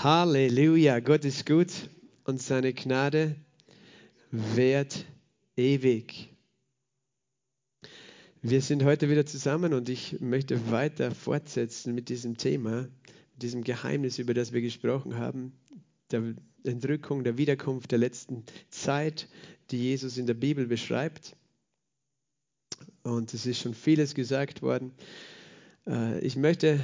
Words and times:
Halleluja, 0.00 1.00
Gott 1.00 1.24
ist 1.24 1.44
gut 1.44 1.72
und 2.22 2.40
seine 2.40 2.72
Gnade 2.72 3.34
währt 4.30 5.04
ewig. 5.56 6.32
Wir 8.40 8.62
sind 8.62 8.84
heute 8.84 9.10
wieder 9.10 9.26
zusammen 9.26 9.74
und 9.74 9.88
ich 9.88 10.20
möchte 10.20 10.70
weiter 10.70 11.10
fortsetzen 11.10 11.96
mit 11.96 12.10
diesem 12.10 12.36
Thema, 12.36 12.82
mit 12.82 13.42
diesem 13.42 13.64
Geheimnis, 13.64 14.20
über 14.20 14.34
das 14.34 14.52
wir 14.52 14.60
gesprochen 14.60 15.16
haben, 15.16 15.52
der 16.12 16.36
Entrückung, 16.62 17.24
der 17.24 17.36
Wiederkunft 17.36 17.90
der 17.90 17.98
letzten 17.98 18.44
Zeit, 18.70 19.26
die 19.72 19.78
Jesus 19.78 20.16
in 20.16 20.26
der 20.26 20.34
Bibel 20.34 20.68
beschreibt. 20.68 21.34
Und 23.02 23.34
es 23.34 23.46
ist 23.46 23.58
schon 23.58 23.74
vieles 23.74 24.14
gesagt 24.14 24.62
worden. 24.62 24.92
Äh, 25.88 26.20
ich 26.20 26.36
möchte 26.36 26.78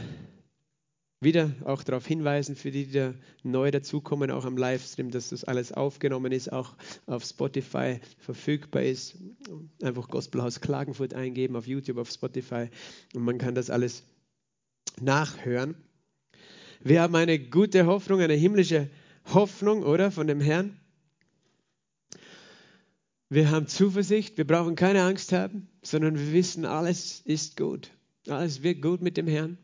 wieder 1.20 1.52
auch 1.64 1.82
darauf 1.82 2.06
hinweisen, 2.06 2.56
für 2.56 2.70
die, 2.70 2.86
die 2.86 2.92
da 2.92 3.14
neu 3.42 3.70
dazukommen, 3.70 4.30
auch 4.30 4.44
am 4.44 4.56
Livestream, 4.56 5.10
dass 5.10 5.30
das 5.30 5.44
alles 5.44 5.72
aufgenommen 5.72 6.32
ist, 6.32 6.52
auch 6.52 6.76
auf 7.06 7.24
Spotify 7.24 8.00
verfügbar 8.18 8.82
ist. 8.82 9.16
Einfach 9.82 10.08
Gospelhaus 10.08 10.60
Klagenfurt 10.60 11.14
eingeben, 11.14 11.56
auf 11.56 11.66
YouTube, 11.66 11.98
auf 11.98 12.10
Spotify 12.10 12.68
und 13.14 13.22
man 13.22 13.38
kann 13.38 13.54
das 13.54 13.70
alles 13.70 14.04
nachhören. 15.00 15.74
Wir 16.82 17.00
haben 17.00 17.14
eine 17.14 17.38
gute 17.38 17.86
Hoffnung, 17.86 18.20
eine 18.20 18.34
himmlische 18.34 18.90
Hoffnung, 19.32 19.82
oder? 19.82 20.10
Von 20.10 20.26
dem 20.26 20.40
Herrn. 20.40 20.78
Wir 23.30 23.50
haben 23.50 23.66
Zuversicht, 23.66 24.36
wir 24.36 24.46
brauchen 24.46 24.76
keine 24.76 25.02
Angst 25.02 25.32
haben, 25.32 25.68
sondern 25.82 26.18
wir 26.18 26.32
wissen, 26.32 26.66
alles 26.66 27.22
ist 27.24 27.56
gut. 27.56 27.90
Alles 28.28 28.62
wird 28.62 28.82
gut 28.82 29.00
mit 29.00 29.16
dem 29.16 29.26
Herrn. 29.26 29.58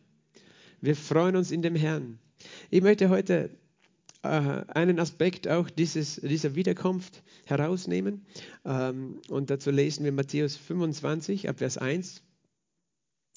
Wir 0.83 0.97
freuen 0.97 1.37
uns 1.37 1.51
in 1.51 1.62
dem 1.62 1.75
Herrn. 1.75 2.19
Ich 2.70 2.80
möchte 2.80 3.11
heute 3.11 3.51
äh, 4.23 4.29
einen 4.29 4.98
Aspekt 4.98 5.47
auch 5.47 5.69
dieses, 5.69 6.16
dieser 6.16 6.54
Wiederkunft 6.54 7.23
herausnehmen. 7.45 8.24
Ähm, 8.65 9.21
und 9.29 9.51
dazu 9.51 9.71
lesen 9.71 10.04
wir 10.04 10.13
Matthäus 10.13 10.57
25 10.57 11.49
ab 11.51 11.59
Vers 11.59 11.77
1 11.77 12.23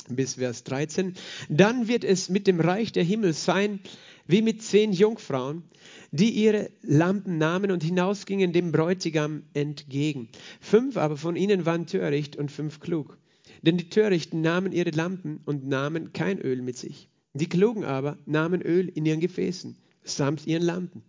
bis 0.10 0.36
Vers 0.36 0.64
13. 0.64 1.16
Dann 1.50 1.88
wird 1.88 2.04
es 2.04 2.30
mit 2.30 2.48
dem 2.48 2.60
Reich 2.60 2.92
der 2.92 3.04
Himmel 3.04 3.34
sein, 3.34 3.80
wie 4.26 4.42
mit 4.42 4.62
zehn 4.62 4.94
Jungfrauen, 4.94 5.64
die 6.12 6.30
ihre 6.30 6.70
Lampen 6.82 7.38
nahmen 7.38 7.72
und 7.72 7.84
hinausgingen 7.84 8.54
dem 8.54 8.72
Bräutigam 8.72 9.44
entgegen. 9.54 10.30
Fünf 10.62 10.96
aber 10.98 11.18
von 11.18 11.36
ihnen 11.36 11.66
waren 11.66 11.88
töricht 11.88 12.38
und 12.38 12.52
fünf 12.52 12.80
klug. 12.80 13.18
Denn 13.62 13.78
die 13.78 13.90
Törichten 13.90 14.42
nahmen 14.42 14.72
ihre 14.72 14.92
Lampen 14.92 15.42
und 15.46 15.68
nahmen 15.68 16.14
kein 16.14 16.40
Öl 16.40 16.62
mit 16.62 16.78
sich. 16.78 17.10
Die 17.34 17.50
Klugen 17.50 17.84
aber 17.84 18.18
nahmen 18.26 18.62
Öl 18.62 18.90
in 18.90 19.06
ihren 19.06 19.20
Gefäßen 19.20 19.76
samt 20.04 20.46
ihren 20.46 20.62
Lampen. 20.62 21.02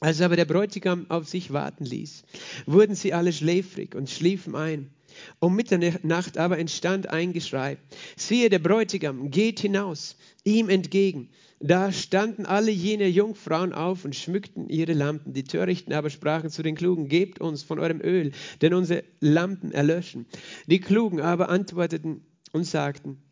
Als 0.00 0.20
aber 0.20 0.36
der 0.36 0.44
Bräutigam 0.44 1.06
auf 1.08 1.28
sich 1.28 1.52
warten 1.52 1.84
ließ, 1.84 2.24
wurden 2.66 2.96
sie 2.96 3.14
alle 3.14 3.32
schläfrig 3.32 3.94
und 3.94 4.10
schliefen 4.10 4.54
ein. 4.54 4.90
Um 5.38 5.54
Mitternacht 5.56 6.36
aber 6.36 6.58
entstand 6.58 7.08
ein 7.08 7.32
Geschrei. 7.32 7.78
Siehe, 8.16 8.50
der 8.50 8.58
Bräutigam 8.58 9.30
geht 9.30 9.60
hinaus, 9.60 10.16
ihm 10.44 10.68
entgegen. 10.68 11.30
Da 11.60 11.90
standen 11.92 12.44
alle 12.44 12.70
jene 12.70 13.06
Jungfrauen 13.06 13.72
auf 13.72 14.04
und 14.04 14.14
schmückten 14.14 14.68
ihre 14.68 14.92
Lampen. 14.92 15.32
Die 15.32 15.44
Törichten 15.44 15.94
aber 15.94 16.10
sprachen 16.10 16.50
zu 16.50 16.62
den 16.62 16.74
Klugen, 16.74 17.08
gebt 17.08 17.40
uns 17.40 17.62
von 17.62 17.78
eurem 17.78 18.02
Öl, 18.02 18.32
denn 18.60 18.74
unsere 18.74 19.04
Lampen 19.20 19.72
erlöschen. 19.72 20.26
Die 20.66 20.80
Klugen 20.80 21.20
aber 21.20 21.48
antworteten 21.48 22.26
und 22.52 22.64
sagten, 22.64 23.22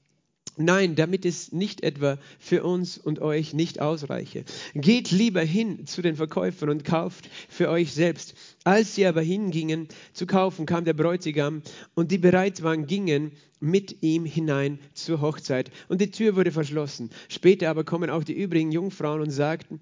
Nein, 0.56 0.94
damit 0.94 1.24
es 1.24 1.50
nicht 1.50 1.82
etwa 1.82 2.18
für 2.38 2.62
uns 2.62 2.96
und 2.96 3.18
euch 3.18 3.54
nicht 3.54 3.80
ausreiche. 3.80 4.44
Geht 4.74 5.10
lieber 5.10 5.40
hin 5.40 5.86
zu 5.86 6.00
den 6.00 6.14
Verkäufern 6.14 6.68
und 6.68 6.84
kauft 6.84 7.28
für 7.48 7.68
euch 7.68 7.92
selbst. 7.92 8.34
Als 8.62 8.94
sie 8.94 9.04
aber 9.06 9.22
hingingen 9.22 9.88
zu 10.12 10.26
kaufen, 10.26 10.64
kam 10.64 10.84
der 10.84 10.94
Bräutigam 10.94 11.62
und 11.94 12.12
die 12.12 12.18
bereit 12.18 12.62
waren, 12.62 12.86
gingen 12.86 13.32
mit 13.58 14.02
ihm 14.02 14.24
hinein 14.24 14.78
zur 14.92 15.20
Hochzeit. 15.20 15.72
Und 15.88 16.00
die 16.00 16.10
Tür 16.10 16.36
wurde 16.36 16.52
verschlossen. 16.52 17.10
Später 17.28 17.68
aber 17.68 17.82
kommen 17.82 18.10
auch 18.10 18.22
die 18.22 18.34
übrigen 18.34 18.70
Jungfrauen 18.70 19.22
und 19.22 19.30
sagten, 19.30 19.80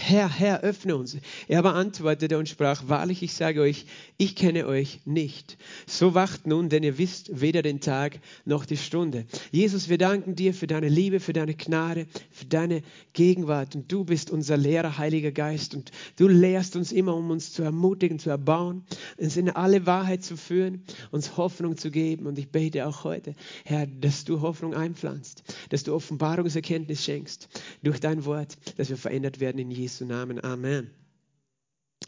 Herr, 0.00 0.28
Herr, 0.28 0.60
öffne 0.60 0.96
uns. 0.96 1.16
Er 1.48 1.58
aber 1.58 1.74
antwortete 1.74 2.38
und 2.38 2.48
sprach, 2.48 2.84
wahrlich, 2.86 3.22
ich 3.22 3.34
sage 3.34 3.60
euch, 3.60 3.84
ich 4.16 4.36
kenne 4.36 4.66
euch 4.66 5.00
nicht. 5.04 5.58
So 5.86 6.14
wacht 6.14 6.46
nun, 6.46 6.68
denn 6.68 6.84
ihr 6.84 6.98
wisst 6.98 7.40
weder 7.40 7.62
den 7.62 7.80
Tag 7.80 8.20
noch 8.44 8.64
die 8.64 8.76
Stunde. 8.76 9.26
Jesus, 9.50 9.88
wir 9.88 9.98
danken 9.98 10.36
dir 10.36 10.54
für 10.54 10.68
deine 10.68 10.88
Liebe, 10.88 11.18
für 11.18 11.32
deine 11.32 11.54
Gnade, 11.54 12.06
für 12.30 12.44
deine 12.44 12.82
Gegenwart. 13.12 13.74
Und 13.74 13.90
du 13.90 14.04
bist 14.04 14.30
unser 14.30 14.56
Lehrer, 14.56 14.98
Heiliger 14.98 15.32
Geist. 15.32 15.74
Und 15.74 15.90
du 16.16 16.28
lehrst 16.28 16.76
uns 16.76 16.92
immer, 16.92 17.16
um 17.16 17.30
uns 17.30 17.52
zu 17.52 17.62
ermutigen, 17.64 18.20
zu 18.20 18.30
erbauen, 18.30 18.84
uns 19.16 19.36
in 19.36 19.50
alle 19.50 19.84
Wahrheit 19.84 20.22
zu 20.22 20.36
führen, 20.36 20.84
uns 21.10 21.36
Hoffnung 21.36 21.76
zu 21.76 21.90
geben. 21.90 22.26
Und 22.26 22.38
ich 22.38 22.50
bete 22.50 22.86
auch 22.86 23.02
heute, 23.02 23.34
Herr, 23.64 23.86
dass 23.86 24.24
du 24.24 24.42
Hoffnung 24.42 24.74
einpflanzt, 24.74 25.42
dass 25.70 25.82
du 25.82 25.92
Offenbarungserkenntnis 25.92 27.04
schenkst 27.04 27.48
durch 27.82 27.98
dein 27.98 28.24
Wort, 28.24 28.56
dass 28.76 28.90
wir 28.90 28.96
verändert 28.96 29.40
werden 29.40 29.58
in 29.58 29.72
Jesus. 29.72 29.87
Jesu 29.88 30.04
Namen. 30.04 30.44
Amen. 30.44 30.90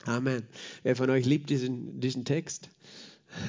Amen. 0.04 0.42
Wer 0.82 0.96
von 0.96 1.08
euch 1.08 1.24
liebt 1.24 1.48
diesen, 1.48 1.98
diesen 1.98 2.26
Text? 2.26 2.68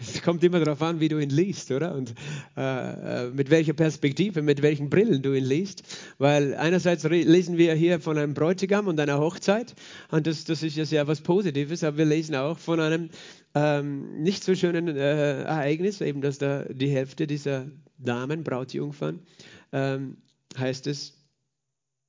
es 0.00 0.20
kommt 0.20 0.42
immer 0.42 0.58
darauf 0.58 0.82
an, 0.82 0.98
wie 0.98 1.06
du 1.06 1.20
ihn 1.20 1.30
liest, 1.30 1.70
oder? 1.70 1.94
Und 1.94 2.12
äh, 2.56 3.26
äh, 3.26 3.30
mit 3.30 3.50
welcher 3.50 3.72
Perspektive, 3.72 4.42
mit 4.42 4.62
welchen 4.62 4.90
Brillen 4.90 5.22
du 5.22 5.32
ihn 5.32 5.44
liest. 5.44 5.84
Weil 6.18 6.56
einerseits 6.56 7.04
lesen 7.04 7.56
wir 7.56 7.74
hier 7.74 8.00
von 8.00 8.18
einem 8.18 8.34
Bräutigam 8.34 8.88
und 8.88 8.98
einer 8.98 9.20
Hochzeit. 9.20 9.76
Und 10.10 10.26
das, 10.26 10.42
das 10.42 10.64
ist 10.64 10.76
ja 10.76 10.84
sehr 10.84 11.06
was 11.06 11.20
Positives. 11.20 11.84
Aber 11.84 11.98
wir 11.98 12.04
lesen 12.04 12.34
auch 12.34 12.58
von 12.58 12.80
einem 12.80 13.10
ähm, 13.54 14.24
nicht 14.24 14.42
so 14.42 14.56
schönen 14.56 14.88
äh, 14.88 15.42
Ereignis, 15.44 16.00
eben 16.00 16.20
dass 16.20 16.38
da 16.38 16.64
die 16.64 16.90
Hälfte 16.90 17.28
dieser 17.28 17.70
Damen, 17.98 18.42
Brautjungfern, 18.42 19.20
ähm, 19.70 20.16
heißt 20.58 20.88
es, 20.88 21.22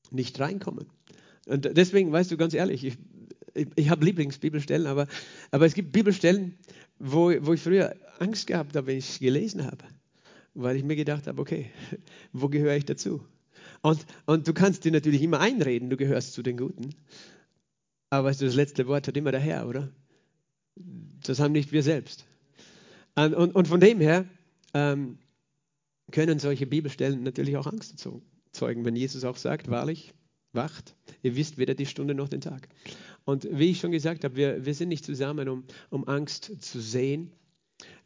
nicht 0.09 0.39
reinkommen. 0.39 0.87
Und 1.47 1.77
deswegen, 1.77 2.11
weißt 2.11 2.31
du, 2.31 2.37
ganz 2.37 2.53
ehrlich, 2.53 2.83
ich, 2.85 2.97
ich, 3.53 3.67
ich 3.75 3.89
habe 3.89 4.05
Lieblingsbibelstellen, 4.05 4.87
aber, 4.87 5.07
aber 5.51 5.65
es 5.65 5.73
gibt 5.73 5.91
Bibelstellen, 5.91 6.57
wo, 6.99 7.33
wo 7.41 7.53
ich 7.53 7.61
früher 7.61 7.95
Angst 8.19 8.47
gehabt 8.47 8.75
habe, 8.75 8.87
wenn 8.87 8.97
ich 8.97 9.09
es 9.09 9.19
gelesen 9.19 9.65
habe. 9.65 9.83
Weil 10.53 10.75
ich 10.75 10.83
mir 10.83 10.95
gedacht 10.95 11.27
habe, 11.27 11.41
okay, 11.41 11.71
wo 12.33 12.47
gehöre 12.49 12.75
ich 12.75 12.85
dazu? 12.85 13.25
Und, 13.81 14.05
und 14.25 14.47
du 14.47 14.53
kannst 14.53 14.85
dir 14.85 14.91
natürlich 14.91 15.21
immer 15.21 15.39
einreden, 15.39 15.89
du 15.89 15.97
gehörst 15.97 16.33
zu 16.33 16.41
den 16.41 16.57
Guten. 16.57 16.95
Aber 18.09 18.29
weißt 18.29 18.41
du, 18.41 18.45
das 18.45 18.55
letzte 18.55 18.87
Wort 18.87 19.07
hat 19.07 19.17
immer 19.17 19.31
der 19.31 19.39
Herr, 19.41 19.67
oder? 19.67 19.89
Das 21.25 21.39
haben 21.39 21.51
nicht 21.51 21.71
wir 21.71 21.83
selbst. 21.83 22.25
Und, 23.15 23.33
und, 23.33 23.55
und 23.55 23.67
von 23.67 23.79
dem 23.79 23.99
her 23.99 24.25
ähm, 24.73 25.17
können 26.11 26.39
solche 26.39 26.65
Bibelstellen 26.65 27.23
natürlich 27.23 27.57
auch 27.57 27.67
Angst 27.67 28.07
zeugen, 28.51 28.85
wenn 28.85 28.95
Jesus 28.95 29.23
auch 29.23 29.37
sagt, 29.37 29.69
wahrlich, 29.69 30.13
wacht. 30.53 30.95
Ihr 31.21 31.35
wisst 31.35 31.57
weder 31.57 31.75
die 31.75 31.85
Stunde 31.85 32.15
noch 32.15 32.29
den 32.29 32.41
Tag. 32.41 32.69
Und 33.25 33.47
wie 33.51 33.71
ich 33.71 33.79
schon 33.79 33.91
gesagt 33.91 34.23
habe, 34.23 34.35
wir, 34.35 34.65
wir 34.65 34.73
sind 34.73 34.89
nicht 34.89 35.05
zusammen, 35.05 35.49
um, 35.49 35.63
um 35.89 36.07
Angst 36.07 36.51
zu 36.59 36.79
sehen, 36.79 37.31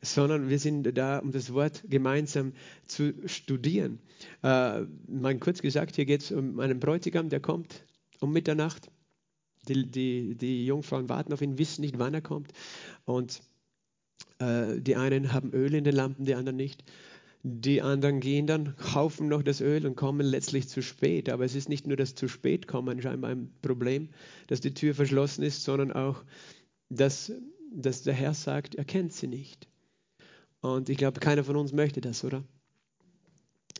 sondern 0.01 0.49
wir 0.49 0.59
sind 0.59 0.97
da, 0.97 1.19
um 1.19 1.31
das 1.31 1.53
Wort 1.53 1.83
gemeinsam 1.87 2.53
zu 2.85 3.13
studieren. 3.25 3.99
Äh, 4.43 4.81
mal 5.07 5.37
kurz 5.39 5.61
gesagt, 5.61 5.95
hier 5.95 6.05
geht 6.05 6.21
es 6.21 6.31
um 6.31 6.59
einen 6.59 6.79
Bräutigam, 6.79 7.29
der 7.29 7.39
kommt 7.39 7.85
um 8.19 8.31
Mitternacht. 8.31 8.89
Die, 9.67 9.85
die, 9.89 10.35
die 10.35 10.65
Jungfrauen 10.65 11.09
warten 11.09 11.33
auf 11.33 11.41
ihn, 11.41 11.57
wissen 11.57 11.81
nicht, 11.81 11.99
wann 11.99 12.13
er 12.13 12.21
kommt. 12.21 12.53
Und 13.05 13.41
äh, 14.39 14.79
die 14.79 14.95
einen 14.95 15.33
haben 15.33 15.51
Öl 15.51 15.73
in 15.73 15.83
den 15.83 15.95
Lampen, 15.95 16.25
die 16.25 16.35
anderen 16.35 16.55
nicht. 16.55 16.83
Die 17.43 17.81
anderen 17.81 18.19
gehen 18.19 18.47
dann, 18.47 18.75
kaufen 18.77 19.27
noch 19.27 19.43
das 19.43 19.61
Öl 19.61 19.85
und 19.85 19.95
kommen 19.95 20.25
letztlich 20.25 20.67
zu 20.67 20.81
spät. 20.81 21.29
Aber 21.29 21.45
es 21.45 21.55
ist 21.55 21.69
nicht 21.69 21.87
nur 21.87 21.95
das 21.95 22.15
zu 22.15 22.27
spät 22.27 22.67
kommen 22.67 23.01
scheinbar 23.01 23.31
ein 23.31 23.51
Problem, 23.61 24.09
dass 24.47 24.59
die 24.59 24.73
Tür 24.73 24.95
verschlossen 24.95 25.43
ist, 25.43 25.63
sondern 25.63 25.91
auch, 25.91 26.23
dass, 26.89 27.31
dass 27.71 28.03
der 28.03 28.13
Herr 28.13 28.33
sagt, 28.33 28.75
er 28.75 28.85
kennt 28.85 29.13
sie 29.13 29.27
nicht. 29.27 29.67
Und 30.61 30.89
ich 30.89 30.97
glaube, 30.97 31.19
keiner 31.19 31.43
von 31.43 31.55
uns 31.55 31.71
möchte 31.71 32.01
das, 32.01 32.23
oder? 32.23 32.43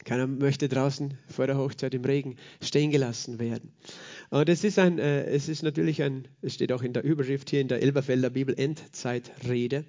Keiner 0.06 0.28
möchte 0.28 0.70
draußen 0.70 1.18
vor 1.28 1.48
der 1.48 1.58
Hochzeit 1.58 1.94
im 1.94 2.06
Regen 2.06 2.38
stehen 2.62 2.92
gelassen 2.92 3.40
werden. 3.40 3.74
Und 4.30 4.48
es 4.48 4.64
ist, 4.64 4.80
ein, 4.80 5.00
äh, 5.00 5.26
es 5.26 5.50
ist 5.50 5.64
natürlich 5.64 6.02
ein, 6.02 6.28
es 6.42 6.54
steht 6.54 6.72
auch 6.72 6.84
in 6.84 6.94
der 6.94 7.04
Überschrift 7.04 7.50
hier 7.50 7.60
in 7.60 7.68
der 7.68 7.82
Elberfelder 7.82 8.30
Bibel, 8.30 8.58
Endzeitrede. 8.58 9.84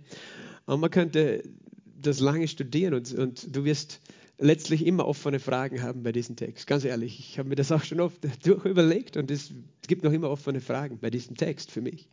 Und 0.67 0.81
man 0.81 0.91
könnte 0.91 1.45
das 2.01 2.21
lange 2.21 2.49
studieren 2.49 2.95
und, 2.95 3.13
und 3.13 3.55
du 3.55 3.65
wirst 3.65 4.01
letztlich 4.41 4.87
immer 4.87 5.07
offene 5.07 5.41
Fragen 5.41 5.83
haben 5.83 6.05
bei 6.05 6.13
diesem 6.13 6.37
Text. 6.37 6.67
Ganz 6.67 6.85
ehrlich, 6.85 7.19
ich 7.19 7.39
habe 7.39 7.49
mir 7.49 7.57
das 7.57 7.73
auch 7.73 7.83
schon 7.83 8.01
oft 8.01 8.21
durch 8.47 8.65
überlegt 8.65 9.17
und 9.17 9.31
es 9.31 9.53
gibt 9.89 10.05
noch 10.05 10.13
immer 10.13 10.31
offene 10.31 10.61
Fragen 10.61 10.99
bei 11.01 11.11
diesem 11.11 11.37
Text 11.37 11.73
für 11.73 11.81
mich. 11.81 12.09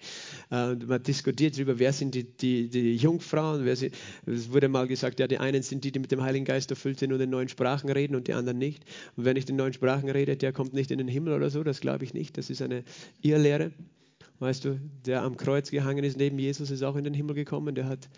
Und 0.50 0.88
man 0.88 1.04
diskutiert 1.04 1.56
darüber, 1.56 1.78
wer 1.78 1.94
sind 1.94 2.16
die, 2.16 2.24
die, 2.24 2.68
die 2.68 2.96
Jungfrauen. 2.96 3.66
Wer 3.66 3.76
sind, 3.76 3.94
es 4.26 4.52
wurde 4.52 4.70
mal 4.70 4.88
gesagt, 4.88 5.20
ja, 5.20 5.28
die 5.28 5.38
einen 5.38 5.62
sind 5.62 5.84
die, 5.84 5.92
die 5.92 6.00
mit 6.00 6.12
dem 6.12 6.24
Heiligen 6.24 6.46
Geist 6.46 6.72
erfüllt 6.72 7.00
sind 7.00 7.14
und 7.14 7.22
in 7.22 7.30
neuen 7.30 7.50
Sprachen 7.50 7.92
reden 7.92 8.16
und 8.16 8.28
die 8.28 8.34
anderen 8.34 8.58
nicht. 8.58 8.86
Und 9.16 9.26
wenn 9.26 9.38
ich 9.38 9.48
in 9.48 9.56
neuen 9.56 9.74
Sprachen 9.74 10.10
rede, 10.10 10.36
der 10.36 10.52
kommt 10.52 10.74
nicht 10.74 10.90
in 10.90 10.98
den 10.98 11.08
Himmel 11.08 11.34
oder 11.34 11.50
so, 11.50 11.64
das 11.64 11.80
glaube 11.80 12.06
ich 12.06 12.14
nicht. 12.14 12.38
Das 12.38 12.50
ist 12.50 12.62
eine 12.62 12.84
Irrlehre. 13.22 13.72
Weißt 14.40 14.66
du, 14.66 14.80
der 15.06 15.22
am 15.22 15.38
Kreuz 15.38 15.70
gehangen 15.70 16.04
ist 16.04 16.18
neben 16.18 16.40
Jesus, 16.40 16.72
ist 16.72 16.84
auch 16.84 16.96
in 16.96 17.04
den 17.04 17.14
Himmel 17.14 17.36
gekommen. 17.36 17.76
Der 17.76 17.88
hat 17.88 18.10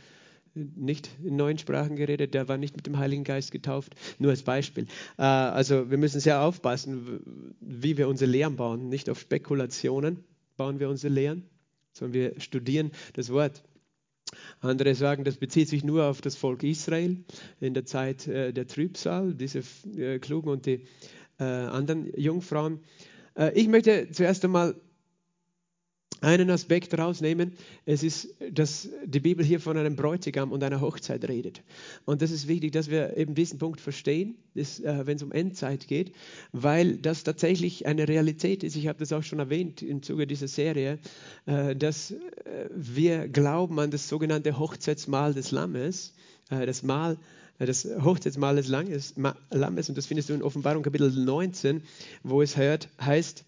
nicht 0.75 1.09
in 1.23 1.35
neuen 1.35 1.57
Sprachen 1.57 1.95
geredet, 1.95 2.33
der 2.33 2.47
war 2.47 2.57
nicht 2.57 2.75
mit 2.75 2.87
dem 2.87 2.97
Heiligen 2.97 3.23
Geist 3.23 3.51
getauft. 3.51 3.95
Nur 4.19 4.31
als 4.31 4.43
Beispiel. 4.43 4.85
Äh, 5.17 5.23
also 5.23 5.89
wir 5.89 5.97
müssen 5.97 6.19
sehr 6.19 6.41
aufpassen, 6.41 7.55
wie 7.59 7.97
wir 7.97 8.07
unsere 8.07 8.29
Lehren 8.29 8.55
bauen. 8.55 8.89
Nicht 8.89 9.09
auf 9.09 9.19
Spekulationen 9.19 10.23
bauen 10.57 10.79
wir 10.79 10.89
unsere 10.89 11.13
Lehren, 11.13 11.43
sondern 11.93 12.13
wir 12.13 12.39
studieren 12.39 12.91
das 13.13 13.29
Wort. 13.29 13.63
Andere 14.59 14.93
sagen, 14.95 15.23
das 15.23 15.37
bezieht 15.37 15.69
sich 15.69 15.83
nur 15.83 16.05
auf 16.05 16.19
das 16.19 16.35
Volk 16.35 16.63
Israel 16.63 17.23
in 17.61 17.73
der 17.73 17.85
Zeit 17.85 18.27
äh, 18.27 18.51
der 18.51 18.67
Trübsal, 18.67 19.33
diese 19.33 19.63
äh, 19.97 20.19
Klugen 20.19 20.49
und 20.49 20.65
die 20.65 20.85
anderen 21.39 22.11
Jungfrauen. 22.19 22.79
Ich 23.53 23.67
möchte 23.67 24.09
zuerst 24.09 24.43
einmal 24.43 24.73
einen 26.21 26.49
Aspekt 26.49 26.97
rausnehmen. 26.97 27.53
Es 27.85 28.03
ist, 28.03 28.35
dass 28.51 28.89
die 29.05 29.19
Bibel 29.19 29.45
hier 29.45 29.59
von 29.59 29.77
einem 29.77 29.95
Bräutigam 29.95 30.51
und 30.51 30.63
einer 30.63 30.81
Hochzeit 30.81 31.27
redet. 31.27 31.61
Und 32.05 32.21
das 32.21 32.31
ist 32.31 32.47
wichtig, 32.47 32.71
dass 32.71 32.89
wir 32.89 33.17
eben 33.17 33.35
diesen 33.35 33.59
Punkt 33.59 33.81
verstehen, 33.81 34.35
äh, 34.55 34.63
wenn 35.05 35.17
es 35.17 35.23
um 35.23 35.31
Endzeit 35.31 35.87
geht, 35.87 36.11
weil 36.51 36.97
das 36.97 37.23
tatsächlich 37.23 37.85
eine 37.85 38.07
Realität 38.07 38.63
ist. 38.63 38.75
Ich 38.75 38.87
habe 38.87 38.99
das 38.99 39.13
auch 39.13 39.23
schon 39.23 39.39
erwähnt 39.39 39.81
im 39.81 40.01
Zuge 40.01 40.27
dieser 40.27 40.47
Serie, 40.47 40.99
äh, 41.45 41.75
dass 41.75 42.11
äh, 42.11 42.17
wir 42.73 43.27
glauben 43.27 43.79
an 43.79 43.91
das 43.91 44.09
sogenannte 44.09 44.57
Hochzeitsmahl 44.59 45.33
des 45.33 45.51
Lammes, 45.51 46.13
äh, 46.49 46.65
das 46.65 46.83
Mahl 46.83 47.17
äh, 47.59 47.65
das 47.65 47.85
Hochzeitsmahl 47.85 48.55
des 48.55 48.67
Lammes, 48.67 49.89
und 49.89 49.97
das 49.97 50.05
findest 50.05 50.29
du 50.29 50.33
in 50.33 50.43
Offenbarung 50.43 50.83
Kapitel 50.83 51.11
19, 51.11 51.81
wo 52.23 52.41
es 52.41 52.57
hört, 52.57 52.89
heißt, 53.01 53.45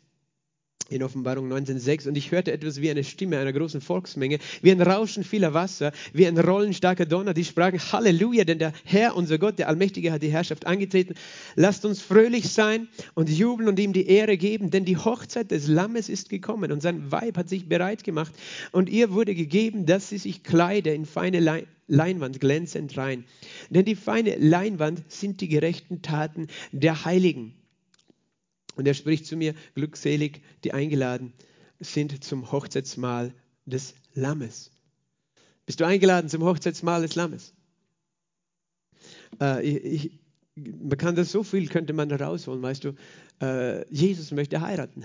in 0.89 1.03
Offenbarung 1.03 1.51
19,6 1.51 2.07
und 2.07 2.18
ich 2.18 2.31
hörte 2.31 2.51
etwas 2.51 2.81
wie 2.81 2.89
eine 2.89 3.03
Stimme 3.03 3.38
einer 3.38 3.53
großen 3.53 3.81
Volksmenge, 3.81 4.39
wie 4.62 4.71
ein 4.71 4.81
Rauschen 4.81 5.24
vieler 5.24 5.53
Wasser, 5.53 5.91
wie 6.13 6.27
ein 6.27 6.38
Rollen 6.38 6.74
starker 6.74 7.06
Donner, 7.06 7.33
die 7.33 7.45
sprachen 7.45 7.80
Halleluja, 7.80 8.44
denn 8.44 8.59
der 8.59 8.74
Herr, 8.83 9.15
unser 9.15 9.38
Gott, 9.38 9.59
der 9.59 9.68
Allmächtige, 9.68 10.12
hat 10.12 10.24
die 10.24 10.31
Herrschaft 10.31 10.65
angetreten. 10.65 11.15
Lasst 11.56 11.86
uns 11.86 12.01
fröhlich 12.01 12.50
sein 12.50 12.88
und 13.13 13.30
jubeln 13.30 13.69
und 13.69 13.80
ihm 13.80 13.94
die 13.94 14.07
Ehre 14.07 14.38
geben, 14.38 14.71
denn 14.71 14.86
die 14.86 14.97
Hochzeit 14.97 15.51
des 15.51 15.68
Lammes 15.68 16.09
ist 16.09 16.30
gekommen 16.30 16.71
und 16.71 16.81
sein 16.81 17.12
Weib 17.12 17.38
hat 17.38 17.50
sich 17.50 17.68
bereit 17.68 18.03
gemacht 18.03 18.33
und 18.71 18.89
ihr 18.89 19.12
wurde 19.12 19.35
gegeben, 19.35 19.85
dass 19.85 20.09
sie 20.09 20.18
sich 20.18 20.44
kleide 20.44 20.92
in 20.92 21.06
feine 21.06 21.65
Leinwand 21.88 22.39
glänzend 22.39 22.97
rein. 22.97 23.25
Denn 23.69 23.85
die 23.85 23.95
feine 23.95 24.35
Leinwand 24.38 25.03
sind 25.07 25.42
die 25.42 25.47
gerechten 25.47 26.01
Taten 26.01 26.47
der 26.71 27.06
Heiligen. 27.06 27.53
Und 28.79 28.85
er 28.85 28.93
spricht 28.93 29.25
zu 29.25 29.35
mir, 29.35 29.55
glückselig, 29.75 30.41
die 30.63 30.71
eingeladen 30.71 31.33
sind 31.81 32.23
zum 32.23 32.49
Hochzeitsmahl 32.49 33.33
des 33.65 33.93
Lammes. 34.13 34.71
Bist 35.65 35.81
du 35.81 35.85
eingeladen 35.85 36.29
zum 36.29 36.45
Hochzeitsmahl 36.45 37.01
des 37.01 37.15
Lammes? 37.15 37.53
Äh, 39.41 39.67
ich, 39.67 40.17
man 40.55 40.97
kann 40.97 41.15
das 41.15 41.29
so 41.29 41.43
viel, 41.43 41.67
könnte 41.67 41.91
man 41.91 42.09
rausholen, 42.09 42.61
weißt 42.61 42.85
du. 42.85 42.95
Äh, 43.41 43.85
Jesus 43.93 44.31
möchte 44.31 44.61
heiraten. 44.61 45.03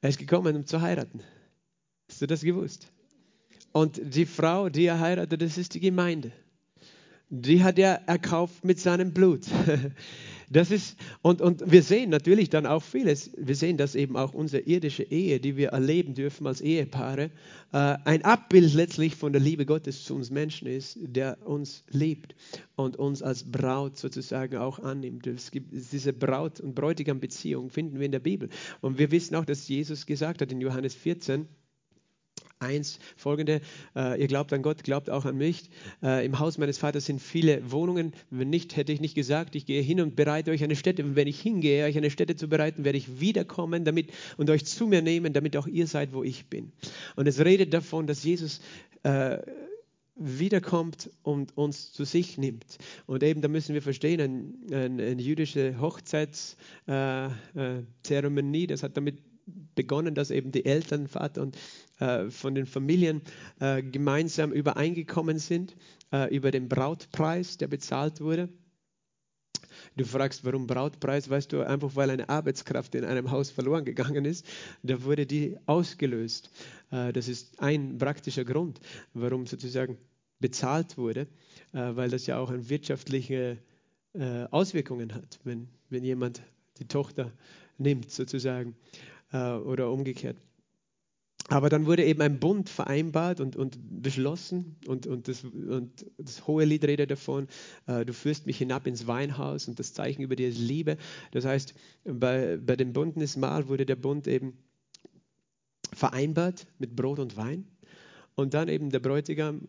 Er 0.00 0.10
ist 0.10 0.20
gekommen, 0.20 0.54
um 0.54 0.66
zu 0.66 0.80
heiraten. 0.80 1.24
Hast 2.08 2.22
du 2.22 2.28
das 2.28 2.42
gewusst? 2.42 2.92
Und 3.72 4.00
die 4.14 4.24
Frau, 4.24 4.68
die 4.68 4.84
er 4.84 5.00
heiratet, 5.00 5.42
das 5.42 5.58
ist 5.58 5.74
die 5.74 5.80
Gemeinde. 5.80 6.30
Die 7.28 7.64
hat 7.64 7.78
er 7.78 8.02
erkauft 8.06 8.64
mit 8.64 8.78
seinem 8.78 9.12
Blut. 9.12 9.46
Das 10.48 10.70
ist, 10.70 10.96
und, 11.22 11.40
und 11.40 11.72
wir 11.72 11.82
sehen 11.82 12.10
natürlich 12.10 12.50
dann 12.50 12.66
auch 12.66 12.82
vieles. 12.82 13.32
Wir 13.36 13.56
sehen, 13.56 13.76
dass 13.76 13.96
eben 13.96 14.16
auch 14.16 14.32
unsere 14.32 14.62
irdische 14.62 15.02
Ehe, 15.02 15.40
die 15.40 15.56
wir 15.56 15.70
erleben 15.70 16.14
dürfen 16.14 16.46
als 16.46 16.60
Ehepaare, 16.60 17.30
äh, 17.72 17.96
ein 18.04 18.24
Abbild 18.24 18.72
letztlich 18.74 19.16
von 19.16 19.32
der 19.32 19.42
Liebe 19.42 19.66
Gottes 19.66 20.04
zu 20.04 20.14
uns 20.14 20.30
Menschen 20.30 20.68
ist, 20.68 20.98
der 21.00 21.44
uns 21.44 21.82
liebt 21.90 22.36
und 22.76 22.96
uns 22.96 23.22
als 23.22 23.50
Braut 23.50 23.98
sozusagen 23.98 24.56
auch 24.56 24.78
annimmt. 24.78 25.26
Es 25.26 25.50
gibt 25.50 25.72
diese 25.72 26.12
Braut- 26.12 26.60
und 26.60 26.76
Bräutigam-Beziehung, 26.76 27.70
finden 27.70 27.98
wir 27.98 28.06
in 28.06 28.12
der 28.12 28.20
Bibel. 28.20 28.48
Und 28.80 28.98
wir 28.98 29.10
wissen 29.10 29.34
auch, 29.34 29.44
dass 29.44 29.66
Jesus 29.66 30.06
gesagt 30.06 30.42
hat 30.42 30.52
in 30.52 30.60
Johannes 30.60 30.94
14, 30.94 31.48
1 32.58 32.98
folgende, 33.16 33.60
äh, 33.94 34.20
ihr 34.20 34.28
glaubt 34.28 34.52
an 34.52 34.62
Gott, 34.62 34.82
glaubt 34.82 35.10
auch 35.10 35.24
an 35.24 35.36
mich. 35.36 35.70
Äh, 36.02 36.24
Im 36.24 36.38
Haus 36.38 36.58
meines 36.58 36.78
Vaters 36.78 37.06
sind 37.06 37.20
viele 37.20 37.70
Wohnungen. 37.70 38.12
Wenn 38.30 38.50
nicht, 38.50 38.76
hätte 38.76 38.92
ich 38.92 39.00
nicht 39.00 39.14
gesagt, 39.14 39.54
ich 39.54 39.66
gehe 39.66 39.82
hin 39.82 40.00
und 40.00 40.16
bereite 40.16 40.50
euch 40.50 40.64
eine 40.64 40.76
Stätte. 40.76 41.04
Und 41.04 41.16
wenn 41.16 41.28
ich 41.28 41.40
hingehe, 41.40 41.84
euch 41.84 41.96
eine 41.96 42.10
Stätte 42.10 42.36
zu 42.36 42.48
bereiten, 42.48 42.84
werde 42.84 42.98
ich 42.98 43.20
wiederkommen 43.20 43.84
damit, 43.84 44.10
und 44.36 44.50
euch 44.50 44.64
zu 44.64 44.86
mir 44.86 45.02
nehmen, 45.02 45.32
damit 45.32 45.56
auch 45.56 45.66
ihr 45.66 45.86
seid, 45.86 46.12
wo 46.12 46.22
ich 46.22 46.46
bin. 46.46 46.72
Und 47.14 47.26
es 47.26 47.40
redet 47.40 47.74
davon, 47.74 48.06
dass 48.06 48.24
Jesus 48.24 48.60
äh, 49.02 49.38
wiederkommt 50.16 51.10
und 51.22 51.56
uns 51.56 51.92
zu 51.92 52.04
sich 52.04 52.38
nimmt. 52.38 52.78
Und 53.06 53.22
eben 53.22 53.42
da 53.42 53.48
müssen 53.48 53.74
wir 53.74 53.82
verstehen, 53.82 54.56
eine 54.72 54.84
ein, 54.84 55.00
ein 55.00 55.18
jüdische 55.18 55.78
Hochzeitszeremonie, 55.78 58.64
äh, 58.64 58.66
das 58.66 58.82
hat 58.82 58.96
damit 58.96 59.18
begonnen, 59.74 60.14
dass 60.14 60.30
eben 60.30 60.52
die 60.52 60.64
Eltern, 60.64 61.06
Vater 61.06 61.42
und 61.42 61.58
äh, 61.98 62.30
von 62.30 62.54
den 62.54 62.66
Familien 62.66 63.22
äh, 63.58 63.82
gemeinsam 63.82 64.52
übereingekommen 64.52 65.38
sind 65.38 65.76
äh, 66.12 66.34
über 66.34 66.50
den 66.50 66.68
Brautpreis, 66.68 67.56
der 67.56 67.68
bezahlt 67.68 68.20
wurde. 68.20 68.50
Du 69.96 70.04
fragst, 70.04 70.44
warum 70.44 70.66
Brautpreis? 70.66 71.30
Weißt 71.30 71.52
du, 71.52 71.66
einfach 71.66 71.96
weil 71.96 72.10
eine 72.10 72.28
Arbeitskraft 72.28 72.94
in 72.94 73.04
einem 73.04 73.30
Haus 73.30 73.50
verloren 73.50 73.86
gegangen 73.86 74.26
ist, 74.26 74.44
da 74.82 75.02
wurde 75.02 75.26
die 75.26 75.56
ausgelöst. 75.66 76.50
Das 76.90 77.28
ist 77.28 77.60
ein 77.60 77.96
praktischer 77.98 78.44
Grund, 78.44 78.80
warum 79.14 79.46
sozusagen 79.46 79.96
bezahlt 80.38 80.98
wurde, 80.98 81.26
weil 81.72 82.10
das 82.10 82.26
ja 82.26 82.38
auch 82.38 82.50
eine 82.50 82.68
wirtschaftliche 82.68 83.58
Auswirkungen 84.50 85.14
hat, 85.14 85.40
wenn, 85.44 85.68
wenn 85.88 86.04
jemand 86.04 86.42
die 86.78 86.86
Tochter 86.86 87.32
nimmt 87.78 88.10
sozusagen 88.10 88.76
oder 89.32 89.90
umgekehrt. 89.90 90.36
Aber 91.48 91.68
dann 91.68 91.86
wurde 91.86 92.04
eben 92.04 92.20
ein 92.22 92.40
Bund 92.40 92.68
vereinbart 92.68 93.40
und, 93.40 93.54
und 93.54 93.78
beschlossen 94.02 94.76
und, 94.86 95.06
und, 95.06 95.28
das, 95.28 95.44
und 95.44 96.04
das 96.18 96.46
hohe 96.46 96.64
Lied 96.64 96.84
redet 96.84 97.10
davon, 97.10 97.46
äh, 97.86 98.04
du 98.04 98.12
führst 98.12 98.46
mich 98.46 98.58
hinab 98.58 98.86
ins 98.86 99.06
Weinhaus 99.06 99.68
und 99.68 99.78
das 99.78 99.94
Zeichen 99.94 100.22
über 100.22 100.34
dir 100.34 100.48
ist 100.48 100.58
Liebe. 100.58 100.96
Das 101.30 101.44
heißt, 101.44 101.74
bei, 102.04 102.56
bei 102.56 102.74
dem 102.74 102.92
Bundesmahl 102.92 103.68
wurde 103.68 103.86
der 103.86 103.96
Bund 103.96 104.26
eben 104.26 104.54
vereinbart 105.92 106.66
mit 106.78 106.96
Brot 106.96 107.20
und 107.20 107.36
Wein 107.36 107.64
und 108.34 108.54
dann 108.54 108.68
eben 108.68 108.90
der 108.90 108.98
Bräutigam 109.00 109.68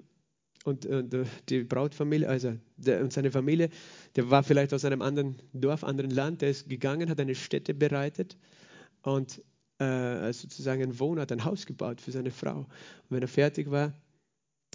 und, 0.66 0.86
und 0.88 1.16
die 1.48 1.64
Brautfamilie, 1.64 2.28
also 2.28 2.58
der, 2.76 3.02
und 3.02 3.14
seine 3.14 3.32
Familie, 3.32 3.70
der 4.16 4.32
war 4.32 4.42
vielleicht 4.42 4.74
aus 4.74 4.84
einem 4.84 5.04
anderen 5.04 5.36
Dorf, 5.54 5.84
anderen 5.84 6.12
Land, 6.12 6.42
der 6.42 6.50
ist 6.50 6.68
gegangen, 6.68 7.10
hat 7.10 7.20
eine 7.20 7.36
Stätte 7.36 7.76
bereitet 7.76 8.36
und 9.04 9.44
äh, 9.80 10.34
sozusagen 10.34 10.82
ein 10.82 11.00
Wohnort, 11.00 11.32
ein 11.32 11.46
Haus 11.46 11.66
gebaut 11.66 12.02
für 12.02 12.12
seine 12.12 12.32
Frau. 12.32 12.60
Und 12.60 12.68
wenn 13.10 13.22
er 13.22 13.28
fertig 13.28 13.70
war, 13.70 13.94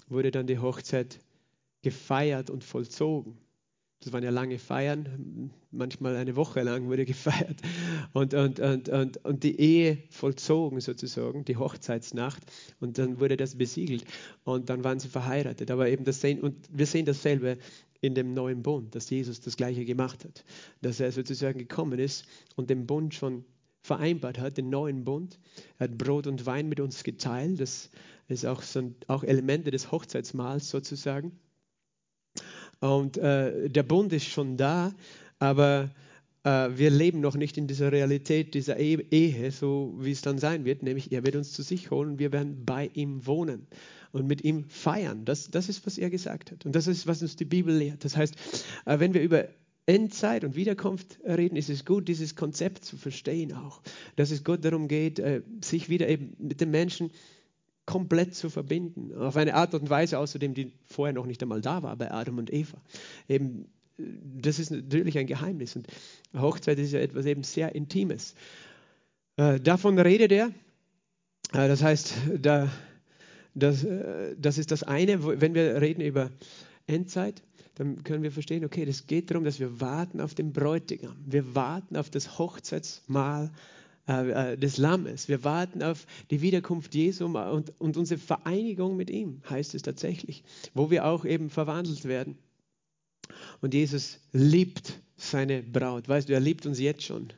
wurde 0.07 0.31
dann 0.31 0.47
die 0.47 0.59
Hochzeit 0.59 1.19
gefeiert 1.81 2.49
und 2.49 2.63
vollzogen. 2.63 3.37
Das 3.99 4.11
waren 4.11 4.23
ja 4.23 4.31
lange 4.31 4.59
Feiern, 4.59 5.51
manchmal 5.71 6.17
eine 6.17 6.35
Woche 6.35 6.61
lang 6.61 6.87
wurde 6.87 7.05
gefeiert 7.13 7.61
und, 8.11 8.33
und, 8.33 8.59
und, 8.59 8.89
und, 8.89 9.25
und 9.25 9.43
die 9.43 9.57
Ehe 9.59 9.97
vollzogen 10.09 10.81
sozusagen, 10.81 11.45
die 11.45 11.55
Hochzeitsnacht 11.55 12.43
und 12.81 12.97
dann 12.97 13.21
wurde 13.21 13.37
das 13.37 13.55
besiegelt 13.55 14.03
und 14.43 14.69
dann 14.69 14.83
waren 14.83 14.99
sie 14.99 15.07
verheiratet. 15.07 15.71
Aber 15.71 15.87
eben 15.87 16.03
das 16.03 16.19
sehen, 16.19 16.41
und 16.41 16.55
wir 16.69 16.85
sehen 16.85 17.05
dasselbe 17.05 17.57
in 18.01 18.13
dem 18.13 18.33
neuen 18.33 18.61
Bund, 18.61 18.93
dass 18.93 19.09
Jesus 19.09 19.39
das 19.39 19.55
Gleiche 19.55 19.85
gemacht 19.85 20.25
hat, 20.25 20.43
dass 20.81 20.99
er 20.99 21.11
sozusagen 21.13 21.59
gekommen 21.59 21.99
ist 21.99 22.25
und 22.57 22.69
den 22.69 22.85
Bund 22.85 23.13
schon 23.13 23.45
vereinbart 23.83 24.39
hat, 24.39 24.57
den 24.57 24.69
neuen 24.69 25.03
Bund. 25.03 25.37
Er 25.77 25.85
hat 25.85 25.97
Brot 25.97 26.25
und 26.25 26.45
Wein 26.45 26.69
mit 26.69 26.79
uns 26.79 27.03
geteilt. 27.03 27.59
Das 27.59 27.89
ist 28.27 28.45
auch, 28.45 28.61
so, 28.61 28.93
auch 29.07 29.23
Elemente 29.23 29.69
des 29.69 29.91
Hochzeitsmahls 29.91 30.69
sozusagen. 30.69 31.37
Und 32.79 33.17
äh, 33.17 33.69
der 33.69 33.83
Bund 33.83 34.11
ist 34.13 34.25
schon 34.25 34.57
da, 34.57 34.93
aber 35.39 35.91
äh, 36.43 36.69
wir 36.73 36.89
leben 36.89 37.21
noch 37.21 37.35
nicht 37.35 37.57
in 37.57 37.67
dieser 37.67 37.91
Realität 37.91 38.53
dieser 38.53 38.79
e 38.79 38.95
Ehe, 39.11 39.51
so 39.51 39.93
wie 39.99 40.11
es 40.11 40.21
dann 40.21 40.37
sein 40.37 40.65
wird, 40.65 40.83
nämlich 40.83 41.11
er 41.11 41.25
wird 41.25 41.35
uns 41.35 41.53
zu 41.53 41.61
sich 41.61 41.91
holen 41.91 42.19
wir 42.19 42.31
werden 42.31 42.65
bei 42.65 42.89
ihm 42.93 43.25
wohnen 43.25 43.67
und 44.11 44.27
mit 44.27 44.43
ihm 44.43 44.65
feiern. 44.65 45.25
Das, 45.25 45.49
das 45.49 45.69
ist, 45.69 45.85
was 45.85 45.97
er 45.97 46.09
gesagt 46.09 46.51
hat. 46.51 46.65
Und 46.65 46.75
das 46.75 46.87
ist, 46.87 47.07
was 47.07 47.21
uns 47.21 47.35
die 47.35 47.45
Bibel 47.45 47.75
lehrt. 47.75 48.03
Das 48.03 48.15
heißt, 48.15 48.35
äh, 48.85 48.99
wenn 48.99 49.13
wir 49.13 49.21
über 49.21 49.47
Endzeit 49.85 50.43
und 50.43 50.55
Wiederkunft 50.55 51.19
reden, 51.25 51.57
ist 51.57 51.69
es 51.69 51.83
gut, 51.83 52.07
dieses 52.07 52.35
Konzept 52.35 52.85
zu 52.85 52.97
verstehen 52.97 53.53
auch. 53.53 53.81
Dass 54.15 54.31
es 54.31 54.43
Gott 54.43 54.63
darum 54.63 54.87
geht, 54.87 55.19
äh, 55.19 55.41
sich 55.61 55.89
wieder 55.89 56.07
eben 56.07 56.35
mit 56.39 56.61
den 56.61 56.71
Menschen 56.71 57.11
komplett 57.85 58.33
zu 58.33 58.49
verbinden. 58.49 59.13
Auf 59.13 59.35
eine 59.35 59.55
Art 59.55 59.73
und 59.73 59.89
Weise 59.89 60.19
außerdem, 60.19 60.53
die 60.53 60.71
vorher 60.85 61.13
noch 61.13 61.25
nicht 61.25 61.41
einmal 61.43 61.59
da 61.59 61.83
war 61.83 61.97
bei 61.97 62.11
Adam 62.11 62.37
und 62.37 62.53
Eva. 62.53 62.77
Eben, 63.27 63.65
äh, 63.97 64.03
das 64.41 64.59
ist 64.59 64.71
natürlich 64.71 65.17
ein 65.17 65.27
Geheimnis. 65.27 65.75
Und 65.75 65.87
Hochzeit 66.33 66.79
ist 66.79 66.93
ja 66.93 66.99
etwas 66.99 67.25
eben 67.25 67.43
sehr 67.43 67.75
Intimes. 67.75 68.35
Äh, 69.35 69.59
davon 69.59 69.99
redet 69.99 70.31
er. 70.31 70.51
Das 71.51 71.83
heißt, 71.83 72.13
da, 72.39 72.71
das, 73.53 73.85
das 74.37 74.57
ist 74.57 74.71
das 74.71 74.81
eine, 74.81 75.23
wenn 75.39 75.53
wir 75.53 75.79
reden 75.81 76.01
über 76.01 76.31
Endzeit 76.87 77.43
dann 77.75 78.03
können 78.03 78.23
wir 78.23 78.31
verstehen, 78.31 78.65
okay, 78.65 78.85
das 78.85 79.07
geht 79.07 79.31
darum, 79.31 79.43
dass 79.43 79.59
wir 79.59 79.81
warten 79.81 80.21
auf 80.21 80.35
den 80.35 80.53
Bräutigam. 80.53 81.15
Wir 81.25 81.55
warten 81.55 81.97
auf 81.97 82.09
das 82.09 82.37
Hochzeitsmahl 82.37 83.51
äh, 84.07 84.53
äh, 84.53 84.57
des 84.57 84.77
Lammes. 84.77 85.27
Wir 85.27 85.43
warten 85.43 85.81
auf 85.81 86.05
die 86.29 86.41
Wiederkunft 86.41 86.93
Jesu 86.93 87.25
und, 87.25 87.71
und 87.79 87.97
unsere 87.97 88.19
Vereinigung 88.19 88.95
mit 88.95 89.09
ihm, 89.09 89.41
heißt 89.49 89.73
es 89.75 89.81
tatsächlich, 89.81 90.43
wo 90.73 90.91
wir 90.91 91.05
auch 91.05 91.25
eben 91.25 91.49
verwandelt 91.49 92.05
werden. 92.05 92.37
Und 93.61 93.73
Jesus 93.73 94.19
liebt 94.33 94.99
seine 95.15 95.63
Braut. 95.63 96.09
Weißt 96.09 96.27
du, 96.27 96.33
er 96.33 96.41
liebt 96.41 96.65
uns 96.65 96.79
jetzt 96.79 97.03
schon. 97.03 97.31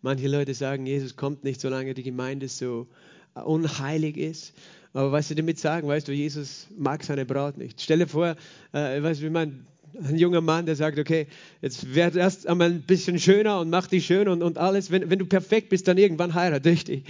Manche 0.00 0.26
Leute 0.26 0.52
sagen, 0.52 0.84
Jesus 0.84 1.16
kommt 1.16 1.44
nicht, 1.44 1.60
solange 1.60 1.94
die 1.94 2.02
Gemeinde 2.02 2.48
so 2.48 2.88
unheilig 3.34 4.16
ist. 4.16 4.52
Aber 4.94 5.12
was 5.12 5.28
sie 5.28 5.34
damit 5.34 5.58
sagen, 5.58 5.88
weißt 5.88 6.08
du, 6.08 6.12
Jesus 6.12 6.66
mag 6.76 7.02
seine 7.02 7.24
Braut 7.24 7.56
nicht. 7.56 7.80
Stell 7.80 8.00
dir 8.00 8.08
vor, 8.08 8.36
äh, 8.72 9.02
weißt 9.02 9.20
du, 9.20 9.26
wie 9.26 9.30
man 9.30 9.66
ein 9.94 10.16
junger 10.16 10.40
Mann, 10.40 10.66
der 10.66 10.76
sagt, 10.76 10.98
okay, 10.98 11.26
jetzt 11.60 11.94
werd 11.94 12.16
erst 12.16 12.46
einmal 12.46 12.70
ein 12.70 12.82
bisschen 12.82 13.18
schöner 13.18 13.60
und 13.60 13.70
mach 13.70 13.86
dich 13.86 14.06
schön 14.06 14.28
und, 14.28 14.42
und 14.42 14.58
alles. 14.58 14.90
Wenn, 14.90 15.10
wenn 15.10 15.18
du 15.18 15.26
perfekt 15.26 15.68
bist, 15.68 15.88
dann 15.88 15.98
irgendwann 15.98 16.34
heirate 16.34 16.70
ich 16.70 16.84
dich. 16.84 17.04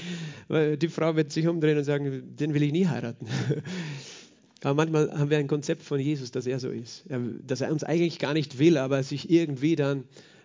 Weil 0.49 0.77
die 0.77 0.89
Frau 0.89 1.17
wird 1.17 1.33
sich 1.33 1.47
umdrehen 1.47 1.79
und 1.79 1.85
sagen, 1.85 2.37
den 2.37 2.55
will 2.55 2.63
ich 2.63 2.73
nie 2.73 2.87
heiraten. 2.87 3.27
Aber 4.63 4.75
manchmal 4.75 5.13
haben 5.19 5.31
wir 5.31 5.39
ein 5.39 5.49
Konzept 5.49 5.83
von 5.83 5.99
Jesus, 5.99 6.31
dass 6.31 6.47
er 6.47 6.61
so 6.61 6.71
ist. 6.71 7.05
Dass 7.47 7.61
er 7.61 7.73
uns 7.73 7.83
eigentlich 7.83 8.21
gar 8.21 8.33
nicht 8.33 8.61
will, 8.61 8.79
aber 8.79 9.03
sich 9.03 9.29
irgendwie 9.29 9.75
dann 9.75 10.05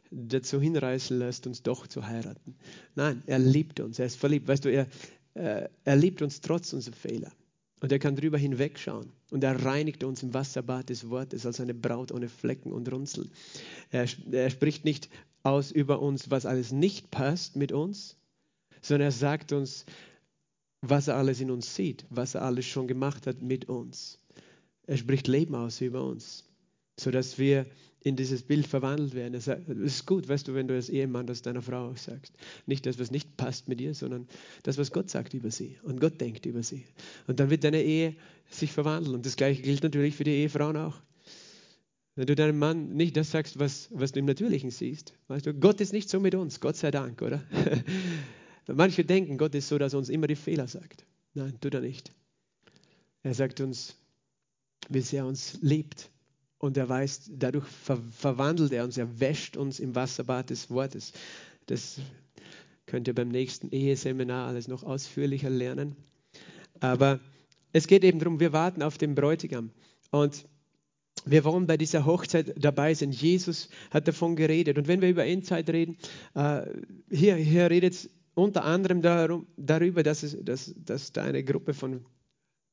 dazu 0.10 0.60
hinreißen 0.60 1.20
lässt, 1.20 1.46
uns 1.46 1.62
doch 1.62 1.86
zu 1.86 2.08
heiraten. 2.08 2.56
Nein, 2.96 3.22
er 3.28 3.38
liebt 3.38 3.80
uns, 3.80 4.00
er 4.00 4.08
ist 4.08 4.18
verliebt. 4.18 4.48
Weißt 4.48 4.66
du, 4.66 4.70
er, 4.70 4.88
er 5.38 5.96
liebt 5.96 6.22
uns 6.22 6.42
trotz 6.42 6.74
unserer 6.74 6.96
Fehler. 6.96 7.32
Und 7.80 7.92
er 7.92 8.00
kann 8.00 8.16
drüber 8.16 8.38
hinwegschauen. 8.38 9.12
Und 9.30 9.44
er 9.44 9.64
reinigt 9.64 10.04
uns 10.04 10.24
im 10.24 10.34
Wasserbad 10.34 10.90
des 10.90 11.10
Wortes 11.10 11.46
als 11.46 11.60
eine 11.60 11.76
Braut 11.76 12.12
ohne 12.12 12.28
Flecken 12.28 12.72
und 12.72 12.92
Runzeln. 12.92 13.30
Er, 13.92 14.08
er 14.32 14.50
spricht 14.50 14.84
nicht 14.84 15.10
aus 15.44 15.72
über 15.72 16.02
uns, 16.02 16.32
was 16.32 16.46
alles 16.46 16.72
nicht 16.72 17.12
passt 17.12 17.56
mit 17.56 17.72
uns, 17.72 18.18
sondern 18.82 19.08
er 19.08 19.12
sagt 19.12 19.52
uns, 19.52 19.86
was 20.82 21.08
er 21.08 21.16
alles 21.16 21.40
in 21.40 21.52
uns 21.52 21.76
sieht, 21.76 22.06
was 22.10 22.36
er 22.36 22.42
alles 22.44 22.66
schon 22.66 22.88
gemacht 22.88 23.28
hat 23.28 23.42
mit 23.42 23.70
uns. 23.70 24.20
Er 24.88 24.98
spricht 24.98 25.28
Leben 25.28 25.56
aus 25.56 25.82
über 25.82 26.04
uns, 26.04 26.46
sodass 27.00 27.38
wir 27.38 27.66
in 28.08 28.16
dieses 28.16 28.44
Bild 28.44 28.66
verwandelt 28.68 29.14
werden. 29.14 29.34
Es 29.34 29.48
ist 29.48 30.06
gut, 30.06 30.28
weißt 30.28 30.48
du, 30.48 30.54
wenn 30.54 30.68
du 30.68 30.76
als 30.76 30.90
Ehemann 30.90 31.28
das 31.28 31.42
deiner 31.42 31.62
Frau 31.62 31.94
sagst. 31.96 32.34
Nicht 32.66 32.86
das, 32.86 33.00
was 33.00 33.12
nicht 33.12 33.38
passt 33.38 33.68
mit 33.68 33.82
ihr, 33.82 33.94
sondern 33.94 34.28
das, 34.64 34.78
was 34.78 34.92
Gott 34.92 35.10
sagt 35.10 35.34
über 35.34 35.52
sie 35.52 35.78
und 35.84 36.00
Gott 36.00 36.20
denkt 36.20 36.46
über 36.46 36.64
sie. 36.64 36.86
Und 37.28 37.40
dann 37.40 37.50
wird 37.50 37.64
deine 37.64 37.84
Ehe 37.84 38.16
sich 38.50 38.72
verwandeln. 38.72 39.16
Und 39.16 39.26
das 39.26 39.36
Gleiche 39.36 39.62
gilt 39.62 39.84
natürlich 39.84 40.16
für 40.16 40.24
die 40.24 40.32
Ehefrauen 40.32 40.78
auch. 40.78 41.02
Wenn 42.16 42.26
du 42.26 42.36
deinem 42.36 42.58
Mann 42.58 42.96
nicht 42.96 43.16
das 43.16 43.30
sagst, 43.30 43.60
was, 43.60 43.90
was 43.92 44.12
du 44.12 44.20
im 44.20 44.26
Natürlichen 44.26 44.72
siehst. 44.72 45.14
Weißt 45.28 45.46
du, 45.46 45.54
Gott 45.54 45.82
ist 45.82 45.94
nicht 45.94 46.10
so 46.10 46.20
mit 46.20 46.34
uns, 46.34 46.60
Gott 46.60 46.76
sei 46.76 46.90
Dank, 46.90 47.22
oder? 47.22 47.44
Manche 48.68 49.06
denken, 49.06 49.38
Gott 49.38 49.54
ist 49.54 49.68
so, 49.68 49.78
dass 49.78 49.94
er 49.94 50.00
uns 50.00 50.10
immer 50.10 50.28
die 50.28 50.36
Fehler 50.36 50.68
sagt. 50.68 51.06
Nein, 51.36 51.60
tut 51.62 51.76
er 51.76 51.82
nicht. 51.82 52.12
Er 53.22 53.36
sagt 53.36 53.62
uns, 53.62 53.96
wie 54.90 55.02
sehr 55.02 55.24
er 55.24 55.28
uns 55.28 55.60
liebt 55.62 56.10
und 56.60 56.78
er 56.78 56.90
weiß, 56.90 57.32
dadurch 57.34 57.66
ver 57.66 57.98
verwandelt 58.12 58.72
er 58.72 58.84
uns, 58.84 58.98
er 58.98 59.20
wäscht 59.20 59.58
uns 59.58 59.80
im 59.80 59.96
Wasserbad 59.96 60.50
des 60.50 60.70
Wortes. 60.70 61.14
Das 61.68 62.00
könnt 62.86 63.08
ihr 63.08 63.14
beim 63.14 63.30
nächsten 63.30 63.70
Eheseminar 63.70 64.48
alles 64.48 64.68
noch 64.68 64.84
ausführlicher 64.84 65.50
lernen. 65.50 65.96
Aber 66.80 67.20
es 67.74 67.88
geht 67.88 68.04
eben 68.04 68.20
darum, 68.20 68.40
wir 68.40 68.54
warten 68.54 68.82
auf 68.82 68.98
den 68.98 69.14
Bräutigam. 69.14 69.72
Und 70.10 70.48
wir 71.26 71.44
wollen 71.44 71.68
bei 71.68 71.78
dieser 71.78 72.06
Hochzeit 72.06 72.54
dabei 72.58 72.94
sein. 72.94 73.12
Jesus 73.12 73.70
hat 73.92 74.08
davon 74.08 74.36
geredet. 74.36 74.78
Und 74.78 74.88
wenn 74.88 75.02
wir 75.02 75.10
über 75.10 75.26
Endzeit 75.26 75.70
reden, 75.70 75.98
äh, 76.34 76.62
hier, 77.12 77.36
hier 77.36 77.70
redet 77.70 77.94
es 77.94 78.10
unter 78.34 78.64
anderem 78.64 79.02
darum, 79.02 79.48
darüber, 79.58 80.04
dass, 80.04 80.24
es, 80.24 80.38
dass, 80.44 80.74
dass 80.78 81.12
da 81.12 81.24
eine 81.24 81.44
Gruppe 81.44 81.74
von 81.74 82.06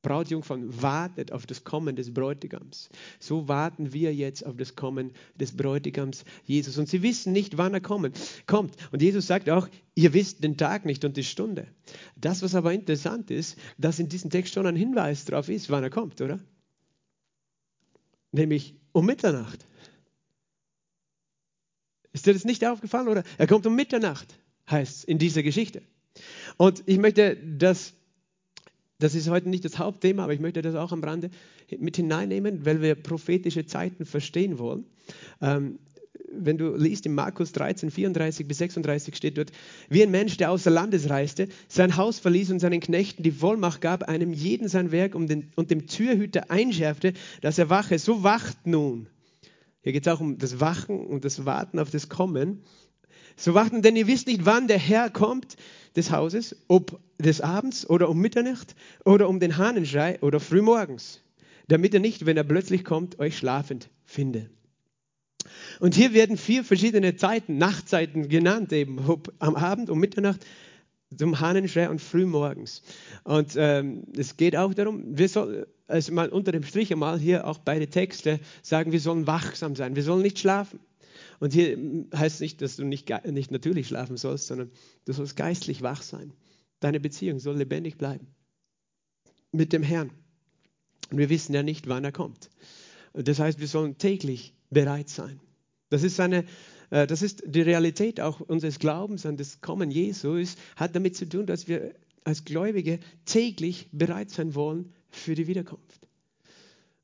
Brautjungfern 0.05 0.83
wartet 0.83 1.31
auf 1.31 1.47
das 1.47 1.63
Kommen 1.63 1.95
des 1.95 2.13
Bräutigams. 2.13 2.89
So 3.19 3.47
warten 3.47 3.91
wir 3.91 4.13
jetzt 4.13 4.45
auf 4.45 4.55
das 4.55 4.75
Kommen 4.75 5.11
des 5.33 5.57
Bräutigams 5.57 6.25
Jesus. 6.43 6.77
Und 6.77 6.87
sie 6.87 7.01
wissen 7.01 7.33
nicht, 7.33 7.57
wann 7.57 7.73
er 7.73 7.81
kommen, 7.81 8.13
kommt. 8.45 8.75
Und 8.91 9.01
Jesus 9.01 9.25
sagt 9.25 9.49
auch, 9.49 9.67
ihr 9.95 10.13
wisst 10.13 10.43
den 10.43 10.57
Tag 10.57 10.85
nicht 10.85 11.03
und 11.05 11.17
die 11.17 11.23
Stunde. 11.23 11.65
Das, 12.15 12.43
was 12.43 12.53
aber 12.53 12.71
interessant 12.71 13.31
ist, 13.31 13.57
dass 13.79 13.97
in 13.97 14.07
diesem 14.07 14.29
Text 14.29 14.53
schon 14.53 14.67
ein 14.67 14.75
Hinweis 14.75 15.25
darauf 15.25 15.49
ist, 15.49 15.71
wann 15.71 15.83
er 15.83 15.89
kommt, 15.89 16.21
oder? 16.21 16.39
Nämlich 18.31 18.75
um 18.91 19.07
Mitternacht. 19.07 19.65
Ist 22.13 22.27
dir 22.27 22.33
das 22.33 22.45
nicht 22.45 22.63
aufgefallen, 22.63 23.07
oder? 23.07 23.23
Er 23.39 23.47
kommt 23.47 23.65
um 23.65 23.75
Mitternacht, 23.75 24.37
heißt 24.69 24.97
es 24.97 25.03
in 25.03 25.17
dieser 25.17 25.41
Geschichte. 25.41 25.81
Und 26.57 26.83
ich 26.85 26.99
möchte 26.99 27.37
das 27.57 27.95
das 28.99 29.15
ist 29.15 29.29
heute 29.29 29.49
nicht 29.49 29.65
das 29.65 29.77
Hauptthema, 29.77 30.23
aber 30.23 30.33
ich 30.33 30.39
möchte 30.39 30.61
das 30.61 30.75
auch 30.75 30.91
am 30.91 31.03
Rande 31.03 31.29
mit 31.77 31.97
hineinnehmen, 31.97 32.65
weil 32.65 32.81
wir 32.81 32.95
prophetische 32.95 33.65
Zeiten 33.65 34.05
verstehen 34.05 34.57
wollen. 34.59 34.85
Ähm, 35.41 35.79
wenn 36.37 36.57
du 36.57 36.75
liest 36.75 37.05
in 37.05 37.13
Markus 37.13 37.51
13, 37.53 37.91
34 37.91 38.47
bis 38.47 38.57
36 38.57 39.15
steht 39.15 39.37
dort, 39.37 39.51
wie 39.89 40.03
ein 40.03 40.11
Mensch, 40.11 40.37
der 40.37 40.51
außer 40.51 40.69
Landes 40.69 41.09
reiste, 41.09 41.47
sein 41.67 41.97
Haus 41.97 42.19
verließ 42.19 42.51
und 42.51 42.59
seinen 42.59 42.79
Knechten 42.79 43.23
die 43.23 43.31
Vollmacht 43.31 43.81
gab, 43.81 44.03
einem 44.03 44.33
jeden 44.33 44.67
sein 44.67 44.91
Werk 44.91 45.15
um 45.15 45.27
den, 45.27 45.51
und 45.55 45.71
dem 45.71 45.87
Türhüter 45.87 46.51
einschärfte, 46.51 47.13
dass 47.41 47.57
er 47.57 47.69
wache. 47.69 47.99
So 47.99 48.23
wacht 48.23 48.65
nun. 48.65 49.07
Hier 49.81 49.93
geht 49.93 50.07
es 50.07 50.11
auch 50.11 50.19
um 50.19 50.37
das 50.37 50.59
Wachen 50.59 51.05
und 51.05 51.25
das 51.25 51.45
Warten 51.45 51.79
auf 51.79 51.91
das 51.91 52.09
Kommen. 52.09 52.63
So 53.37 53.53
warten, 53.53 53.81
denn 53.81 53.95
ihr 53.95 54.07
wisst 54.07 54.27
nicht, 54.27 54.45
wann 54.45 54.67
der 54.67 54.77
Herr 54.77 55.09
kommt 55.09 55.57
des 55.95 56.11
Hauses, 56.11 56.55
ob 56.67 56.99
des 57.19 57.41
Abends 57.41 57.89
oder 57.89 58.09
um 58.09 58.19
Mitternacht 58.19 58.75
oder 59.03 59.29
um 59.29 59.39
den 59.39 59.57
Hahnenschrei 59.57 60.19
oder 60.21 60.39
frühmorgens, 60.39 61.21
damit 61.67 61.93
er 61.93 61.99
nicht, 61.99 62.25
wenn 62.25 62.37
er 62.37 62.43
plötzlich 62.43 62.83
kommt, 62.83 63.19
euch 63.19 63.37
schlafend 63.37 63.89
finde. 64.03 64.49
Und 65.79 65.95
hier 65.95 66.13
werden 66.13 66.37
vier 66.37 66.63
verschiedene 66.63 67.15
Zeiten, 67.15 67.57
Nachtzeiten 67.57 68.29
genannt, 68.29 68.71
eben 68.73 68.99
ob 69.07 69.33
am 69.39 69.55
Abend, 69.55 69.89
um 69.89 69.99
Mitternacht, 69.99 70.45
zum 71.15 71.39
Hahnenschrei 71.39 71.89
und 71.89 72.01
frühmorgens. 72.01 72.81
Und 73.23 73.53
ähm, 73.55 74.03
es 74.17 74.37
geht 74.37 74.55
auch 74.55 74.73
darum, 74.73 75.17
wir 75.17 75.29
sollen, 75.29 75.65
also 75.87 76.13
mal 76.13 76.29
unter 76.29 76.51
dem 76.51 76.63
Strich 76.63 76.91
einmal 76.91 77.19
hier 77.19 77.45
auch 77.45 77.59
beide 77.59 77.87
Texte 77.87 78.39
sagen, 78.63 78.91
wir 78.91 78.99
sollen 78.99 79.27
wachsam 79.27 79.75
sein, 79.75 79.95
wir 79.95 80.03
sollen 80.03 80.23
nicht 80.23 80.39
schlafen. 80.39 80.79
Und 81.39 81.53
hier 81.53 81.77
heißt 82.15 82.35
es 82.35 82.41
nicht, 82.41 82.61
dass 82.61 82.75
du 82.75 82.85
nicht, 82.85 83.09
nicht 83.25 83.51
natürlich 83.51 83.87
schlafen 83.87 84.17
sollst, 84.17 84.47
sondern 84.47 84.71
du 85.05 85.13
sollst 85.13 85.35
geistlich 85.35 85.81
wach 85.81 86.01
sein. 86.01 86.33
Deine 86.79 86.99
Beziehung 86.99 87.39
soll 87.39 87.57
lebendig 87.57 87.97
bleiben 87.97 88.27
mit 89.51 89.73
dem 89.73 89.83
Herrn. 89.83 90.11
Und 91.11 91.17
wir 91.17 91.29
wissen 91.29 91.53
ja 91.53 91.63
nicht, 91.63 91.87
wann 91.87 92.03
er 92.03 92.11
kommt. 92.11 92.49
Das 93.13 93.39
heißt, 93.39 93.59
wir 93.59 93.67
sollen 93.67 93.97
täglich 93.97 94.53
bereit 94.69 95.09
sein. 95.09 95.39
Das 95.89 96.03
ist, 96.03 96.19
eine, 96.19 96.45
äh, 96.89 97.07
das 97.07 97.21
ist 97.21 97.43
die 97.45 97.61
Realität 97.61 98.19
auch 98.19 98.41
unseres 98.41 98.79
Glaubens 98.79 99.25
an 99.25 99.37
das 99.37 99.61
Kommen 99.61 99.91
Jesu. 99.91 100.35
Es 100.35 100.57
hat 100.75 100.95
damit 100.95 101.15
zu 101.15 101.27
tun, 101.27 101.45
dass 101.45 101.67
wir 101.67 101.93
als 102.23 102.43
Gläubige 102.43 102.99
täglich 103.25 103.87
bereit 103.91 104.31
sein 104.31 104.55
wollen 104.55 104.91
für 105.09 105.35
die 105.35 105.47
Wiederkunft. 105.47 106.07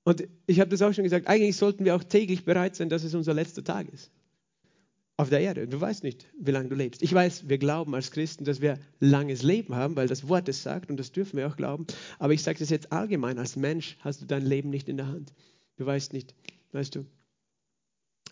Und 0.03 0.27
ich 0.47 0.59
habe 0.59 0.71
das 0.71 0.81
auch 0.81 0.93
schon 0.93 1.03
gesagt, 1.03 1.27
eigentlich 1.27 1.55
sollten 1.55 1.85
wir 1.85 1.95
auch 1.95 2.03
täglich 2.03 2.43
bereit 2.43 2.75
sein, 2.75 2.89
dass 2.89 3.03
es 3.03 3.13
unser 3.13 3.35
letzter 3.35 3.63
Tag 3.63 3.87
ist 3.93 4.11
auf 5.17 5.29
der 5.29 5.41
Erde. 5.41 5.67
Du 5.67 5.79
weißt 5.79 6.03
nicht, 6.03 6.25
wie 6.39 6.51
lange 6.51 6.69
du 6.69 6.75
lebst. 6.75 7.03
Ich 7.03 7.13
weiß, 7.13 7.47
wir 7.47 7.57
glauben 7.57 7.93
als 7.93 8.11
Christen, 8.11 8.43
dass 8.43 8.61
wir 8.61 8.79
langes 8.99 9.43
Leben 9.43 9.75
haben, 9.75 9.95
weil 9.95 10.07
das 10.07 10.27
Wort 10.27 10.49
es 10.49 10.63
sagt 10.63 10.89
und 10.89 10.97
das 10.97 11.11
dürfen 11.11 11.37
wir 11.37 11.47
auch 11.47 11.57
glauben. 11.57 11.85
Aber 12.17 12.33
ich 12.33 12.41
sage 12.41 12.59
das 12.59 12.69
jetzt 12.69 12.91
allgemein, 12.91 13.37
als 13.37 13.55
Mensch 13.55 13.97
hast 13.99 14.21
du 14.21 14.25
dein 14.25 14.45
Leben 14.45 14.69
nicht 14.69 14.89
in 14.89 14.97
der 14.97 15.07
Hand. 15.07 15.33
Du 15.77 15.85
weißt 15.85 16.13
nicht, 16.13 16.33
weißt 16.71 16.95
du, 16.95 17.05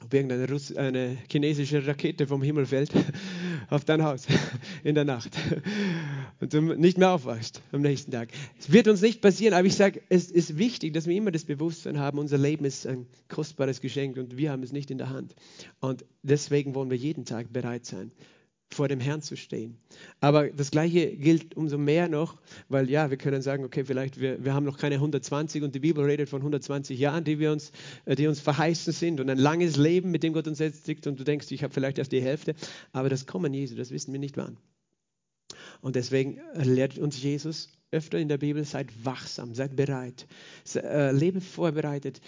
ob 0.01 0.13
irgendeine 0.13 0.50
Russ 0.50 0.75
eine 0.75 1.17
chinesische 1.29 1.86
Rakete 1.86 2.27
vom 2.27 2.41
Himmel 2.41 2.65
fällt 2.65 2.91
auf 3.69 3.85
dein 3.85 4.03
Haus 4.03 4.27
in 4.83 4.95
der 4.95 5.05
Nacht 5.05 5.31
und 6.39 6.53
du 6.53 6.61
nicht 6.61 6.97
mehr 6.97 7.11
aufwachst 7.11 7.61
am 7.71 7.81
nächsten 7.81 8.11
Tag. 8.11 8.29
Es 8.59 8.71
wird 8.71 8.87
uns 8.87 9.01
nicht 9.01 9.21
passieren, 9.21 9.53
aber 9.53 9.65
ich 9.65 9.75
sage, 9.75 10.01
es 10.09 10.31
ist 10.31 10.57
wichtig, 10.57 10.93
dass 10.93 11.07
wir 11.07 11.15
immer 11.15 11.31
das 11.31 11.45
Bewusstsein 11.45 11.99
haben, 11.99 12.19
unser 12.19 12.37
Leben 12.37 12.65
ist 12.65 12.87
ein 12.87 13.07
kostbares 13.27 13.81
Geschenk 13.81 14.17
und 14.17 14.37
wir 14.37 14.51
haben 14.51 14.63
es 14.63 14.71
nicht 14.71 14.91
in 14.91 14.97
der 14.97 15.09
Hand. 15.09 15.35
Und 15.79 16.05
deswegen 16.23 16.75
wollen 16.75 16.89
wir 16.89 16.97
jeden 16.97 17.25
Tag 17.25 17.51
bereit 17.51 17.85
sein, 17.85 18.11
vor 18.71 18.88
dem 18.88 18.99
Herrn 18.99 19.21
zu 19.21 19.35
stehen. 19.35 19.77
Aber 20.19 20.49
das 20.49 20.71
Gleiche 20.71 21.15
gilt 21.15 21.57
umso 21.57 21.77
mehr 21.77 22.07
noch, 22.07 22.38
weil 22.67 22.89
ja, 22.89 23.09
wir 23.09 23.17
können 23.17 23.41
sagen, 23.41 23.65
okay, 23.65 23.83
vielleicht 23.83 24.19
wir, 24.19 24.43
wir 24.43 24.53
haben 24.53 24.65
noch 24.65 24.77
keine 24.77 24.95
120 24.95 25.63
und 25.63 25.73
die 25.73 25.79
Bibel 25.79 26.03
redet 26.03 26.29
von 26.29 26.41
120 26.41 26.99
Jahren, 26.99 27.23
die, 27.23 27.39
wir 27.39 27.51
uns, 27.51 27.71
äh, 28.05 28.15
die 28.15 28.27
uns 28.27 28.39
verheißen 28.39 28.93
sind 28.93 29.19
und 29.19 29.29
ein 29.29 29.38
langes 29.38 29.75
Leben, 29.75 30.11
mit 30.11 30.23
dem 30.23 30.33
Gott 30.33 30.47
uns 30.47 30.59
zieht 30.59 31.07
und 31.07 31.19
du 31.19 31.23
denkst, 31.23 31.47
ich 31.51 31.63
habe 31.63 31.73
vielleicht 31.73 31.97
erst 31.97 32.11
die 32.11 32.21
Hälfte, 32.21 32.55
aber 32.91 33.09
das 33.09 33.25
Kommen 33.25 33.53
Jesu, 33.53 33.75
das 33.75 33.91
wissen 33.91 34.11
wir 34.13 34.19
nicht 34.19 34.38
wann. 34.38 34.57
Und 35.81 35.95
deswegen 35.95 36.39
lehrt 36.53 36.97
uns 36.97 37.21
Jesus 37.21 37.69
öfter 37.91 38.19
in 38.19 38.27
der 38.27 38.38
Bibel, 38.38 38.63
seid 38.65 38.88
wachsam, 39.03 39.55
seid 39.55 39.75
bereit, 39.75 40.27
äh, 40.75 41.11
lebe 41.11 41.41
vorbereitet, 41.41 42.21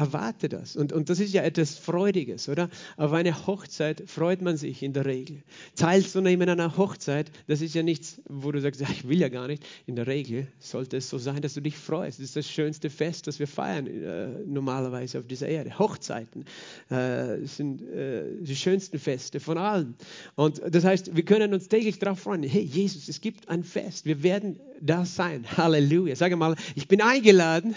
erwarte 0.00 0.48
das. 0.48 0.76
Und, 0.76 0.94
und 0.94 1.10
das 1.10 1.20
ist 1.20 1.34
ja 1.34 1.42
etwas 1.42 1.76
Freudiges, 1.76 2.48
oder? 2.48 2.70
Auf 2.96 3.12
eine 3.12 3.46
Hochzeit 3.46 4.02
freut 4.06 4.40
man 4.40 4.56
sich 4.56 4.82
in 4.82 4.94
der 4.94 5.04
Regel. 5.04 5.42
Teilzunehmen 5.76 6.48
an 6.48 6.58
einer 6.58 6.78
Hochzeit, 6.78 7.30
das 7.48 7.60
ist 7.60 7.74
ja 7.74 7.82
nichts, 7.82 8.18
wo 8.26 8.50
du 8.50 8.62
sagst, 8.62 8.80
ja, 8.80 8.88
ich 8.90 9.06
will 9.06 9.20
ja 9.20 9.28
gar 9.28 9.46
nicht. 9.46 9.62
In 9.84 9.96
der 9.96 10.06
Regel 10.06 10.48
sollte 10.58 10.96
es 10.96 11.10
so 11.10 11.18
sein, 11.18 11.42
dass 11.42 11.52
du 11.52 11.60
dich 11.60 11.76
freust. 11.76 12.18
Das 12.18 12.24
ist 12.24 12.36
das 12.36 12.48
schönste 12.48 12.88
Fest, 12.88 13.26
das 13.26 13.38
wir 13.38 13.46
feiern 13.46 13.86
äh, 13.86 14.28
normalerweise 14.46 15.18
auf 15.18 15.26
dieser 15.26 15.48
Erde. 15.48 15.78
Hochzeiten 15.78 16.46
äh, 16.88 17.44
sind 17.44 17.82
äh, 17.82 18.24
die 18.40 18.56
schönsten 18.56 18.98
Feste 18.98 19.38
von 19.38 19.58
allen. 19.58 19.96
Und 20.34 20.62
das 20.66 20.84
heißt, 20.84 21.14
wir 21.14 21.24
können 21.26 21.52
uns 21.52 21.68
täglich 21.68 21.98
darauf 21.98 22.20
freuen. 22.20 22.42
Hey, 22.42 22.62
Jesus, 22.62 23.08
es 23.08 23.20
gibt 23.20 23.50
ein 23.50 23.64
Fest. 23.64 24.06
Wir 24.06 24.22
werden 24.22 24.58
da 24.80 25.04
sein. 25.04 25.44
Halleluja. 25.58 26.16
Sag 26.16 26.34
mal, 26.38 26.56
ich 26.74 26.88
bin 26.88 27.02
eingeladen 27.02 27.74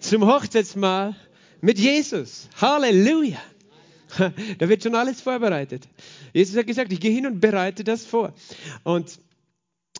zum 0.00 0.26
Hochzeitsmahl 0.26 1.14
mit 1.62 1.78
Jesus. 1.78 2.48
Halleluja. 2.60 3.38
Da 4.58 4.68
wird 4.68 4.82
schon 4.82 4.94
alles 4.94 5.22
vorbereitet. 5.22 5.88
Jesus 6.34 6.54
hat 6.54 6.66
gesagt, 6.66 6.92
ich 6.92 7.00
gehe 7.00 7.12
hin 7.12 7.26
und 7.26 7.40
bereite 7.40 7.82
das 7.82 8.04
vor. 8.04 8.34
Und 8.84 9.18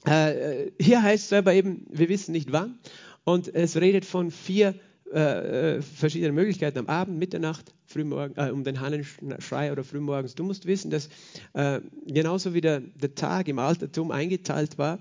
äh, 0.05 0.71
hier 0.79 1.03
heißt 1.03 1.33
es 1.33 1.33
aber 1.33 1.55
eben, 1.55 1.87
wir 1.89 2.11
wissen 2.11 2.33
nicht 2.33 2.53
wann. 2.53 2.79
Und 3.25 3.55
es 3.55 3.81
redet 3.81 4.05
von 4.05 4.31
vier 4.31 4.75
äh, 5.11 5.77
äh 5.77 5.83
verschiedenen 5.83 6.35
Möglichkeiten 6.35 6.79
am 6.79 6.89
Abend, 6.89 7.19
Mitternacht, 7.19 7.73
Frühmorgen, 7.87 8.35
äh, 8.37 8.51
um 8.51 8.65
den 8.65 8.81
Hannenschrei 8.81 9.73
oder 9.73 9.83
frühmorgens. 9.83 10.35
Du 10.35 10.45
musst 10.45 10.67
wissen, 10.67 10.91
dass 10.91 11.09
äh, 11.55 11.81
genauso 12.07 12.53
wie 12.53 12.61
der, 12.61 12.81
der 12.81 13.15
Tag 13.15 13.49
im 13.49 13.59
Altertum 13.59 14.11
eingeteilt 14.11 14.77
war, 14.77 14.99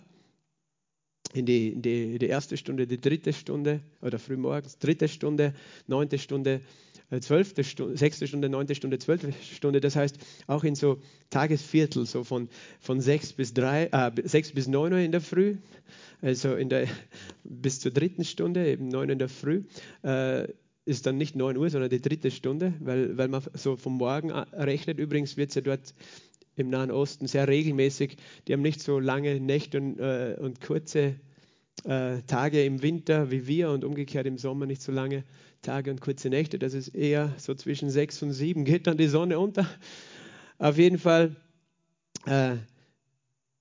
in 1.34 1.46
die, 1.46 1.70
in 1.70 1.82
die, 1.82 2.20
die, 2.20 2.28
erste 2.28 2.58
Stunde, 2.58 2.88
die 2.88 3.00
dritte 3.00 3.34
Stunde 3.34 3.82
oder 4.02 4.20
frühmorgens, 4.20 4.78
dritte 4.78 5.08
Stunde, 5.08 5.54
neunte 5.88 6.18
Stunde, 6.18 6.62
äh, 7.10 7.20
zwölfte 7.20 7.64
Stunde, 7.64 7.98
sechste 7.98 8.28
Stunde, 8.28 8.50
neunte 8.50 8.76
Stunde, 8.76 9.00
zwölfte 9.00 9.34
Stunde. 9.34 9.82
Das 9.82 9.96
heißt, 9.96 10.18
auch 10.48 10.64
in 10.64 10.76
so 10.76 11.00
Tagesviertel, 11.30 12.06
so 12.06 12.24
von, 12.24 12.50
von 12.80 13.02
sechs 13.02 13.34
bis 13.34 13.54
drei, 13.54 13.86
äh, 13.92 14.12
sechs 14.24 14.52
bis 14.52 14.68
neun 14.68 14.94
Uhr 14.94 15.00
in 15.00 15.12
der 15.12 15.22
Früh, 15.22 15.58
also 16.22 16.56
in 16.56 16.70
der, 16.70 16.88
bis 17.44 17.80
zur 17.80 17.92
dritten 17.92 18.26
Stunde, 18.26 18.68
eben 18.68 18.88
neun 18.88 19.10
in 19.10 19.20
der 19.20 19.30
Früh, 19.30 19.64
äh, 20.04 20.48
ist 20.86 21.06
dann 21.06 21.18
nicht 21.18 21.36
neun 21.36 21.58
Uhr, 21.58 21.70
sondern 21.70 21.90
die 21.90 22.02
dritte 22.02 22.32
Stunde, 22.32 22.74
weil, 22.80 23.18
weil 23.18 23.28
man 23.28 23.44
so 23.54 23.76
vom 23.78 23.98
Morgen 23.98 24.32
rechnet. 24.32 24.98
Übrigens 24.98 25.38
wird 25.38 25.50
es 25.50 25.56
ja 25.56 25.62
dort 25.62 25.94
im 26.56 26.70
Nahen 26.70 26.92
Osten 26.92 27.28
sehr 27.28 27.48
regelmäßig. 27.48 28.18
Die 28.48 28.54
haben 28.54 28.62
nicht 28.62 28.82
so 28.82 29.00
lange 29.00 29.40
Nächte 29.40 29.80
und, 29.80 30.00
äh, 30.00 30.36
und 30.40 30.62
kurze 30.62 31.16
äh, 31.84 32.22
Tage 32.28 32.64
im 32.64 32.82
Winter 32.82 33.32
wie 33.32 33.48
wir 33.48 33.72
und 33.72 33.84
umgekehrt 33.84 34.26
im 34.26 34.38
Sommer 34.38 34.66
nicht 34.66 34.82
so 34.82 34.92
lange 34.92 35.24
Tage 35.62 35.92
und 35.92 36.02
kurze 36.02 36.30
Nächte. 36.30 36.60
Das 36.60 36.74
ist 36.74 36.90
eher 36.90 37.34
so 37.38 37.54
zwischen 37.56 37.90
sechs 37.90 38.22
und 38.22 38.34
sieben 38.34 38.66
geht 38.66 38.88
dann 38.88 38.98
die 38.98 39.08
Sonne 39.08 39.40
unter. 39.40 39.68
Auf 40.58 40.78
jeden 40.78 41.00
Fall 41.00 41.36
äh, 42.26 42.58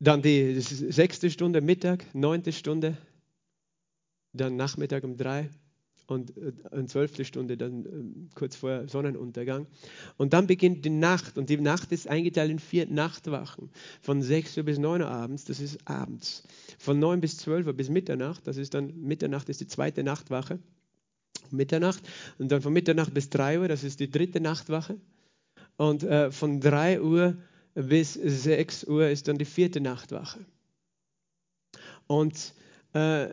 dann 0.00 0.22
die 0.22 0.60
sechste 0.60 1.30
Stunde 1.30 1.60
Mittag, 1.60 2.06
neunte 2.14 2.52
Stunde, 2.52 2.96
dann 4.32 4.56
Nachmittag 4.56 5.04
um 5.04 5.16
drei 5.16 5.50
und 6.10 6.32
eine 6.72 6.82
äh, 6.82 6.86
zwölfte 6.86 7.24
Stunde, 7.24 7.56
dann 7.56 7.84
ähm, 7.86 8.28
kurz 8.34 8.56
vor 8.56 8.88
Sonnenuntergang. 8.88 9.66
Und 10.16 10.32
dann 10.32 10.46
beginnt 10.46 10.84
die 10.84 10.90
Nacht 10.90 11.38
und 11.38 11.48
die 11.48 11.56
Nacht 11.56 11.92
ist 11.92 12.08
eingeteilt 12.08 12.50
in 12.50 12.58
vier 12.58 12.86
Nachtwachen. 12.86 13.70
Von 14.02 14.20
6 14.20 14.58
Uhr 14.58 14.64
bis 14.64 14.78
9 14.78 15.02
Uhr 15.02 15.08
abends, 15.08 15.44
das 15.44 15.60
ist 15.60 15.78
abends. 15.86 16.42
Von 16.78 16.98
9 16.98 17.20
bis 17.20 17.36
12 17.38 17.66
Uhr 17.68 17.72
bis 17.72 17.88
Mitternacht, 17.88 18.46
das 18.46 18.56
ist 18.56 18.74
dann, 18.74 19.00
Mitternacht 19.00 19.48
ist 19.48 19.60
die 19.60 19.68
zweite 19.68 20.02
Nachtwache. 20.02 20.58
Mitternacht. 21.50 22.02
Und 22.38 22.50
dann 22.50 22.60
von 22.60 22.72
Mitternacht 22.72 23.14
bis 23.14 23.30
3 23.30 23.60
Uhr, 23.60 23.68
das 23.68 23.84
ist 23.84 24.00
die 24.00 24.10
dritte 24.10 24.40
Nachtwache. 24.40 24.98
Und 25.76 26.02
äh, 26.02 26.32
von 26.32 26.60
3 26.60 27.00
Uhr 27.00 27.36
bis 27.74 28.14
6 28.14 28.84
Uhr 28.84 29.08
ist 29.08 29.28
dann 29.28 29.38
die 29.38 29.44
vierte 29.44 29.80
Nachtwache. 29.80 30.40
Und 32.08 32.52
äh, 32.94 33.28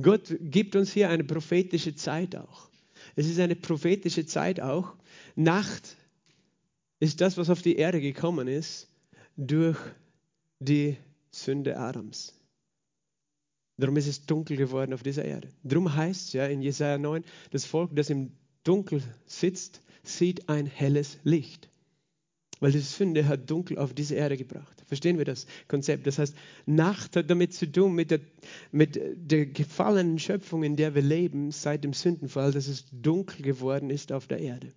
Gott 0.00 0.34
gibt 0.40 0.76
uns 0.76 0.92
hier 0.92 1.08
eine 1.08 1.24
prophetische 1.24 1.94
Zeit 1.94 2.34
auch. 2.36 2.68
Es 3.16 3.28
ist 3.28 3.38
eine 3.38 3.54
prophetische 3.54 4.26
Zeit 4.26 4.60
auch. 4.60 4.94
Nacht 5.36 5.96
ist 7.00 7.20
das, 7.20 7.36
was 7.36 7.50
auf 7.50 7.62
die 7.62 7.76
Erde 7.76 8.00
gekommen 8.00 8.48
ist 8.48 8.88
durch 9.36 9.78
die 10.58 10.96
Sünde 11.30 11.76
Adams. 11.76 12.34
Darum 13.76 13.96
ist 13.96 14.06
es 14.06 14.24
dunkel 14.24 14.56
geworden 14.56 14.94
auf 14.94 15.02
dieser 15.02 15.24
Erde. 15.24 15.48
Darum 15.62 15.94
heißt 15.94 16.28
es 16.28 16.32
ja 16.32 16.46
in 16.46 16.62
Jesaja 16.62 16.96
9, 16.98 17.24
das 17.50 17.64
Volk, 17.64 17.94
das 17.94 18.10
im 18.10 18.32
Dunkel 18.62 19.02
sitzt, 19.26 19.80
sieht 20.02 20.48
ein 20.48 20.66
helles 20.66 21.18
Licht. 21.24 21.68
Weil 22.60 22.72
die 22.72 22.78
Sünde 22.78 23.26
hat 23.26 23.50
Dunkel 23.50 23.78
auf 23.78 23.92
diese 23.92 24.14
Erde 24.14 24.36
gebracht. 24.36 24.73
Verstehen 24.86 25.18
wir 25.18 25.24
das 25.24 25.46
Konzept? 25.68 26.06
Das 26.06 26.18
heißt, 26.18 26.34
Nacht 26.66 27.16
hat 27.16 27.30
damit 27.30 27.54
zu 27.54 27.70
tun, 27.70 27.94
mit 27.94 28.10
der, 28.10 28.20
mit 28.72 29.00
der 29.16 29.46
gefallenen 29.46 30.18
Schöpfung, 30.18 30.62
in 30.62 30.76
der 30.76 30.94
wir 30.94 31.02
leben, 31.02 31.50
seit 31.50 31.84
dem 31.84 31.92
Sündenfall, 31.92 32.52
dass 32.52 32.68
es 32.68 32.86
dunkel 32.92 33.42
geworden 33.42 33.90
ist 33.90 34.12
auf 34.12 34.26
der 34.26 34.38
Erde. 34.38 34.72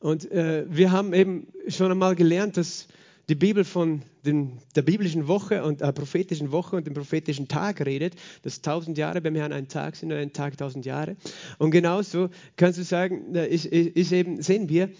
Und 0.00 0.30
äh, 0.32 0.64
wir 0.68 0.90
haben 0.90 1.14
eben 1.14 1.46
schon 1.68 1.90
einmal 1.90 2.16
gelernt, 2.16 2.56
dass 2.56 2.88
die 3.28 3.36
Bibel 3.36 3.64
von 3.64 4.02
den, 4.26 4.58
der 4.74 4.82
biblischen 4.82 5.28
Woche 5.28 5.62
und 5.64 5.80
der 5.80 5.88
äh, 5.88 5.92
prophetischen 5.92 6.50
Woche 6.50 6.76
und 6.76 6.86
dem 6.86 6.94
prophetischen 6.94 7.48
Tag 7.48 7.84
redet, 7.84 8.14
dass 8.42 8.62
tausend 8.62 8.98
Jahre 8.98 9.20
beim 9.20 9.34
Herrn 9.34 9.52
ein 9.52 9.68
Tag 9.68 9.96
sind 9.96 10.12
und 10.12 10.18
ein 10.18 10.32
Tag 10.32 10.58
tausend 10.58 10.84
Jahre. 10.84 11.16
Und 11.58 11.70
genauso 11.70 12.30
kannst 12.56 12.78
du 12.78 12.84
sagen, 12.84 13.34
ist, 13.34 13.66
ist 13.66 14.12
eben, 14.12 14.42
sehen 14.42 14.68
wir, 14.68 14.90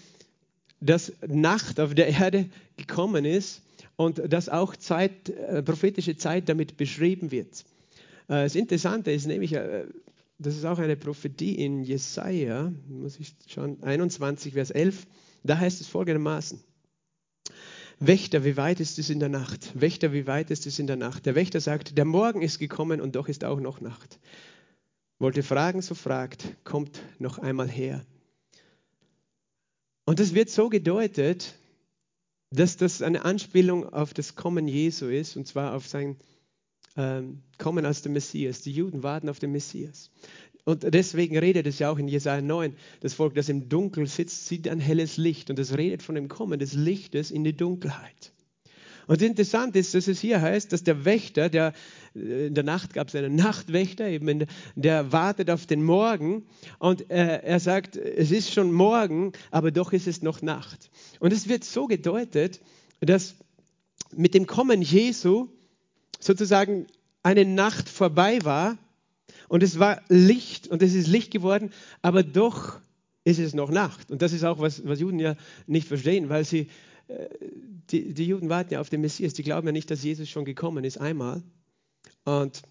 dass 0.83 1.13
Nacht 1.27 1.79
auf 1.79 1.95
der 1.95 2.09
Erde 2.09 2.49
gekommen 2.77 3.25
ist 3.25 3.61
und 3.95 4.21
dass 4.31 4.49
auch 4.49 4.75
Zeit, 4.75 5.29
äh, 5.29 5.63
prophetische 5.63 6.17
Zeit 6.17 6.49
damit 6.49 6.77
beschrieben 6.77 7.31
wird. 7.31 7.63
Äh, 8.27 8.43
das 8.43 8.55
Interessante 8.55 9.11
ist 9.11 9.25
nämlich, 9.25 9.53
äh, 9.53 9.85
das 10.39 10.55
ist 10.55 10.65
auch 10.65 10.79
eine 10.79 10.97
Prophetie 10.97 11.55
in 11.55 11.83
Jesaja, 11.83 12.71
muss 12.89 13.19
ich 13.19 13.33
schauen, 13.47 13.81
21, 13.81 14.53
Vers 14.53 14.71
11, 14.71 15.05
da 15.43 15.57
heißt 15.57 15.79
es 15.79 15.87
folgendermaßen. 15.87 16.59
Wächter, 17.99 18.43
wie 18.43 18.57
weit 18.57 18.79
ist 18.79 18.99
es 18.99 19.09
in 19.09 19.19
der 19.19 19.29
Nacht? 19.29 19.79
Wächter, 19.79 20.11
wie 20.11 20.27
weit 20.27 20.51
ist 20.51 20.65
es 20.65 20.79
in 20.79 20.87
der 20.87 20.97
Nacht? 20.97 21.25
Der 21.25 21.35
Wächter 21.35 21.61
sagt, 21.61 21.97
der 21.97 22.05
Morgen 22.05 22.41
ist 22.41 22.59
gekommen 22.59 22.99
und 22.99 23.15
doch 23.15 23.29
ist 23.29 23.45
auch 23.45 23.61
noch 23.61 23.79
Nacht. 23.79 24.19
Wollte 25.19 25.43
fragen, 25.43 25.81
so 25.81 25.95
fragt, 25.95 26.43
kommt 26.65 26.99
noch 27.19 27.39
einmal 27.39 27.69
her. 27.69 28.03
Und 30.05 30.19
das 30.19 30.33
wird 30.33 30.49
so 30.49 30.69
gedeutet, 30.69 31.55
dass 32.51 32.77
das 32.77 33.01
eine 33.01 33.25
Anspielung 33.25 33.91
auf 33.91 34.13
das 34.13 34.35
Kommen 34.35 34.67
Jesu 34.67 35.07
ist, 35.07 35.37
und 35.37 35.47
zwar 35.47 35.75
auf 35.75 35.87
sein 35.87 36.17
ähm, 36.97 37.41
Kommen 37.57 37.85
als 37.85 38.01
der 38.01 38.11
Messias. 38.11 38.61
Die 38.61 38.71
Juden 38.71 39.01
warten 39.01 39.29
auf 39.29 39.39
den 39.39 39.51
Messias. 39.51 40.11
Und 40.65 40.83
deswegen 40.93 41.37
redet 41.37 41.67
es 41.67 41.79
ja 41.79 41.89
auch 41.89 41.97
in 41.97 42.07
Jesaja 42.07 42.41
9, 42.41 42.75
das 43.01 43.15
Volk, 43.15 43.33
das 43.33 43.49
im 43.49 43.67
Dunkel 43.69 44.07
sitzt, 44.07 44.47
sieht 44.47 44.67
ein 44.67 44.79
helles 44.79 45.17
Licht. 45.17 45.49
Und 45.49 45.59
es 45.59 45.77
redet 45.77 46.03
von 46.03 46.15
dem 46.15 46.27
Kommen 46.27 46.59
des 46.59 46.73
Lichtes 46.73 47.31
in 47.31 47.43
die 47.43 47.55
Dunkelheit. 47.55 48.32
Und 49.07 49.21
interessant 49.21 49.75
ist, 49.75 49.93
dass 49.93 50.07
es 50.07 50.19
hier 50.19 50.41
heißt, 50.41 50.71
dass 50.71 50.83
der 50.83 51.05
Wächter, 51.05 51.49
der 51.49 51.73
äh, 52.15 52.47
in 52.47 52.53
der 52.53 52.63
Nacht 52.63 52.93
gab 52.93 53.07
es 53.07 53.15
einen 53.15 53.35
Nachtwächter, 53.35 54.07
eben 54.07 54.45
der 54.75 55.11
wartet 55.11 55.49
auf 55.49 55.65
den 55.65 55.83
Morgen 55.83 56.45
und 56.79 57.09
äh, 57.09 57.41
er 57.43 57.59
sagt, 57.59 57.95
es 57.95 58.31
ist 58.31 58.53
schon 58.53 58.71
Morgen, 58.71 59.33
aber 59.51 59.71
doch 59.71 59.93
ist 59.93 60.07
es 60.07 60.21
noch 60.21 60.41
Nacht. 60.41 60.89
Und 61.19 61.33
es 61.33 61.47
wird 61.47 61.63
so 61.63 61.87
gedeutet, 61.87 62.61
dass 63.01 63.35
mit 64.15 64.33
dem 64.33 64.47
Kommen 64.47 64.81
Jesu 64.81 65.47
sozusagen 66.19 66.87
eine 67.23 67.45
Nacht 67.45 67.89
vorbei 67.89 68.39
war 68.43 68.77
und 69.47 69.63
es 69.63 69.79
war 69.79 70.01
Licht 70.09 70.67
und 70.67 70.81
es 70.81 70.93
ist 70.93 71.07
Licht 71.07 71.31
geworden, 71.31 71.71
aber 72.01 72.23
doch 72.23 72.79
ist 73.23 73.39
es 73.39 73.53
noch 73.53 73.71
Nacht. 73.71 74.11
Und 74.11 74.21
das 74.21 74.33
ist 74.33 74.43
auch, 74.43 74.59
was, 74.59 74.85
was 74.85 74.99
Juden 74.99 75.19
ja 75.19 75.35
nicht 75.67 75.87
verstehen, 75.87 76.29
weil 76.29 76.43
sie 76.43 76.67
die, 77.91 78.13
die 78.13 78.25
Juden 78.25 78.49
warten 78.49 78.73
ja 78.73 78.81
auf 78.81 78.89
den 78.89 79.01
Messias, 79.01 79.33
die 79.33 79.43
glauben 79.43 79.67
ja 79.67 79.71
nicht, 79.71 79.91
dass 79.91 80.03
Jesus 80.03 80.29
schon 80.29 80.45
gekommen 80.45 80.83
ist 80.83 80.97
einmal. 80.99 81.43
Und 82.25 82.61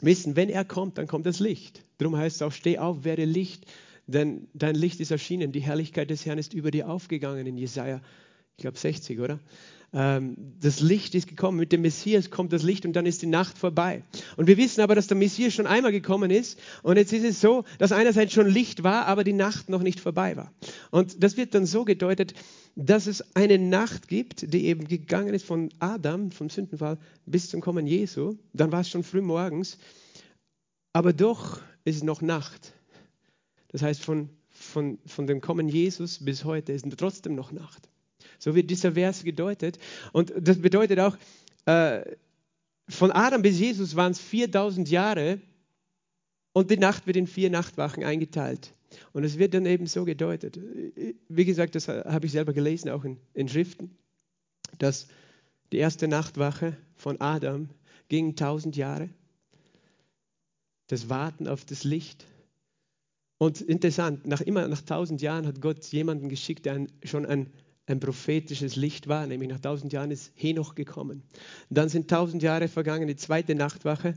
wissen, 0.00 0.36
wenn 0.36 0.48
er 0.48 0.64
kommt, 0.64 0.98
dann 0.98 1.06
kommt 1.06 1.26
das 1.26 1.40
Licht. 1.40 1.82
Darum 1.98 2.16
heißt 2.16 2.36
es 2.36 2.42
auch, 2.42 2.52
steh 2.52 2.78
auf, 2.78 3.04
werde 3.04 3.24
Licht, 3.24 3.66
denn 4.06 4.48
dein 4.54 4.74
Licht 4.74 5.00
ist 5.00 5.10
erschienen. 5.10 5.52
Die 5.52 5.60
Herrlichkeit 5.60 6.10
des 6.10 6.26
Herrn 6.26 6.38
ist 6.38 6.54
über 6.54 6.70
dir 6.70 6.88
aufgegangen 6.88 7.46
in 7.46 7.56
Jesaja, 7.56 8.00
ich 8.56 8.62
glaube 8.62 8.78
60, 8.78 9.20
oder? 9.20 9.40
Ähm, 9.92 10.36
das 10.60 10.80
Licht 10.80 11.14
ist 11.14 11.28
gekommen, 11.28 11.58
mit 11.58 11.72
dem 11.72 11.82
Messias 11.82 12.30
kommt 12.30 12.52
das 12.52 12.62
Licht 12.62 12.84
und 12.86 12.94
dann 12.94 13.06
ist 13.06 13.22
die 13.22 13.26
Nacht 13.26 13.56
vorbei. 13.56 14.02
Und 14.36 14.46
wir 14.46 14.56
wissen 14.56 14.80
aber, 14.80 14.94
dass 14.94 15.06
der 15.06 15.16
Messias 15.16 15.54
schon 15.54 15.66
einmal 15.66 15.92
gekommen 15.92 16.30
ist 16.30 16.58
und 16.82 16.96
jetzt 16.96 17.12
ist 17.12 17.24
es 17.24 17.40
so, 17.40 17.64
dass 17.78 17.92
einerseits 17.92 18.32
schon 18.32 18.48
Licht 18.48 18.82
war, 18.82 19.06
aber 19.06 19.24
die 19.24 19.32
Nacht 19.32 19.68
noch 19.68 19.82
nicht 19.82 20.00
vorbei 20.00 20.36
war. 20.36 20.52
Und 20.90 21.22
das 21.22 21.36
wird 21.36 21.54
dann 21.54 21.66
so 21.66 21.84
gedeutet, 21.84 22.34
dass 22.76 23.06
es 23.06 23.34
eine 23.34 23.58
Nacht 23.58 24.06
gibt, 24.06 24.52
die 24.52 24.66
eben 24.66 24.86
gegangen 24.86 25.34
ist 25.34 25.46
von 25.46 25.70
Adam, 25.78 26.30
vom 26.30 26.50
Sündenfall, 26.50 26.98
bis 27.24 27.48
zum 27.48 27.62
Kommen 27.62 27.86
Jesu. 27.86 28.36
Dann 28.52 28.70
war 28.70 28.82
es 28.82 28.90
schon 28.90 29.02
früh 29.02 29.22
morgens, 29.22 29.78
aber 30.92 31.14
doch 31.14 31.62
ist 31.84 32.04
noch 32.04 32.20
Nacht. 32.20 32.74
Das 33.68 33.80
heißt, 33.80 34.02
von, 34.02 34.28
von, 34.50 34.98
von 35.06 35.26
dem 35.26 35.40
Kommen 35.40 35.68
Jesus 35.68 36.22
bis 36.22 36.44
heute 36.44 36.72
ist 36.72 36.86
trotzdem 36.98 37.34
noch 37.34 37.50
Nacht. 37.50 37.88
So 38.38 38.54
wird 38.54 38.68
dieser 38.70 38.92
Vers 38.92 39.24
gedeutet. 39.24 39.78
Und 40.12 40.34
das 40.38 40.60
bedeutet 40.60 41.00
auch, 41.00 41.16
äh, 41.64 42.02
von 42.88 43.10
Adam 43.10 43.40
bis 43.40 43.58
Jesus 43.58 43.96
waren 43.96 44.12
es 44.12 44.20
4000 44.20 44.88
Jahre 44.90 45.40
und 46.52 46.70
die 46.70 46.76
Nacht 46.76 47.06
wird 47.06 47.16
in 47.16 47.26
vier 47.26 47.48
Nachtwachen 47.48 48.04
eingeteilt. 48.04 48.74
Und 49.12 49.24
es 49.24 49.38
wird 49.38 49.54
dann 49.54 49.66
eben 49.66 49.86
so 49.86 50.04
gedeutet. 50.04 50.58
Wie 51.28 51.44
gesagt, 51.44 51.74
das 51.74 51.88
habe 51.88 52.26
ich 52.26 52.32
selber 52.32 52.52
gelesen, 52.52 52.90
auch 52.90 53.04
in, 53.04 53.18
in 53.34 53.48
Schriften, 53.48 53.90
dass 54.78 55.08
die 55.72 55.78
erste 55.78 56.08
Nachtwache 56.08 56.76
von 56.94 57.20
Adam 57.20 57.68
ging 58.08 58.30
1000 58.30 58.76
Jahre. 58.76 59.08
Das 60.86 61.08
Warten 61.08 61.48
auf 61.48 61.64
das 61.64 61.84
Licht. 61.84 62.24
Und 63.38 63.60
interessant, 63.60 64.26
nach 64.26 64.40
immer 64.40 64.66
nach 64.68 64.80
1000 64.80 65.20
Jahren 65.20 65.46
hat 65.46 65.60
Gott 65.60 65.84
jemanden 65.86 66.28
geschickt, 66.28 66.64
der 66.64 66.86
schon 67.02 67.26
ein 67.26 67.50
ein 67.86 68.00
prophetisches 68.00 68.76
Licht 68.76 69.06
war, 69.06 69.26
nämlich 69.26 69.48
nach 69.48 69.60
tausend 69.60 69.92
Jahren 69.92 70.10
ist 70.10 70.32
Henoch 70.34 70.74
gekommen. 70.74 71.22
dann 71.70 71.88
sind 71.88 72.10
tausend 72.10 72.42
Jahre 72.42 72.68
vergangen, 72.68 73.06
die 73.06 73.16
zweite 73.16 73.54
Nachtwache 73.54 74.14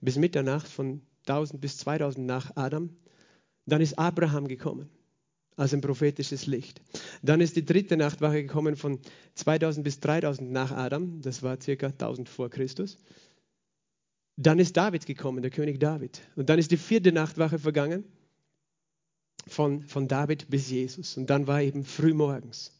bis 0.00 0.16
Mitternacht, 0.16 0.68
von 0.68 1.02
1000 1.26 1.60
bis 1.60 1.78
2000 1.78 2.26
nach 2.26 2.56
Adam. 2.56 2.90
Dann 3.68 3.80
ist 3.80 3.98
Abraham 3.98 4.48
gekommen, 4.48 4.88
als 5.56 5.74
ein 5.74 5.80
prophetisches 5.80 6.46
Licht. 6.46 6.80
Dann 7.22 7.40
ist 7.40 7.56
die 7.56 7.64
dritte 7.64 7.96
Nachtwache 7.96 8.42
gekommen 8.42 8.76
von 8.76 8.98
2000 9.34 9.84
bis 9.84 10.00
3000 10.00 10.50
nach 10.50 10.72
Adam, 10.72 11.20
das 11.20 11.42
war 11.42 11.60
circa 11.60 11.88
1000 11.88 12.28
vor 12.28 12.50
Christus. 12.50 12.98
Dann 14.36 14.58
ist 14.58 14.76
David 14.76 15.04
gekommen, 15.06 15.42
der 15.42 15.50
König 15.50 15.80
David. 15.80 16.22
Und 16.36 16.48
dann 16.48 16.58
ist 16.58 16.70
die 16.70 16.76
vierte 16.76 17.10
Nachtwache 17.10 17.58
vergangen, 17.58 18.04
von, 19.48 19.82
von 19.82 20.08
David 20.08 20.48
bis 20.48 20.70
Jesus. 20.70 21.16
Und 21.16 21.28
dann 21.30 21.46
war 21.46 21.62
eben 21.62 21.84
frühmorgens. 21.84 22.72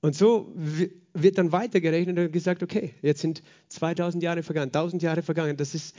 Und 0.00 0.14
so 0.14 0.52
wird 0.54 1.38
dann 1.38 1.52
weitergerechnet 1.52 2.18
und 2.18 2.32
gesagt, 2.32 2.62
okay, 2.62 2.94
jetzt 3.02 3.22
sind 3.22 3.42
2000 3.70 4.22
Jahre 4.22 4.42
vergangen, 4.42 4.68
1000 4.68 5.02
Jahre 5.02 5.22
vergangen, 5.22 5.56
das 5.56 5.74
ist 5.74 5.96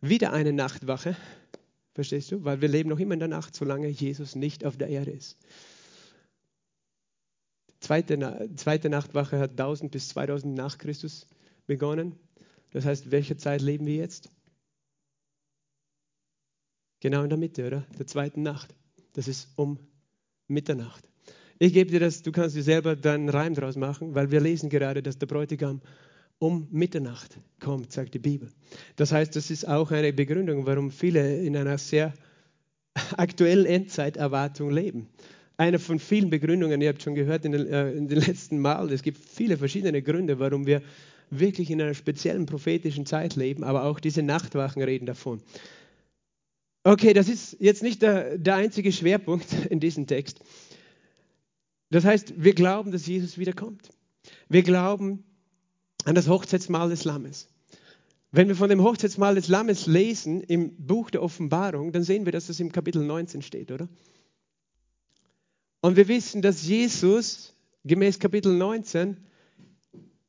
wieder 0.00 0.32
eine 0.32 0.52
Nachtwache. 0.52 1.16
Verstehst 1.94 2.32
du? 2.32 2.44
Weil 2.44 2.60
wir 2.60 2.68
leben 2.68 2.90
noch 2.90 2.98
immer 2.98 3.14
in 3.14 3.20
der 3.20 3.28
Nacht, 3.28 3.54
solange 3.54 3.88
Jesus 3.88 4.34
nicht 4.34 4.64
auf 4.64 4.76
der 4.76 4.88
Erde 4.88 5.12
ist. 5.12 5.38
Zweite, 7.78 8.50
zweite 8.56 8.88
Nachtwache 8.88 9.38
hat 9.38 9.52
1000 9.52 9.92
bis 9.92 10.08
2000 10.08 10.54
nach 10.54 10.78
Christus 10.78 11.26
begonnen. 11.66 12.16
Das 12.72 12.84
heißt, 12.84 13.10
welche 13.10 13.36
Zeit 13.36 13.60
leben 13.60 13.86
wir 13.86 13.94
jetzt? 13.94 14.30
Genau 17.00 17.22
in 17.22 17.28
der 17.28 17.38
Mitte, 17.38 17.66
oder? 17.66 17.86
Der 17.98 18.06
zweiten 18.06 18.42
Nacht. 18.42 18.74
Das 19.12 19.28
ist 19.28 19.48
um 19.56 19.78
Mitternacht. 20.48 21.06
Ich 21.58 21.72
gebe 21.72 21.90
dir 21.90 22.00
das, 22.00 22.22
du 22.22 22.32
kannst 22.32 22.56
dir 22.56 22.62
selber 22.62 22.96
deinen 22.96 23.28
Reim 23.28 23.54
draus 23.54 23.76
machen, 23.76 24.14
weil 24.14 24.30
wir 24.30 24.40
lesen 24.40 24.70
gerade, 24.70 25.02
dass 25.02 25.18
der 25.18 25.26
Bräutigam 25.26 25.80
um 26.38 26.68
Mitternacht 26.70 27.38
kommt, 27.60 27.92
sagt 27.92 28.14
die 28.14 28.18
Bibel. 28.18 28.50
Das 28.96 29.12
heißt, 29.12 29.34
das 29.36 29.50
ist 29.50 29.66
auch 29.66 29.90
eine 29.90 30.12
Begründung, 30.12 30.66
warum 30.66 30.90
viele 30.90 31.42
in 31.42 31.56
einer 31.56 31.78
sehr 31.78 32.12
aktuellen 33.16 33.66
Endzeiterwartung 33.66 34.70
leben. 34.70 35.08
Eine 35.56 35.78
von 35.78 35.98
vielen 35.98 36.30
Begründungen, 36.30 36.80
ihr 36.80 36.88
habt 36.88 37.02
schon 37.02 37.14
gehört 37.14 37.44
in 37.44 37.52
den, 37.52 37.66
äh, 37.66 37.92
in 37.92 38.08
den 38.08 38.18
letzten 38.20 38.58
Mal, 38.58 38.92
es 38.92 39.02
gibt 39.02 39.18
viele 39.18 39.56
verschiedene 39.56 40.02
Gründe, 40.02 40.38
warum 40.38 40.66
wir 40.66 40.82
wirklich 41.30 41.70
in 41.70 41.80
einer 41.80 41.94
speziellen 41.94 42.46
prophetischen 42.46 43.06
Zeit 43.06 43.36
leben, 43.36 43.64
aber 43.64 43.84
auch 43.84 44.00
diese 44.00 44.22
Nachtwachen 44.22 44.82
reden 44.82 45.06
davon. 45.06 45.40
Okay, 46.82 47.14
das 47.14 47.28
ist 47.28 47.56
jetzt 47.60 47.82
nicht 47.82 48.02
der, 48.02 48.36
der 48.36 48.56
einzige 48.56 48.92
Schwerpunkt 48.92 49.46
in 49.70 49.80
diesem 49.80 50.06
Text. 50.06 50.40
Das 51.90 52.04
heißt, 52.04 52.34
wir 52.36 52.54
glauben, 52.54 52.92
dass 52.92 53.06
Jesus 53.06 53.38
wiederkommt. 53.38 53.90
Wir 54.48 54.62
glauben 54.62 55.24
an 56.04 56.14
das 56.14 56.28
Hochzeitsmahl 56.28 56.90
des 56.90 57.04
Lammes. 57.04 57.48
Wenn 58.30 58.48
wir 58.48 58.56
von 58.56 58.68
dem 58.68 58.82
Hochzeitsmahl 58.82 59.36
des 59.36 59.48
Lammes 59.48 59.86
lesen 59.86 60.42
im 60.42 60.74
Buch 60.76 61.10
der 61.10 61.22
Offenbarung, 61.22 61.92
dann 61.92 62.02
sehen 62.02 62.24
wir, 62.24 62.32
dass 62.32 62.48
das 62.48 62.60
im 62.60 62.72
Kapitel 62.72 63.04
19 63.04 63.42
steht, 63.42 63.70
oder? 63.70 63.88
Und 65.80 65.96
wir 65.96 66.08
wissen, 66.08 66.42
dass 66.42 66.66
Jesus 66.66 67.54
gemäß 67.84 68.18
Kapitel 68.18 68.52
19 68.52 69.18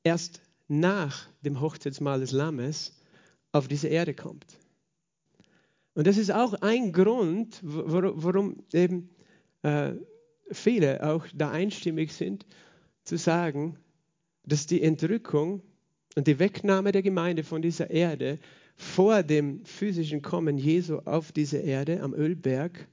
erst 0.03 0.41
nach 0.67 1.27
dem 1.41 1.61
Hochzeitsmahl 1.61 2.19
des 2.19 2.31
Lammes 2.31 2.99
auf 3.51 3.67
diese 3.67 3.87
Erde 3.87 4.13
kommt. 4.13 4.45
Und 5.93 6.07
das 6.07 6.17
ist 6.17 6.31
auch 6.31 6.53
ein 6.61 6.91
Grund, 6.91 7.59
warum 7.63 8.57
eben 8.73 9.09
äh, 9.61 9.93
viele 10.51 11.03
auch 11.03 11.25
da 11.33 11.51
einstimmig 11.51 12.11
sind, 12.13 12.45
zu 13.03 13.17
sagen, 13.17 13.77
dass 14.45 14.67
die 14.67 14.81
Entrückung 14.81 15.61
und 16.15 16.27
die 16.27 16.39
Wegnahme 16.39 16.91
der 16.91 17.01
Gemeinde 17.01 17.43
von 17.43 17.61
dieser 17.61 17.89
Erde 17.89 18.39
vor 18.75 19.23
dem 19.23 19.65
physischen 19.65 20.21
Kommen 20.21 20.57
Jesu 20.57 20.99
auf 20.99 21.31
diese 21.31 21.57
Erde 21.57 22.01
am 22.01 22.13
Ölberg 22.13 22.87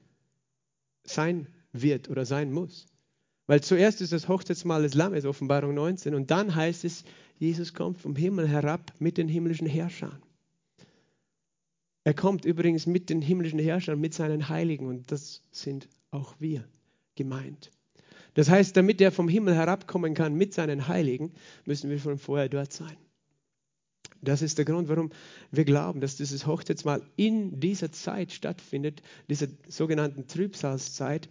sein 1.03 1.47
wird 1.71 2.09
oder 2.09 2.25
sein 2.25 2.51
muss. 2.51 2.87
Weil 3.47 3.61
zuerst 3.61 4.01
ist 4.01 4.13
das 4.13 4.27
Hochzeitsmahl 4.29 4.83
des 4.83 4.93
Lammes, 4.93 5.25
Offenbarung 5.25 5.73
19, 5.73 6.15
und 6.15 6.31
dann 6.31 6.55
heißt 6.55 6.85
es, 6.85 7.03
Jesus 7.37 7.73
kommt 7.73 7.97
vom 7.97 8.15
Himmel 8.15 8.47
herab 8.47 8.93
mit 8.99 9.17
den 9.17 9.27
himmlischen 9.27 9.67
Herrschern. 9.67 10.21
Er 12.05 12.13
kommt 12.13 12.45
übrigens 12.45 12.85
mit 12.85 13.09
den 13.09 13.21
himmlischen 13.21 13.59
Herrschern, 13.59 13.99
mit 13.99 14.13
seinen 14.13 14.49
Heiligen, 14.49 14.87
und 14.87 15.11
das 15.11 15.41
sind 15.51 15.89
auch 16.11 16.35
wir 16.39 16.65
gemeint. 17.15 17.71
Das 18.33 18.49
heißt, 18.49 18.75
damit 18.75 18.99
er 19.01 19.11
vom 19.11 19.29
Himmel 19.29 19.55
herabkommen 19.55 20.13
kann 20.13 20.33
mit 20.35 20.53
seinen 20.53 20.87
Heiligen, 20.87 21.33
müssen 21.65 21.89
wir 21.89 21.99
schon 21.99 22.17
vorher 22.17 22.49
dort 22.49 22.73
sein. 22.73 22.97
Das 24.21 24.41
ist 24.41 24.57
der 24.57 24.65
Grund, 24.65 24.87
warum 24.87 25.11
wir 25.51 25.65
glauben, 25.65 25.99
dass 25.99 26.15
dieses 26.15 26.47
Hochzeitsmahl 26.47 27.01
in 27.17 27.59
dieser 27.59 27.91
Zeit 27.91 28.31
stattfindet, 28.31 29.01
dieser 29.29 29.47
sogenannten 29.67 30.27
Trübsalzeit, 30.27 31.27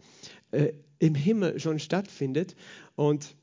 äh, 0.50 0.74
im 0.98 1.14
Himmel 1.14 1.58
schon 1.58 1.78
stattfindet. 1.78 2.54
Und 2.94 3.34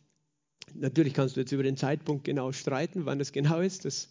natürlich 0.75 1.15
kannst 1.15 1.35
du 1.35 1.39
jetzt 1.39 1.51
über 1.51 1.63
den 1.63 1.77
Zeitpunkt 1.77 2.23
genau 2.25 2.51
streiten, 2.51 3.05
wann 3.05 3.17
das 3.17 3.31
genau 3.31 3.59
ist. 3.59 3.85
Das 3.85 4.09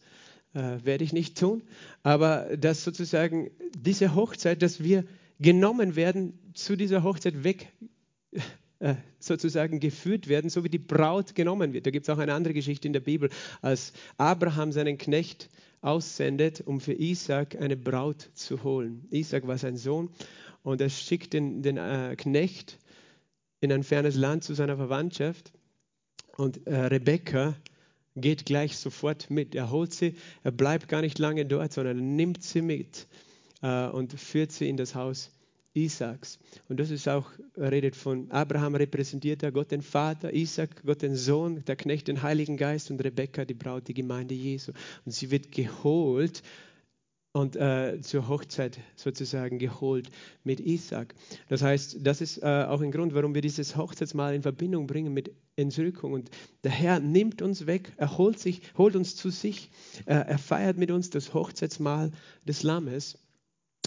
äh, 0.55 0.79
werde 0.83 1.05
ich 1.05 1.13
nicht 1.13 1.39
tun. 1.39 1.63
Aber 2.03 2.57
dass 2.57 2.83
sozusagen 2.83 3.51
diese 3.79 4.17
Hochzeit, 4.17 4.61
dass 4.61 4.83
wir 4.83 5.05
genommen 5.39 5.95
werden, 5.95 6.37
zu 6.55 6.77
dieser 6.77 7.05
Hochzeit 7.05 7.45
weg 7.45 7.73
äh, 8.81 8.95
sozusagen 9.19 9.81
geführt 9.81 10.29
werden, 10.29 10.51
so 10.51 10.63
wie 10.65 10.69
die 10.69 10.79
Braut 10.79 11.35
genommen 11.35 11.73
wird. 11.73 11.87
Da 11.87 11.91
gibt 11.91 12.09
es 12.09 12.11
auch 12.15 12.19
eine 12.19 12.35
andere 12.35 12.55
Geschichte 12.55 12.87
in 12.87 12.93
der 12.93 13.01
Bibel, 13.01 13.31
als 13.61 13.93
Abraham 14.17 14.73
seinen 14.73 14.99
Knecht 14.99 15.51
aussendet, 15.81 16.63
um 16.65 16.81
für 16.81 16.93
Isaac 16.93 17.61
eine 17.61 17.77
Braut 17.77 18.31
zu 18.35 18.63
holen. 18.63 19.07
Isaac 19.11 19.47
war 19.47 19.59
sein 19.59 19.77
Sohn 19.77 20.11
und 20.63 20.81
er 20.81 20.91
schickt 20.91 21.33
den, 21.33 21.63
den 21.63 21.77
äh, 21.77 22.15
Knecht 22.17 22.79
in 23.61 23.73
ein 23.73 23.83
fernes 23.83 24.15
Land 24.15 24.45
zu 24.45 24.55
seiner 24.55 24.77
Verwandtschaft 24.77 25.53
und 26.37 26.67
äh, 26.67 26.77
Rebekka 26.77 27.57
geht 28.15 28.47
gleich 28.47 28.77
sofort 28.77 29.31
mit. 29.31 29.55
Er 29.55 29.71
holt 29.71 29.93
sie, 29.93 30.15
er 30.45 30.53
bleibt 30.53 30.89
gar 30.89 31.01
nicht 31.01 31.19
lange 31.19 31.47
dort, 31.47 31.73
sondern 31.73 31.99
er 31.99 32.05
nimmt 32.05 32.43
sie 32.43 32.63
mit 32.63 33.07
äh, 33.63 33.87
und 33.89 34.13
führt 34.13 34.53
sie 34.53 34.69
in 34.69 34.77
das 34.77 34.95
Haus 34.95 35.33
Isaaks. 35.75 36.39
Und 36.69 36.81
das 36.81 36.91
ist 36.91 37.09
auch, 37.09 37.31
redet 37.57 37.95
von 37.95 38.31
Abraham 38.31 38.75
repräsentiert 38.75 39.43
er 39.43 39.53
Gott 39.53 39.71
den 39.71 39.83
Vater, 39.83 40.33
Isaac 40.33 40.83
Gott 40.85 41.03
den 41.03 41.15
Sohn, 41.15 41.65
der 41.65 41.77
Knecht 41.77 42.09
den 42.09 42.23
Heiligen 42.23 42.57
Geist 42.57 42.91
und 42.91 43.03
Rebekka 43.03 43.45
die 43.45 43.55
Braut, 43.55 43.89
die 43.89 43.95
Gemeinde 43.95 44.35
Jesu. 44.35 44.73
Und 45.05 45.13
sie 45.13 45.31
wird 45.31 45.53
geholt 45.53 46.43
und 47.33 47.57
äh, 47.57 48.01
zur 48.01 48.29
Hochzeit 48.29 48.79
sozusagen 48.97 49.59
geholt 49.59 50.11
mit 50.45 50.61
Isaac. 50.61 51.15
Das 51.49 51.63
heißt, 51.63 51.99
das 52.01 52.21
ist 52.21 52.39
äh, 52.39 52.65
auch 52.69 52.81
ein 52.81 52.91
Grund, 52.91 53.15
warum 53.15 53.35
wir 53.35 53.43
dieses 53.43 53.77
Hochzeitsmahl 53.77 54.35
in 54.35 54.43
Verbindung 54.43 54.87
bringen 54.87 55.13
mit 55.13 55.33
Entrückung. 55.57 56.13
Und 56.13 56.31
der 56.65 56.71
Herr 56.71 57.01
nimmt 57.01 57.43
uns 57.43 57.67
weg, 57.67 57.93
er 57.97 58.17
holt, 58.19 58.39
sich, 58.39 58.63
holt 58.77 58.97
uns 58.97 59.15
zu 59.15 59.31
sich, 59.31 59.71
äh, 60.07 60.15
er 60.15 60.39
feiert 60.39 60.79
mit 60.79 60.91
uns 60.91 61.11
das 61.11 61.35
Hochzeitsmahl 61.35 62.11
des 62.47 62.63
Lammes 62.63 63.19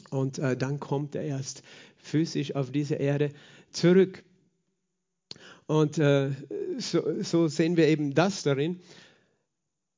und 0.09 0.39
äh, 0.39 0.57
dann 0.57 0.79
kommt 0.79 1.15
er 1.15 1.23
erst 1.23 1.63
physisch 1.97 2.55
auf 2.55 2.71
diese 2.71 2.95
Erde 2.95 3.31
zurück. 3.71 4.23
Und 5.67 5.97
äh, 5.97 6.31
so, 6.77 7.21
so 7.21 7.47
sehen 7.47 7.77
wir 7.77 7.87
eben 7.87 8.13
das 8.13 8.43
darin 8.43 8.81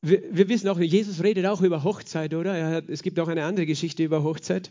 wir, 0.04 0.36
wir, 0.36 0.50
wissen 0.50 0.68
auch, 0.68 0.80
Jesus 0.80 1.24
redet 1.24 1.46
auch 1.46 1.62
über 1.62 1.84
Hochzeit, 1.84 2.34
oder? 2.34 2.72
Hat, 2.76 2.90
es 2.90 3.04
gibt 3.04 3.20
auch 3.20 3.30
eine 3.30 3.46
andere 3.46 3.66
Geschichte 3.66 4.04
über 4.04 4.22
Hochzeit. 4.22 4.70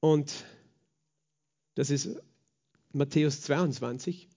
Und 0.00 0.32
das 1.74 1.90
ist 1.90 2.08
Matthäus 2.92 3.42
22. 3.42 4.28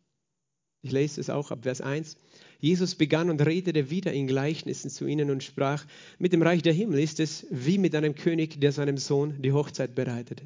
Ich 0.82 0.92
lese 0.92 1.22
es 1.22 1.30
auch 1.30 1.52
ab 1.52 1.60
Vers 1.64 1.80
1. 1.80 2.18
Jesus 2.62 2.96
begann 2.96 3.30
und 3.30 3.46
redete 3.46 3.90
wieder 3.90 4.14
in 4.14 4.28
Gleichnissen 4.28 4.90
zu 4.90 5.06
ihnen 5.06 5.30
und 5.30 5.44
sprach, 5.44 5.86
mit 6.20 6.32
dem 6.32 6.42
Reich 6.42 6.62
der 6.62 6.74
Himmel 6.74 7.00
ist 7.00 7.20
es 7.20 7.46
wie 7.50 7.78
mit 7.78 7.94
einem 7.96 8.16
König, 8.16 8.62
der 8.62 8.72
seinem 8.72 8.98
Sohn 8.98 9.42
die 9.42 9.52
Hochzeit 9.52 9.94
bereitete 9.96 10.44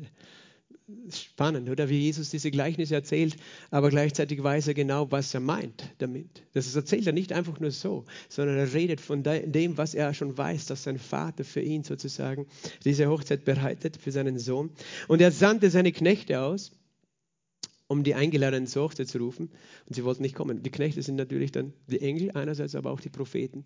spannend, 1.12 1.70
oder 1.70 1.90
wie 1.90 2.00
Jesus 2.00 2.30
diese 2.30 2.52
Gleichnisse 2.52 2.94
erzählt, 2.94 3.36
aber 3.72 3.90
gleichzeitig 3.90 4.44
weiß 4.44 4.68
er 4.68 4.74
genau, 4.76 5.12
was 5.12 5.34
er 5.34 5.40
meint 5.40 5.90
damit. 5.98 6.44
Das 6.54 6.76
erzählt 6.76 7.08
er 7.08 7.14
nicht 7.14 7.34
einfach 7.34 7.60
nur 7.60 7.72
so, 7.72 8.06
sondern 8.30 8.58
er 8.58 8.72
redet 8.74 9.02
von 9.02 9.24
dem, 9.24 9.78
was 9.78 9.96
er 9.96 10.14
schon 10.14 10.38
weiß, 10.38 10.68
dass 10.68 10.84
sein 10.84 11.00
Vater 11.00 11.44
für 11.44 11.62
ihn 11.62 11.84
sozusagen 11.84 12.46
diese 12.84 13.08
Hochzeit 13.08 13.46
bereitet, 13.46 13.98
für 13.98 14.12
seinen 14.12 14.38
Sohn. 14.38 14.70
Und 15.08 15.22
er 15.22 15.32
sandte 15.32 15.72
seine 15.72 15.92
Knechte 15.92 16.42
aus, 16.42 16.72
um 17.88 18.04
die 18.04 18.16
Eingeladenen 18.16 18.68
zur 18.68 18.84
Hochzeit 18.84 19.08
zu 19.08 19.20
rufen. 19.20 19.50
Und 19.88 19.96
sie 19.96 20.04
wollten 20.04 20.24
nicht 20.24 20.36
kommen. 20.36 20.64
Die 20.64 20.72
Knechte 20.72 21.02
sind 21.02 21.16
natürlich 21.16 21.52
dann 21.52 21.74
die 21.88 22.02
Engel 22.02 22.32
einerseits, 22.32 22.76
aber 22.76 22.92
auch 22.92 23.00
die 23.00 23.10
Propheten, 23.10 23.64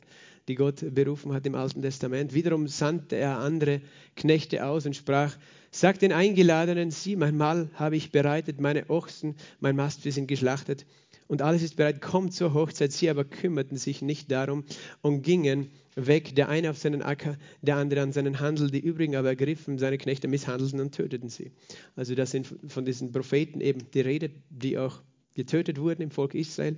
die 0.48 0.56
Gott 0.56 0.84
berufen 0.94 1.34
hat 1.34 1.46
im 1.46 1.56
Alten 1.56 1.82
Testament. 1.82 2.34
Wiederum 2.34 2.68
sandte 2.68 3.16
er 3.16 3.40
andere 3.40 3.82
Knechte 4.16 4.66
aus 4.66 4.86
und 4.86 4.96
sprach, 4.96 5.38
Sagt 5.72 6.02
den 6.02 6.12
Eingeladenen, 6.12 6.90
sieh, 6.90 7.16
mein 7.16 7.38
Mahl 7.38 7.70
habe 7.76 7.96
ich 7.96 8.12
bereitet, 8.12 8.60
meine 8.60 8.90
Ochsen, 8.90 9.36
mein 9.60 9.76
Mastvieh 9.76 10.12
sind 10.12 10.28
geschlachtet 10.28 10.86
und 11.30 11.42
alles 11.42 11.64
ist 11.64 11.78
bereit, 11.78 12.02
kommt 12.02 12.34
zur 12.34 12.54
Hochzeit. 12.54 12.92
Sie 12.92 13.10
aber 13.10 13.24
kümmerten 13.24 13.78
sich 13.78 14.02
nicht 14.02 14.30
darum 14.30 14.66
und 15.02 15.22
gingen 15.22 15.70
weg, 15.96 16.36
der 16.36 16.50
eine 16.50 16.70
auf 16.70 16.78
seinen 16.78 17.02
Acker, 17.02 17.38
der 17.62 17.78
andere 17.78 18.02
an 18.02 18.12
seinen 18.12 18.42
Handel, 18.42 18.70
die 18.70 18.80
übrigen 18.80 19.16
aber 19.16 19.30
ergriffen 19.30 19.78
seine 19.78 19.98
Knechte, 19.98 20.28
misshandelten 20.28 20.82
und 20.82 20.94
töteten 20.94 21.30
sie. 21.30 21.52
Also 21.96 22.16
das 22.16 22.32
sind 22.32 22.54
von 22.68 22.84
diesen 22.84 23.14
Propheten 23.14 23.62
eben 23.62 23.90
die 23.94 24.02
Rede, 24.02 24.32
die 24.50 24.78
auch 24.78 25.02
getötet 25.36 25.80
wurden 25.80 26.02
im 26.02 26.12
Volk 26.12 26.36
Israel. 26.36 26.76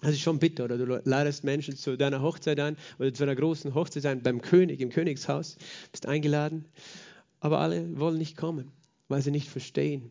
Das 0.00 0.12
ist 0.12 0.20
schon 0.20 0.38
bitter, 0.38 0.66
oder 0.66 0.76
du 0.76 1.00
ladest 1.04 1.42
Menschen 1.42 1.76
zu 1.76 1.96
deiner 1.96 2.20
Hochzeit 2.22 2.60
ein 2.60 2.76
oder 2.98 3.12
zu 3.12 3.24
einer 3.24 3.34
großen 3.34 3.74
Hochzeit 3.74 4.06
ein 4.06 4.22
beim 4.22 4.42
König 4.42 4.80
im 4.80 4.90
Königshaus, 4.90 5.56
bist 5.90 6.06
eingeladen 6.06 6.66
aber 7.44 7.60
alle 7.60 7.98
wollen 7.98 8.16
nicht 8.16 8.38
kommen, 8.38 8.72
weil 9.08 9.20
sie 9.20 9.30
nicht 9.30 9.50
verstehen, 9.50 10.10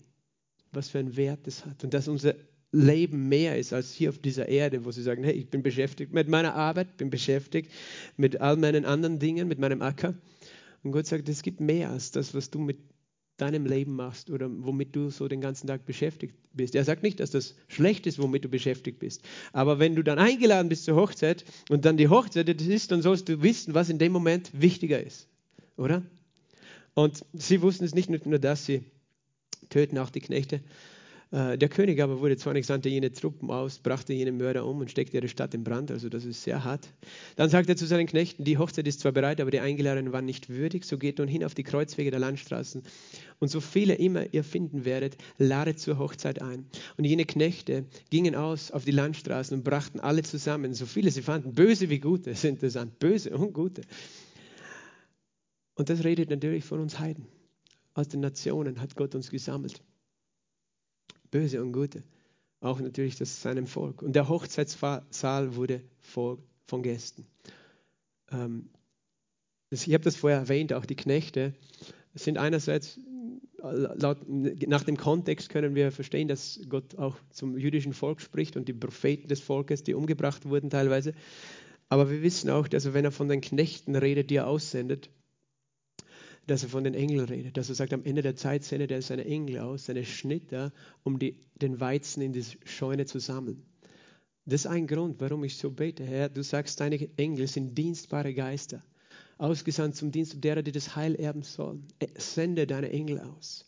was 0.72 0.89
für 0.89 1.00
einen 1.00 1.18
Wert 1.18 1.48
es 1.48 1.66
hat. 1.66 1.84
Und 1.84 1.96
dass 1.96 2.08
unser 2.08 2.36
Leben 2.74 3.30
mehr 3.30 3.58
ist 3.58 3.72
als 3.72 3.94
hier 3.94 4.10
auf 4.10 4.18
dieser 4.18 4.50
Erde, 4.50 4.84
wo 4.84 4.92
sie 4.92 5.04
sagen, 5.04 5.24
hey, 5.24 5.34
ich 5.34 5.48
bin 5.48 5.62
beschäftigt 5.62 6.12
mit 6.12 6.28
meiner 6.28 6.56
Arbeit, 6.56 6.98
bin 6.98 7.12
beschäftigt 7.12 7.72
mit 8.18 8.42
all 8.42 8.58
meinen 8.58 8.84
anderen 8.84 9.20
Dingen, 9.20 9.48
mit 9.48 9.60
meinem 9.60 9.82
Acker. 9.82 10.16
Und 10.84 10.92
Gott 10.92 11.06
sagt, 11.06 11.30
es 11.30 11.44
gibt 11.44 11.62
mehr 11.62 11.92
als 11.92 12.12
das, 12.12 12.34
was 12.34 12.50
du 12.50 12.60
mit 12.60 12.78
deinem 13.38 13.66
Leben 13.66 13.96
machst 13.96 14.30
oder 14.30 14.50
womit 14.50 14.96
du 14.96 15.10
so 15.10 15.28
den 15.28 15.40
ganzen 15.40 15.68
Tag 15.68 15.86
beschäftigt 15.86 16.36
bist. 16.52 16.76
Er 16.76 16.84
sagt 16.84 17.04
nicht, 17.04 17.20
dass 17.20 17.32
das 17.32 17.56
schlecht 17.68 18.08
ist, 18.08 18.20
womit 18.20 18.44
du 18.44 18.50
beschäftigt 18.50 19.00
bist. 19.00 19.22
Aber 19.54 19.80
wenn 19.80 19.96
du 19.96 20.04
dann 20.04 20.20
eingeladen 20.20 20.70
bist 20.70 20.86
zur 20.86 20.96
Hochzeit 20.96 21.46
und 21.70 21.86
dann 21.86 21.98
die 21.98 22.10
Hochzeit 22.10 22.50
ist, 22.50 22.92
dann 22.92 23.02
sollst 23.02 23.30
du 23.30 23.42
wissen, 23.44 23.74
was 23.74 23.90
in 23.90 24.00
dem 24.00 24.12
Moment 24.12 24.50
wichtiger 24.54 25.02
ist. 25.02 25.28
Oder? 25.78 26.04
Und 26.96 27.26
sie 27.34 27.62
wussten 27.62 27.86
es 27.86 27.96
nicht 27.96 28.10
nur, 28.10 28.40
dass 28.40 28.66
sie 28.66 28.84
töten 29.70 29.98
auch 29.98 30.10
die 30.10 30.22
Knechte. 30.22 30.62
Äh, 31.34 31.58
der 31.58 31.67
König 31.67 32.00
aber 32.00 32.19
wurde 32.19 32.38
zornig, 32.38 32.63
sandte 32.67 32.89
jene 32.89 33.12
Truppen 33.12 33.50
aus, 33.50 33.80
brachte 33.80 34.13
jene 34.13 34.32
Mörder 34.32 34.67
um 34.67 34.82
und 34.82 34.91
steckte 34.91 35.17
ihre 35.17 35.28
Stadt 35.28 35.56
in 35.56 35.63
Brand. 35.63 35.89
Also 35.89 36.08
das 36.08 36.26
ist 36.26 36.43
sehr 36.43 36.63
hart. 36.63 36.88
Dann 37.38 37.50
sagte 37.50 37.72
er 37.72 37.76
zu 37.76 37.88
seinen 37.88 38.06
Knechten, 38.06 38.43
die 38.43 38.60
Hochzeit 38.60 38.88
ist 38.88 39.00
zwar 39.00 39.13
bereit, 39.13 39.41
aber 39.41 39.50
die 39.50 39.60
Eingeladenen 39.60 40.13
waren 40.13 40.26
nicht 40.26 40.50
würdig. 40.50 40.86
So 40.86 41.00
geht 41.00 41.17
nun 41.17 41.28
hin 41.28 41.43
auf 41.43 41.56
die 41.56 41.63
Kreuzwege 41.63 42.12
der 42.12 42.19
Landstraßen 42.19 42.84
und 43.39 43.48
so 43.48 43.62
viele 43.62 43.96
immer 43.96 44.32
ihr 44.32 44.43
finden 44.43 44.86
werdet, 44.86 45.17
ladet 45.39 45.80
zur 45.80 45.98
Hochzeit 45.98 46.39
ein. 46.39 46.67
Und 46.98 47.06
jene 47.06 47.26
Knechte 47.26 47.86
gingen 48.12 48.36
aus 48.36 48.69
auf 48.69 48.86
die 48.86 48.91
Landstraßen 48.91 49.58
und 49.58 49.63
brachten 49.63 50.00
alle 50.00 50.22
zusammen, 50.22 50.76
so 50.76 50.86
viele 50.86 51.10
sie 51.10 51.24
fanden, 51.24 51.56
böse 51.56 51.89
wie 51.89 52.00
gute, 52.00 52.30
das 52.30 52.43
ist 52.43 52.46
interessant, 52.46 53.00
böse 53.00 53.36
und 53.36 53.54
gute. 53.54 53.82
Und 55.74 55.89
das 55.89 56.04
redet 56.04 56.30
natürlich 56.30 56.63
von 56.63 56.80
uns 56.80 57.00
Heiden. 57.00 57.26
Aus 57.96 58.08
den 58.08 58.19
Nationen 58.19 58.80
hat 58.80 58.96
Gott 58.96 59.15
uns 59.15 59.32
gesammelt. 59.32 59.82
Böse 61.34 61.63
und 61.63 61.74
Gute. 61.74 62.04
Auch 62.62 62.80
natürlich 62.80 63.17
das 63.17 63.41
seinem 63.41 63.65
Volk. 63.65 64.04
Und 64.04 64.15
der 64.15 64.30
Hochzeitssaal 64.30 65.56
wurde 65.56 65.82
voll 66.00 66.38
von 66.67 66.84
Gästen. 66.84 67.26
Ähm, 68.32 68.69
ich 69.72 69.91
habe 69.93 70.04
das 70.04 70.15
vorher 70.15 70.39
erwähnt, 70.39 70.72
auch 70.74 70.86
die 70.86 70.96
Knechte 70.96 71.56
sind 72.13 72.38
einerseits, 72.38 73.00
laut, 73.63 74.19
nach 74.28 74.84
dem 74.84 74.98
Kontext 74.98 75.50
können 75.50 75.74
wir 75.74 75.91
verstehen, 75.91 76.28
dass 76.28 76.62
Gott 76.69 77.00
auch 77.00 77.17
zum 77.32 77.58
jüdischen 77.58 77.93
Volk 77.93 78.22
spricht 78.22 78.56
und 78.56 78.67
die 78.67 78.74
Propheten 78.74 79.28
des 79.28 79.41
Volkes, 79.41 79.84
die 79.84 79.96
umgebracht 79.96 80.46
wurden 80.46 80.69
teilweise. 80.69 81.13
Aber 81.89 82.12
wir 82.12 82.22
wissen 82.22 82.52
auch, 82.52 82.67
dass 82.67 82.93
wenn 82.93 83.06
er 83.06 83.12
von 83.12 83.28
den 83.28 83.41
Knechten 83.41 83.96
redet, 83.96 84.30
die 84.30 84.36
er 84.36 84.48
aussendet, 84.48 85.10
dass 86.47 86.63
er 86.63 86.69
von 86.69 86.84
den 86.84 86.93
Engeln 86.93 87.25
redet, 87.25 87.56
dass 87.58 87.69
er 87.69 87.75
sagt, 87.75 87.93
am 87.93 88.03
Ende 88.03 88.21
der 88.21 88.36
Zeit 88.36 88.63
sendet 88.63 88.91
er 88.91 89.01
seine 89.01 89.25
Engel 89.25 89.60
aus, 89.60 89.86
seine 89.86 90.03
Schnitter, 90.03 90.73
um 91.03 91.19
die, 91.19 91.38
den 91.56 91.79
Weizen 91.79 92.21
in 92.21 92.34
die 92.34 92.43
Scheune 92.65 93.06
zu 93.06 93.19
sammeln. 93.19 93.63
Das 94.45 94.62
ist 94.62 94.67
ein 94.67 94.88
Grund, 94.88 95.21
warum 95.21 95.45
ich 95.45 95.58
so 95.58 95.71
bete, 95.71 96.03
Herr. 96.03 96.27
Du 96.27 96.43
sagst, 96.43 96.79
deine 96.82 97.10
Engel 97.17 97.47
sind 97.47 97.77
dienstbare 97.77 98.34
Geister, 98.34 98.84
ausgesandt 99.38 99.95
zum 99.95 100.12
Dienst 100.12 100.43
derer, 100.43 100.62
die 100.62 100.73
das 100.73 100.97
Heil 100.97 101.15
erben 101.15 101.43
sollen. 101.43 101.88
Sende 102.17 102.67
deine 102.67 102.89
Engel 102.89 103.21
aus, 103.21 103.65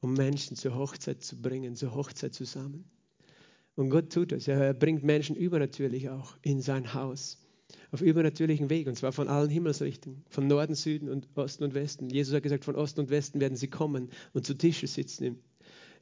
um 0.00 0.12
Menschen 0.12 0.56
zur 0.56 0.74
Hochzeit 0.74 1.22
zu 1.22 1.40
bringen, 1.40 1.74
zur 1.74 1.94
Hochzeit 1.94 2.34
zusammen. 2.34 2.84
Und 3.76 3.88
Gott 3.88 4.12
tut 4.12 4.32
das. 4.32 4.46
Er 4.46 4.74
bringt 4.74 5.04
Menschen 5.04 5.36
übernatürlich 5.36 6.10
auch 6.10 6.36
in 6.42 6.60
sein 6.60 6.92
Haus 6.92 7.38
auf 7.90 8.00
übernatürlichen 8.00 8.70
Weg, 8.70 8.86
und 8.86 8.96
zwar 8.96 9.12
von 9.12 9.28
allen 9.28 9.50
Himmelsrichtungen, 9.50 10.24
von 10.28 10.46
Norden, 10.46 10.74
Süden 10.74 11.08
und 11.08 11.28
Osten 11.36 11.64
und 11.64 11.74
Westen. 11.74 12.10
Jesus 12.10 12.34
hat 12.34 12.42
gesagt, 12.42 12.64
von 12.64 12.76
Osten 12.76 13.00
und 13.00 13.10
Westen 13.10 13.40
werden 13.40 13.56
sie 13.56 13.68
kommen 13.68 14.10
und 14.32 14.46
zu 14.46 14.54
Tische 14.54 14.86
sitzen 14.86 15.24
im, 15.24 15.38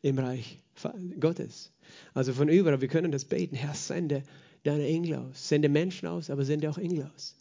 im 0.02 0.18
Reich 0.18 0.59
Gottes. 1.20 1.72
Also 2.14 2.33
von 2.33 2.48
überall, 2.48 2.81
wir 2.81 2.88
können 2.88 3.12
das 3.12 3.24
beten. 3.24 3.57
Herr, 3.57 3.74
sende 3.74 4.22
deine 4.62 4.87
Engel 4.87 5.16
aus. 5.16 5.48
Sende 5.48 5.68
Menschen 5.68 6.09
aus, 6.09 6.31
aber 6.31 6.44
sende 6.44 6.70
auch 6.70 6.78
Engel 6.78 7.11
aus. 7.14 7.37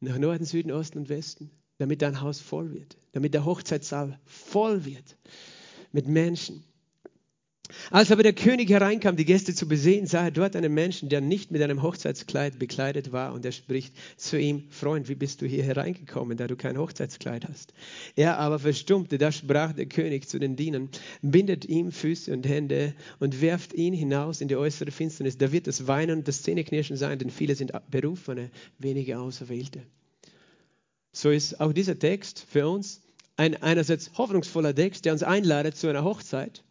Nach 0.00 0.18
Norden, 0.18 0.44
Süden, 0.44 0.72
Osten 0.72 0.98
und 0.98 1.08
Westen, 1.08 1.50
damit 1.78 2.02
dein 2.02 2.20
Haus 2.20 2.40
voll 2.40 2.72
wird, 2.72 2.96
damit 3.12 3.34
der 3.34 3.44
Hochzeitssaal 3.44 4.18
voll 4.24 4.84
wird 4.84 5.16
mit 5.92 6.08
Menschen 6.08 6.64
als 7.90 8.10
aber 8.10 8.22
der 8.22 8.32
König 8.32 8.70
hereinkam, 8.70 9.16
die 9.16 9.24
Gäste 9.24 9.54
zu 9.54 9.68
besehen, 9.68 10.06
sah 10.06 10.24
er 10.24 10.30
dort 10.30 10.56
einen 10.56 10.72
Menschen, 10.72 11.08
der 11.08 11.20
nicht 11.20 11.50
mit 11.50 11.62
einem 11.62 11.82
Hochzeitskleid 11.82 12.58
bekleidet 12.58 13.12
war. 13.12 13.32
Und 13.32 13.44
er 13.44 13.52
spricht 13.52 13.94
zu 14.16 14.38
ihm, 14.38 14.64
Freund, 14.70 15.08
wie 15.08 15.14
bist 15.14 15.42
du 15.42 15.46
hier 15.46 15.62
hereingekommen, 15.62 16.36
da 16.36 16.46
du 16.46 16.56
kein 16.56 16.78
Hochzeitskleid 16.78 17.46
hast? 17.48 17.74
Er 18.16 18.38
aber 18.38 18.58
verstummte, 18.58 19.18
da 19.18 19.32
sprach 19.32 19.72
der 19.72 19.86
König 19.86 20.28
zu 20.28 20.38
den 20.38 20.56
Dienern, 20.56 20.88
bindet 21.22 21.64
ihm 21.64 21.92
Füße 21.92 22.32
und 22.32 22.46
Hände 22.48 22.94
und 23.20 23.40
werft 23.40 23.72
ihn 23.72 23.94
hinaus 23.94 24.40
in 24.40 24.48
die 24.48 24.56
äußere 24.56 24.90
Finsternis. 24.90 25.38
Da 25.38 25.52
wird 25.52 25.66
das 25.66 25.86
Weinen 25.86 26.18
und 26.18 26.28
das 26.28 26.42
Zähneknirschen 26.42 26.96
sein, 26.96 27.18
denn 27.18 27.30
viele 27.30 27.54
sind 27.54 27.72
Berufene, 27.90 28.50
wenige 28.78 29.18
Auserwählte. 29.18 29.82
So 31.12 31.30
ist 31.30 31.60
auch 31.60 31.72
dieser 31.72 31.98
Text 31.98 32.44
für 32.48 32.68
uns 32.68 33.00
ein 33.36 33.60
einerseits 33.62 34.12
hoffnungsvoller 34.16 34.74
Text, 34.74 35.04
der 35.04 35.12
uns 35.12 35.22
einladet 35.22 35.76
zu 35.76 35.88
einer 35.88 36.04
Hochzeit 36.04 36.62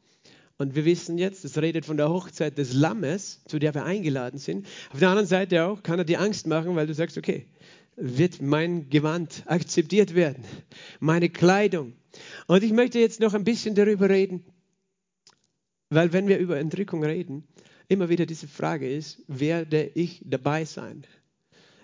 und 0.58 0.76
wir 0.76 0.86
wissen 0.86 1.18
jetzt, 1.18 1.46
es 1.46 1.58
redet 1.58 1.86
von 1.86 1.98
der 1.98 2.10
Hochzeit 2.10 2.58
des 2.58 2.74
Lammes, 2.74 3.42
zu 3.48 3.60
der 3.60 3.74
wir 3.74 3.86
eingeladen 3.86 4.40
sind. 4.40 4.68
Auf 4.92 5.00
der 5.00 5.10
anderen 5.10 5.28
Seite 5.28 5.66
auch 5.66 5.82
kann 5.84 6.00
er 6.00 6.06
dir 6.06 6.22
Angst 6.22 6.48
machen, 6.48 6.76
weil 6.76 6.88
du 6.88 6.94
sagst, 6.94 7.18
okay, 7.18 7.48
wird 7.96 8.42
mein 8.42 8.90
Gewand 8.90 9.44
akzeptiert 9.46 10.16
werden, 10.16 10.44
meine 11.00 11.30
Kleidung. 11.30 11.94
Und 12.48 12.64
ich 12.64 12.72
möchte 12.72 13.00
jetzt 13.00 13.20
noch 13.20 13.34
ein 13.34 13.44
bisschen 13.44 13.76
darüber 13.76 14.10
reden, 14.10 14.46
weil 15.90 16.14
wenn 16.14 16.28
wir 16.28 16.38
über 16.38 16.58
Entrückung 16.58 17.04
reden, 17.04 17.44
immer 17.88 18.10
wieder 18.10 18.26
diese 18.26 18.48
Frage 18.48 18.92
ist, 18.92 19.22
werde 19.28 19.92
ich 19.96 20.22
dabei 20.26 20.66
sein? 20.66 21.06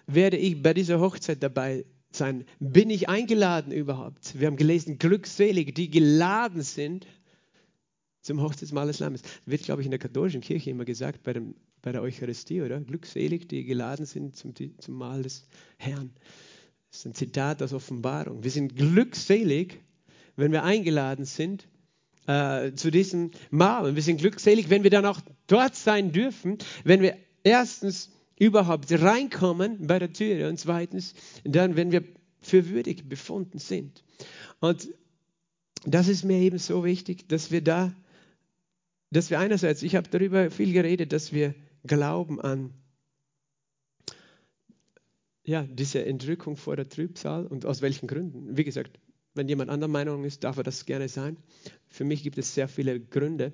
Werde 0.08 0.38
ich 0.38 0.62
bei 0.62 0.73
dieser 0.73 0.99
Hochzeit 0.99 1.43
dabei 1.43 1.86
sein. 2.12 2.45
Bin 2.60 2.89
ich 2.89 3.10
eingeladen 3.10 3.71
überhaupt? 3.71 4.39
Wir 4.39 4.47
haben 4.47 4.58
gelesen, 4.58 4.97
glückselig, 4.97 5.75
die 5.75 5.91
geladen 5.91 6.63
sind 6.63 7.05
zum 8.21 8.41
Hochzeitsmahl 8.41 8.88
des 8.88 8.99
Lammes. 8.99 9.21
Wird, 9.45 9.63
glaube 9.63 9.82
ich, 9.82 9.86
in 9.86 9.91
der 9.91 9.99
katholischen 9.99 10.41
Kirche 10.41 10.69
immer 10.69 10.86
gesagt, 10.86 11.23
bei, 11.23 11.34
dem, 11.34 11.55
bei 11.82 11.91
der 11.91 12.01
Eucharistie, 12.01 12.62
oder? 12.62 12.79
Glückselig, 12.79 13.47
die 13.47 13.63
geladen 13.63 14.05
sind 14.05 14.36
zum, 14.36 14.53
zum 14.55 14.95
Mahl 14.95 15.23
des 15.23 15.47
Herrn. 15.77 16.12
Das 16.89 16.99
ist 16.99 17.05
ein 17.05 17.13
Zitat 17.13 17.62
aus 17.62 17.73
Offenbarung. 17.73 18.43
Wir 18.43 18.51
sind 18.51 18.75
glückselig, 18.75 19.79
wenn 20.36 20.51
wir 20.51 20.63
eingeladen 20.63 21.25
sind 21.25 21.67
äh, 22.27 22.73
zu 22.73 22.91
diesem 22.91 23.32
Mahl. 23.51 23.89
Und 23.89 23.95
wir 23.95 24.03
sind 24.03 24.17
glückselig, 24.17 24.69
wenn 24.69 24.84
wir 24.84 24.89
dann 24.89 25.05
auch 25.05 25.21
dort 25.47 25.75
sein 25.75 26.12
dürfen, 26.12 26.58
wenn 26.84 27.01
wir 27.01 27.17
erstens 27.43 28.12
überhaupt 28.39 28.91
reinkommen 28.91 29.86
bei 29.88 29.99
der 29.99 30.13
Tür 30.13 30.47
und 30.47 30.58
zweitens 30.58 31.13
dann, 31.43 31.75
wenn 31.75 31.91
wir 31.91 32.03
für 32.41 32.69
würdig 32.69 33.08
befunden 33.08 33.60
sind. 33.60 34.03
Und 34.60 34.89
das 35.86 36.08
ist 36.08 36.23
mir 36.23 36.38
eben 36.38 36.58
so 36.58 36.84
wichtig, 36.84 37.27
dass 37.27 37.51
wir 37.51 37.62
da, 37.62 37.93
dass 39.11 39.29
wir 39.29 39.39
einerseits, 39.39 39.81
ich 39.83 39.95
habe 39.95 40.09
darüber 40.09 40.51
viel 40.51 40.73
geredet, 40.73 41.13
dass 41.13 41.33
wir 41.33 41.55
glauben 41.85 42.39
an 42.39 42.73
ja, 45.43 45.63
diese 45.63 46.05
Entrückung 46.05 46.57
vor 46.57 46.75
der 46.75 46.89
Trübsal 46.89 47.47
und 47.47 47.65
aus 47.65 47.81
welchen 47.81 48.07
Gründen. 48.07 48.55
Wie 48.55 48.63
gesagt, 48.63 48.99
wenn 49.33 49.47
jemand 49.47 49.71
anderer 49.71 49.89
Meinung 49.89 50.23
ist, 50.23 50.43
darf 50.43 50.57
er 50.57 50.63
das 50.63 50.85
gerne 50.85 51.09
sein. 51.09 51.37
Für 51.87 52.03
mich 52.03 52.21
gibt 52.21 52.37
es 52.37 52.53
sehr 52.53 52.67
viele 52.67 52.99
Gründe, 52.99 53.53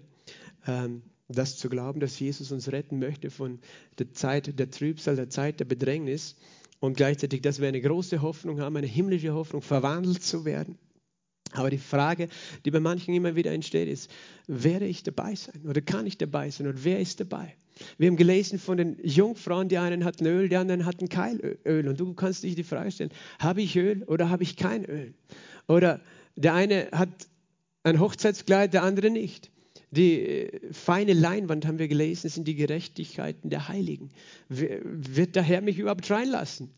ähm, 0.68 1.04
das 1.30 1.58
zu 1.58 1.70
glauben, 1.70 2.02
dass 2.02 2.20
Jesus 2.20 2.52
uns 2.52 2.72
retten 2.72 3.00
möchte 3.00 3.30
von 3.30 3.60
der 3.98 4.12
Zeit 4.12 4.60
der 4.60 4.70
Trübsal, 4.70 5.16
der 5.16 5.30
Zeit 5.30 5.60
der 5.60 5.66
Bedrängnis 5.66 6.36
und 6.80 6.98
gleichzeitig, 6.98 7.42
dass 7.42 7.62
wir 7.62 7.68
eine 7.68 7.82
große 7.82 8.22
Hoffnung 8.22 8.60
haben, 8.60 8.76
eine 8.76 8.88
himmlische 8.88 9.34
Hoffnung, 9.34 9.62
verwandelt 9.62 10.22
zu 10.22 10.44
werden. 10.44 10.78
Aber 11.52 11.70
die 11.70 11.78
Frage, 11.78 12.28
die 12.66 12.72
bei 12.72 12.80
manchen 12.80 13.14
immer 13.14 13.36
wieder 13.36 13.52
entsteht, 13.52 13.88
ist, 13.88 14.12
werde 14.48 14.86
ich 14.86 15.04
dabei 15.04 15.36
sein 15.36 15.62
oder 15.68 15.82
kann 15.82 16.06
ich 16.06 16.18
dabei 16.18 16.50
sein 16.50 16.68
oder 16.68 16.84
wer 16.84 17.00
ist 17.00 17.20
dabei? 17.20 17.56
Wir 17.98 18.08
haben 18.08 18.16
gelesen 18.16 18.58
von 18.58 18.78
den 18.78 18.98
Jungfrauen, 19.04 19.68
die 19.68 19.78
einen 19.78 20.06
hatten 20.06 20.26
Öl, 20.26 20.50
die 20.50 20.56
anderen 20.56 20.86
hatten 20.86 21.10
kein 21.10 21.40
Öl. 21.66 21.88
Und 21.88 22.00
du 22.00 22.14
kannst 22.14 22.44
dich 22.44 22.56
die 22.56 22.64
Frage 22.64 22.92
stellen, 22.92 23.12
habe 23.40 23.62
ich 23.62 23.76
Öl 23.76 24.04
oder 24.04 24.30
habe 24.30 24.44
ich 24.44 24.56
kein 24.56 24.86
Öl? 24.86 25.14
Oder 25.68 26.00
der 26.36 26.54
eine 26.54 26.90
hat 26.92 27.10
ein 27.84 28.00
Hochzeitskleid, 28.00 28.74
der 28.74 28.84
andere 28.84 29.10
nicht. 29.10 29.52
Die 29.92 30.20
äh, 30.20 30.74
feine 30.74 31.14
Leinwand, 31.14 31.66
haben 31.66 31.80
wir 31.80 31.88
gelesen, 31.88 32.30
sind 32.30 32.48
die 32.48 32.56
Gerechtigkeiten 32.56 33.50
der 33.50 33.68
Heiligen. 33.68 34.10
Wird 34.50 35.36
der 35.36 35.44
Herr 35.44 35.62
mich 35.62 35.78
überhaupt 35.78 36.10
reinlassen? 36.10 36.72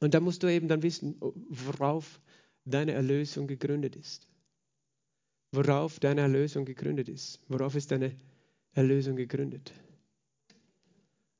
Und 0.00 0.14
da 0.14 0.20
musst 0.20 0.42
du 0.42 0.48
eben 0.48 0.68
dann 0.68 0.82
wissen, 0.82 1.16
worauf 1.20 2.20
deine 2.70 2.92
Erlösung 2.92 3.46
gegründet 3.46 3.96
ist. 3.96 4.26
Worauf 5.52 5.98
deine 5.98 6.22
Erlösung 6.22 6.64
gegründet 6.64 7.08
ist. 7.08 7.40
Worauf 7.48 7.74
ist 7.74 7.90
deine 7.90 8.14
Erlösung 8.72 9.16
gegründet? 9.16 9.72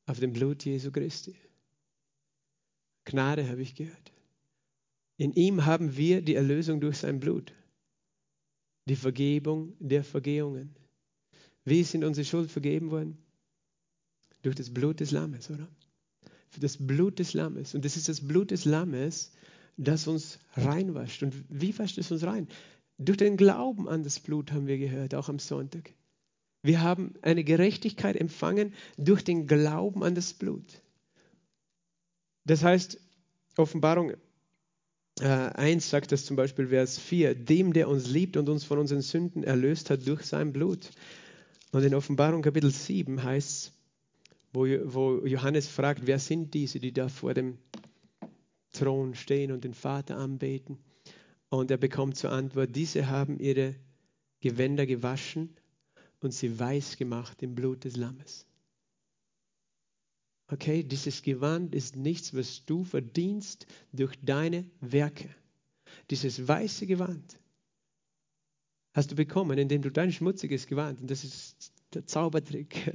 Auf 0.06 0.18
dem 0.18 0.32
Blut 0.32 0.64
Jesu 0.64 0.90
Christi. 0.90 1.36
Gnade 3.04 3.48
habe 3.48 3.62
ich 3.62 3.74
gehört. 3.74 4.12
In 5.16 5.32
ihm 5.32 5.64
haben 5.66 5.96
wir 5.96 6.22
die 6.22 6.34
Erlösung 6.34 6.80
durch 6.80 6.98
sein 6.98 7.20
Blut. 7.20 7.52
Die 8.86 8.96
Vergebung 8.96 9.76
der 9.78 10.02
Vergehungen. 10.02 10.74
Wie 11.64 11.84
sind 11.84 12.04
unsere 12.04 12.24
Schuld 12.24 12.50
vergeben 12.50 12.90
worden? 12.90 13.18
Durch 14.42 14.56
das 14.56 14.70
Blut 14.70 15.00
des 15.00 15.10
Lammes, 15.10 15.50
oder? 15.50 15.68
Für 16.48 16.60
das 16.60 16.78
Blut 16.78 17.18
des 17.18 17.34
Lammes. 17.34 17.74
Und 17.74 17.84
das 17.84 17.96
ist 17.96 18.08
das 18.08 18.26
Blut 18.26 18.50
des 18.50 18.64
Lammes, 18.64 19.30
das 19.76 20.06
uns 20.06 20.38
reinwascht. 20.56 21.22
Und 21.22 21.34
wie 21.48 21.78
wascht 21.78 21.98
es 21.98 22.10
uns 22.10 22.24
rein? 22.24 22.48
Durch 22.98 23.18
den 23.18 23.36
Glauben 23.36 23.88
an 23.88 24.02
das 24.02 24.20
Blut 24.20 24.52
haben 24.52 24.66
wir 24.66 24.78
gehört, 24.78 25.14
auch 25.14 25.28
am 25.28 25.38
Sonntag. 25.38 25.92
Wir 26.62 26.82
haben 26.82 27.14
eine 27.22 27.44
Gerechtigkeit 27.44 28.16
empfangen 28.16 28.74
durch 28.98 29.24
den 29.24 29.46
Glauben 29.46 30.04
an 30.04 30.14
das 30.14 30.34
Blut. 30.34 30.82
Das 32.44 32.62
heißt, 32.62 33.00
Offenbarung 33.56 34.12
äh, 35.20 35.24
1 35.24 35.88
sagt 35.88 36.12
das 36.12 36.24
zum 36.24 36.36
Beispiel, 36.36 36.68
Vers 36.68 36.98
4, 36.98 37.34
dem, 37.34 37.72
der 37.72 37.88
uns 37.88 38.08
liebt 38.08 38.36
und 38.36 38.48
uns 38.48 38.64
von 38.64 38.78
unseren 38.78 39.02
Sünden 39.02 39.44
erlöst 39.44 39.90
hat 39.90 40.06
durch 40.06 40.22
sein 40.22 40.52
Blut. 40.52 40.90
Und 41.72 41.84
in 41.84 41.94
Offenbarung 41.94 42.42
Kapitel 42.42 42.70
7 42.70 43.22
heißt 43.22 43.48
es, 43.48 43.72
wo, 44.52 44.66
wo 44.66 45.24
Johannes 45.24 45.68
fragt, 45.68 46.06
wer 46.06 46.18
sind 46.18 46.54
diese, 46.54 46.80
die 46.80 46.92
da 46.92 47.08
vor 47.08 47.34
dem 47.34 47.58
Thron 48.80 49.14
stehen 49.14 49.52
und 49.52 49.64
den 49.64 49.74
Vater 49.74 50.16
anbeten. 50.16 50.78
Und 51.50 51.70
er 51.70 51.76
bekommt 51.76 52.16
zur 52.16 52.32
Antwort, 52.32 52.74
diese 52.74 53.08
haben 53.08 53.38
ihre 53.38 53.74
Gewänder 54.40 54.86
gewaschen 54.86 55.50
und 56.20 56.32
sie 56.32 56.58
weiß 56.58 56.96
gemacht 56.96 57.42
im 57.42 57.54
Blut 57.54 57.84
des 57.84 57.96
Lammes. 57.96 58.46
Okay, 60.48 60.82
dieses 60.82 61.22
Gewand 61.22 61.74
ist 61.74 61.94
nichts, 61.94 62.34
was 62.34 62.64
du 62.64 62.84
verdienst 62.84 63.66
durch 63.92 64.18
deine 64.22 64.64
Werke. 64.80 65.28
Dieses 66.10 66.48
weiße 66.48 66.86
Gewand 66.86 67.38
hast 68.92 69.10
du 69.12 69.14
bekommen, 69.14 69.58
indem 69.58 69.82
du 69.82 69.90
dein 69.90 70.10
schmutziges 70.10 70.66
Gewand, 70.66 71.00
und 71.00 71.10
das 71.10 71.22
ist 71.22 71.72
der 71.94 72.06
Zaubertrick 72.06 72.92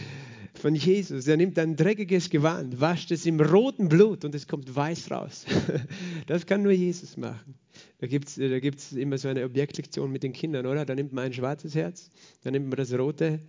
von 0.54 0.74
Jesus. 0.74 1.26
Er 1.26 1.36
nimmt 1.36 1.58
ein 1.58 1.76
dreckiges 1.76 2.30
Gewand, 2.30 2.80
wascht 2.80 3.10
es 3.10 3.26
im 3.26 3.40
roten 3.40 3.88
Blut 3.88 4.24
und 4.24 4.34
es 4.34 4.46
kommt 4.46 4.74
weiß 4.74 5.10
raus. 5.10 5.46
Das 6.26 6.46
kann 6.46 6.62
nur 6.62 6.72
Jesus 6.72 7.16
machen. 7.16 7.54
Da 7.98 8.06
gibt 8.06 8.28
es 8.28 8.36
da 8.36 8.60
gibt's 8.60 8.92
immer 8.92 9.18
so 9.18 9.28
eine 9.28 9.44
Objektlektion 9.44 10.10
mit 10.10 10.22
den 10.22 10.32
Kindern, 10.32 10.66
oder? 10.66 10.84
Da 10.84 10.94
nimmt 10.94 11.12
man 11.12 11.24
ein 11.24 11.32
schwarzes 11.32 11.74
Herz, 11.74 12.10
dann 12.42 12.52
nimmt 12.52 12.68
man 12.68 12.76
das 12.76 12.92
rote 12.92 13.40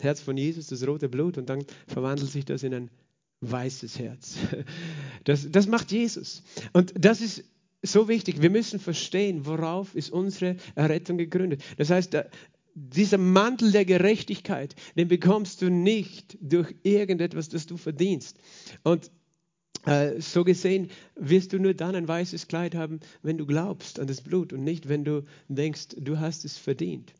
Herz 0.00 0.20
von 0.20 0.36
Jesus, 0.36 0.68
das 0.68 0.86
rote 0.86 1.08
Blut, 1.08 1.38
und 1.38 1.48
dann 1.48 1.64
verwandelt 1.86 2.30
sich 2.30 2.44
das 2.44 2.62
in 2.62 2.74
ein 2.74 2.90
weißes 3.40 3.98
Herz. 3.98 4.38
Das, 5.24 5.50
das 5.50 5.66
macht 5.66 5.90
Jesus. 5.90 6.42
Und 6.74 6.92
das 6.98 7.22
ist 7.22 7.44
so 7.80 8.08
wichtig. 8.08 8.42
Wir 8.42 8.50
müssen 8.50 8.78
verstehen, 8.78 9.46
worauf 9.46 9.94
ist 9.94 10.10
unsere 10.10 10.56
Errettung 10.74 11.16
gegründet. 11.16 11.62
Das 11.78 11.88
heißt, 11.88 12.14
dieser 12.74 13.18
Mantel 13.18 13.72
der 13.72 13.84
Gerechtigkeit, 13.84 14.74
den 14.96 15.08
bekommst 15.08 15.62
du 15.62 15.70
nicht 15.70 16.36
durch 16.40 16.74
irgendetwas, 16.82 17.48
das 17.48 17.66
du 17.66 17.76
verdienst. 17.76 18.38
Und 18.82 19.10
äh, 19.86 20.20
so 20.20 20.44
gesehen 20.44 20.88
wirst 21.14 21.52
du 21.52 21.58
nur 21.58 21.74
dann 21.74 21.94
ein 21.94 22.08
weißes 22.08 22.48
Kleid 22.48 22.74
haben, 22.74 23.00
wenn 23.22 23.38
du 23.38 23.46
glaubst 23.46 24.00
an 24.00 24.06
das 24.06 24.22
Blut 24.22 24.52
und 24.52 24.64
nicht, 24.64 24.88
wenn 24.88 25.04
du 25.04 25.24
denkst, 25.48 25.88
du 25.98 26.18
hast 26.18 26.44
es 26.44 26.58
verdient. 26.58 27.12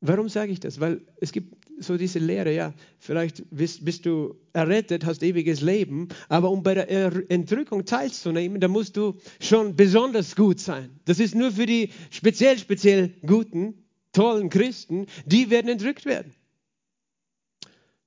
Warum 0.00 0.28
sage 0.28 0.52
ich 0.52 0.60
das? 0.60 0.78
Weil 0.78 1.00
es 1.20 1.32
gibt 1.32 1.54
so 1.78 1.96
diese 1.96 2.18
Lehre, 2.18 2.54
ja, 2.54 2.74
vielleicht 2.98 3.48
bist, 3.50 3.84
bist, 3.84 4.04
du 4.04 4.36
errettet, 4.52 5.04
hast 5.04 5.22
ewiges 5.22 5.62
Leben, 5.62 6.08
aber 6.28 6.50
um 6.50 6.62
bei 6.62 6.74
der 6.74 6.90
Entrückung 7.30 7.84
teilzunehmen, 7.86 8.60
da 8.60 8.68
musst 8.68 8.96
du 8.96 9.16
schon 9.40 9.74
besonders 9.74 10.36
gut 10.36 10.60
sein. 10.60 10.90
Das 11.06 11.18
ist 11.18 11.34
nur 11.34 11.52
für 11.52 11.66
die 11.66 11.90
speziell, 12.10 12.58
speziell 12.58 13.14
Guten 13.26 13.85
tollen 14.16 14.48
Christen, 14.48 15.06
die 15.26 15.50
werden 15.50 15.68
entrückt 15.68 16.06
werden. 16.06 16.34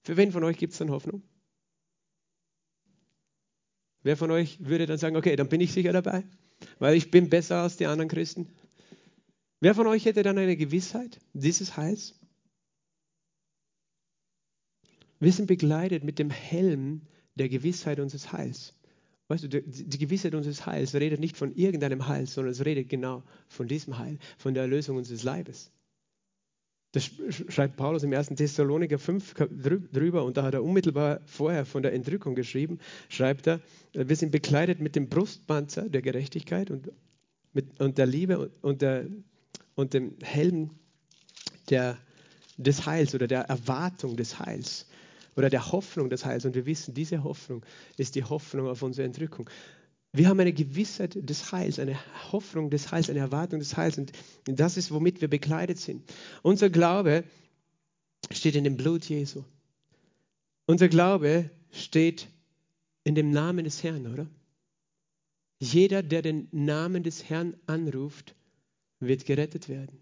Für 0.02 0.18
wen 0.18 0.32
von 0.32 0.44
euch 0.44 0.58
gibt 0.58 0.74
es 0.74 0.80
dann 0.80 0.90
Hoffnung? 0.90 1.22
Wer 4.02 4.18
von 4.18 4.32
euch 4.32 4.58
würde 4.66 4.88
dann 4.88 4.98
sagen, 4.98 5.18
okay, 5.18 5.36
dann 5.36 5.50
bin 5.50 5.62
ich 5.62 5.72
sicher 5.72 5.94
dabei, 5.94 6.24
weil 6.80 6.96
ich 6.96 7.12
bin 7.12 7.30
besser 7.30 7.58
als 7.58 7.78
die 7.78 7.86
anderen 7.86 8.10
Christen? 8.10 8.50
Wer 9.60 9.76
von 9.76 9.88
euch 9.88 10.06
hätte 10.06 10.24
dann 10.24 10.38
eine 10.38 10.58
Gewissheit 10.58 11.20
dieses 11.34 11.78
Heils? 11.78 12.16
Wir 15.20 15.34
sind 15.34 15.48
begleitet 15.48 16.04
mit 16.04 16.18
dem 16.18 16.30
Helm 16.30 17.02
der 17.36 17.50
Gewissheit 17.50 18.00
unseres 18.00 18.32
Heils. 18.32 18.74
Weißt 19.28 19.44
du, 19.44 19.48
die 19.50 19.98
Gewissheit 20.00 20.34
unseres 20.34 20.66
Heils 20.66 20.96
redet 20.96 21.20
nicht 21.20 21.38
von 21.38 21.54
irgendeinem 21.54 22.08
Heil, 22.08 22.26
sondern 22.26 22.54
es 22.54 22.66
redet 22.66 22.90
genau 22.90 23.22
von 23.48 23.68
diesem 23.68 24.00
Heil, 24.00 24.18
von 24.40 24.56
der 24.56 24.64
Erlösung 24.64 24.98
unseres 24.98 25.22
Leibes. 25.22 25.72
Das 26.92 27.12
schreibt 27.50 27.78
Paulus 27.78 28.02
im 28.02 28.14
1. 28.14 28.30
Thessaloniker 28.30 28.98
5 28.98 29.36
drüber 29.94 30.24
und 30.24 30.38
da 30.38 30.44
hat 30.44 30.56
er 30.56 30.64
unmittelbar 30.64 31.22
vorher 31.26 31.66
von 31.66 31.84
der 31.84 31.94
Entrückung 31.94 32.34
geschrieben, 32.34 32.80
schreibt 33.10 33.46
er, 33.46 33.60
wir 33.94 34.16
sind 34.16 34.32
bekleidet 34.32 34.80
mit 34.80 34.96
dem 34.96 35.08
Brustpanzer 35.08 35.88
der 35.88 36.02
Gerechtigkeit 36.02 36.72
und, 36.72 36.92
mit, 37.54 37.80
und 37.80 38.00
der 38.00 38.08
Liebe 38.08 38.50
und, 38.62 38.82
der, 38.82 39.06
und 39.76 39.94
dem 39.94 40.16
Helm 40.24 40.72
der, 41.70 41.96
des 42.58 42.88
Heils 42.88 43.14
oder 43.14 43.28
der 43.28 43.42
Erwartung 43.42 44.18
des 44.18 44.40
Heils 44.40 44.88
oder 45.36 45.52
der 45.52 45.72
Hoffnung 45.72 46.10
des 46.10 46.26
Heils. 46.26 46.44
Und 46.46 46.56
wir 46.56 46.66
wissen, 46.66 46.96
diese 46.96 47.24
Hoffnung 47.24 47.64
ist 47.98 48.16
die 48.16 48.24
Hoffnung 48.24 48.68
auf 48.68 48.82
unsere 48.82 49.06
Entrückung. 49.06 49.48
Wir 50.12 50.28
haben 50.28 50.40
eine 50.40 50.54
Gewissheit 50.54 51.18
des 51.30 51.52
Heils, 51.52 51.78
eine 51.78 51.98
Hoffnung 52.32 52.70
des 52.70 52.92
Heils, 52.92 53.10
eine 53.10 53.20
Erwartung 53.20 53.60
des 53.60 53.78
Heils. 53.78 53.98
Und 53.98 54.12
das 54.48 54.76
ist, 54.76 54.92
womit 54.92 55.22
wir 55.22 55.28
bekleidet 55.28 55.78
sind. 55.78 56.04
Unser 56.42 56.70
Glaube 56.70 57.24
steht 58.32 58.56
in 58.56 58.64
dem 58.64 58.76
Blut 58.76 59.06
Jesu. 59.06 59.44
Unser 60.66 60.88
Glaube 60.88 61.50
steht 61.72 62.28
in 63.04 63.16
dem 63.16 63.32
Namen 63.32 63.66
des 63.66 63.84
Herrn, 63.84 64.08
oder? 64.08 64.28
Jeder, 65.60 66.02
der 66.02 66.22
den 66.22 66.48
Namen 66.52 67.04
des 67.04 67.30
Herrn 67.30 67.56
anruft, 67.66 68.34
wird 69.00 69.26
gerettet 69.26 69.70
werden. 69.70 70.00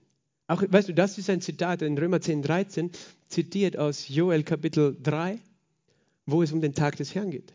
Auch, 0.48 0.64
weißt 0.66 0.90
du, 0.90 0.94
das 0.94 1.18
ist 1.18 1.30
ein 1.30 1.42
Zitat 1.42 1.82
in 1.82 1.98
Römer 1.98 2.22
10, 2.22 2.42
13, 2.42 2.92
zitiert 3.28 3.78
aus 3.78 4.08
Joel 4.08 4.44
Kapitel 4.44 4.96
3, 5.04 5.40
wo 6.26 6.44
es 6.44 6.52
um 6.54 6.62
den 6.62 6.74
Tag 6.74 6.96
des 6.96 7.14
Herrn 7.16 7.32
geht. 7.32 7.54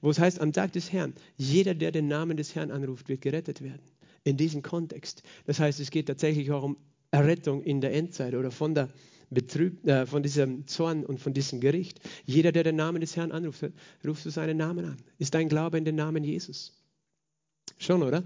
Wo 0.00 0.10
es 0.10 0.18
heißt, 0.18 0.40
am 0.40 0.52
Tag 0.52 0.72
des 0.72 0.92
Herrn, 0.92 1.14
jeder, 1.36 1.74
der 1.74 1.92
den 1.92 2.08
Namen 2.08 2.36
des 2.36 2.54
Herrn 2.54 2.70
anruft, 2.70 3.08
wird 3.08 3.20
gerettet 3.20 3.62
werden. 3.62 3.82
In 4.24 4.36
diesem 4.36 4.62
Kontext. 4.62 5.22
Das 5.46 5.60
heißt, 5.60 5.80
es 5.80 5.90
geht 5.90 6.06
tatsächlich 6.06 6.50
auch 6.50 6.62
um 6.62 6.76
Errettung 7.10 7.62
in 7.62 7.80
der 7.80 7.92
Endzeit 7.94 8.34
oder 8.34 8.50
von, 8.50 8.74
der 8.74 8.88
Betrüb, 9.30 9.86
äh, 9.86 10.06
von 10.06 10.22
diesem 10.22 10.66
Zorn 10.66 11.04
und 11.04 11.20
von 11.20 11.32
diesem 11.32 11.60
Gericht. 11.60 12.00
Jeder, 12.24 12.52
der 12.52 12.64
den 12.64 12.76
Namen 12.76 13.00
des 13.00 13.16
Herrn 13.16 13.32
anruft, 13.32 13.64
rufst 14.06 14.26
du 14.26 14.30
seinen 14.30 14.56
Namen 14.56 14.84
an. 14.84 14.96
Ist 15.18 15.34
dein 15.34 15.48
Glaube 15.48 15.78
in 15.78 15.84
den 15.84 15.96
Namen 15.96 16.24
Jesus? 16.24 16.72
Schon, 17.78 18.02
oder? 18.02 18.24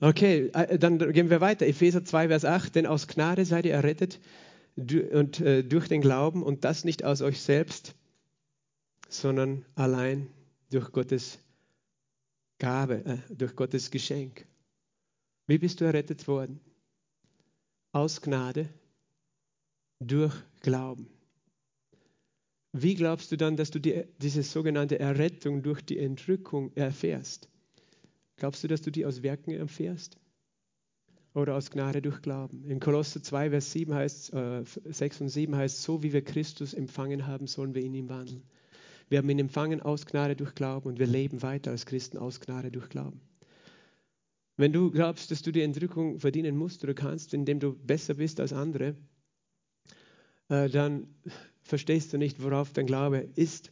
Okay, 0.00 0.50
äh, 0.52 0.78
dann 0.78 0.98
gehen 1.12 1.30
wir 1.30 1.40
weiter. 1.40 1.66
Epheser 1.66 2.04
2, 2.04 2.28
Vers 2.28 2.44
8. 2.44 2.74
Denn 2.74 2.86
aus 2.86 3.08
Gnade 3.08 3.44
seid 3.44 3.66
ihr 3.66 3.72
errettet 3.72 4.20
und 4.76 5.40
äh, 5.40 5.64
durch 5.64 5.88
den 5.88 6.00
Glauben 6.00 6.42
und 6.42 6.64
das 6.64 6.84
nicht 6.84 7.04
aus 7.04 7.20
euch 7.20 7.40
selbst, 7.40 7.94
sondern 9.08 9.64
allein 9.74 10.28
durch 10.70 10.92
Gottes 10.92 11.38
Gabe, 12.58 13.04
äh, 13.04 13.34
durch 13.34 13.56
Gottes 13.56 13.90
Geschenk. 13.90 14.46
Wie 15.46 15.58
bist 15.58 15.80
du 15.80 15.84
errettet 15.84 16.26
worden? 16.28 16.60
Aus 17.92 18.20
Gnade, 18.20 18.68
durch 19.98 20.34
Glauben. 20.60 21.08
Wie 22.72 22.94
glaubst 22.94 23.32
du 23.32 23.36
dann, 23.36 23.56
dass 23.56 23.70
du 23.70 23.80
die, 23.80 24.04
diese 24.18 24.42
sogenannte 24.42 24.98
Errettung 24.98 25.62
durch 25.62 25.80
die 25.80 25.98
Entrückung 25.98 26.70
erfährst? 26.76 27.48
Glaubst 28.36 28.62
du, 28.62 28.68
dass 28.68 28.82
du 28.82 28.90
die 28.90 29.06
aus 29.06 29.22
Werken 29.22 29.52
erfährst? 29.52 30.18
Oder 31.34 31.56
aus 31.56 31.70
Gnade 31.70 32.02
durch 32.02 32.20
Glauben? 32.20 32.64
In 32.64 32.78
Kolosser 32.78 33.22
2, 33.22 33.50
Vers 33.50 33.72
7 33.72 33.94
heißt, 33.94 34.32
äh, 34.34 34.64
6 34.64 35.22
und 35.22 35.28
7 35.28 35.56
heißt, 35.56 35.82
so 35.82 36.02
wie 36.02 36.12
wir 36.12 36.22
Christus 36.22 36.74
empfangen 36.74 37.26
haben, 37.26 37.46
sollen 37.46 37.74
wir 37.74 37.82
in 37.82 37.94
ihm 37.94 38.08
wandeln. 38.08 38.42
Wir 39.08 39.18
haben 39.18 39.28
ihn 39.30 39.38
empfangen 39.38 39.80
aus 39.80 40.06
Gnade 40.06 40.36
durch 40.36 40.54
Glauben 40.54 40.88
und 40.88 40.98
wir 40.98 41.06
leben 41.06 41.42
weiter 41.42 41.70
als 41.70 41.86
Christen 41.86 42.18
aus 42.18 42.40
Gnade 42.40 42.70
durch 42.70 42.88
Glauben. 42.88 43.20
Wenn 44.56 44.72
du 44.72 44.90
glaubst, 44.90 45.30
dass 45.30 45.40
du 45.40 45.52
die 45.52 45.62
Entrückung 45.62 46.18
verdienen 46.18 46.56
musst 46.56 46.82
oder 46.82 46.92
kannst, 46.92 47.32
indem 47.32 47.60
du 47.60 47.74
besser 47.74 48.14
bist 48.14 48.40
als 48.40 48.52
andere, 48.52 48.96
äh, 50.48 50.68
dann 50.68 51.06
verstehst 51.62 52.12
du 52.12 52.18
nicht, 52.18 52.42
worauf 52.42 52.72
dein 52.72 52.86
Glaube 52.86 53.28
ist. 53.36 53.70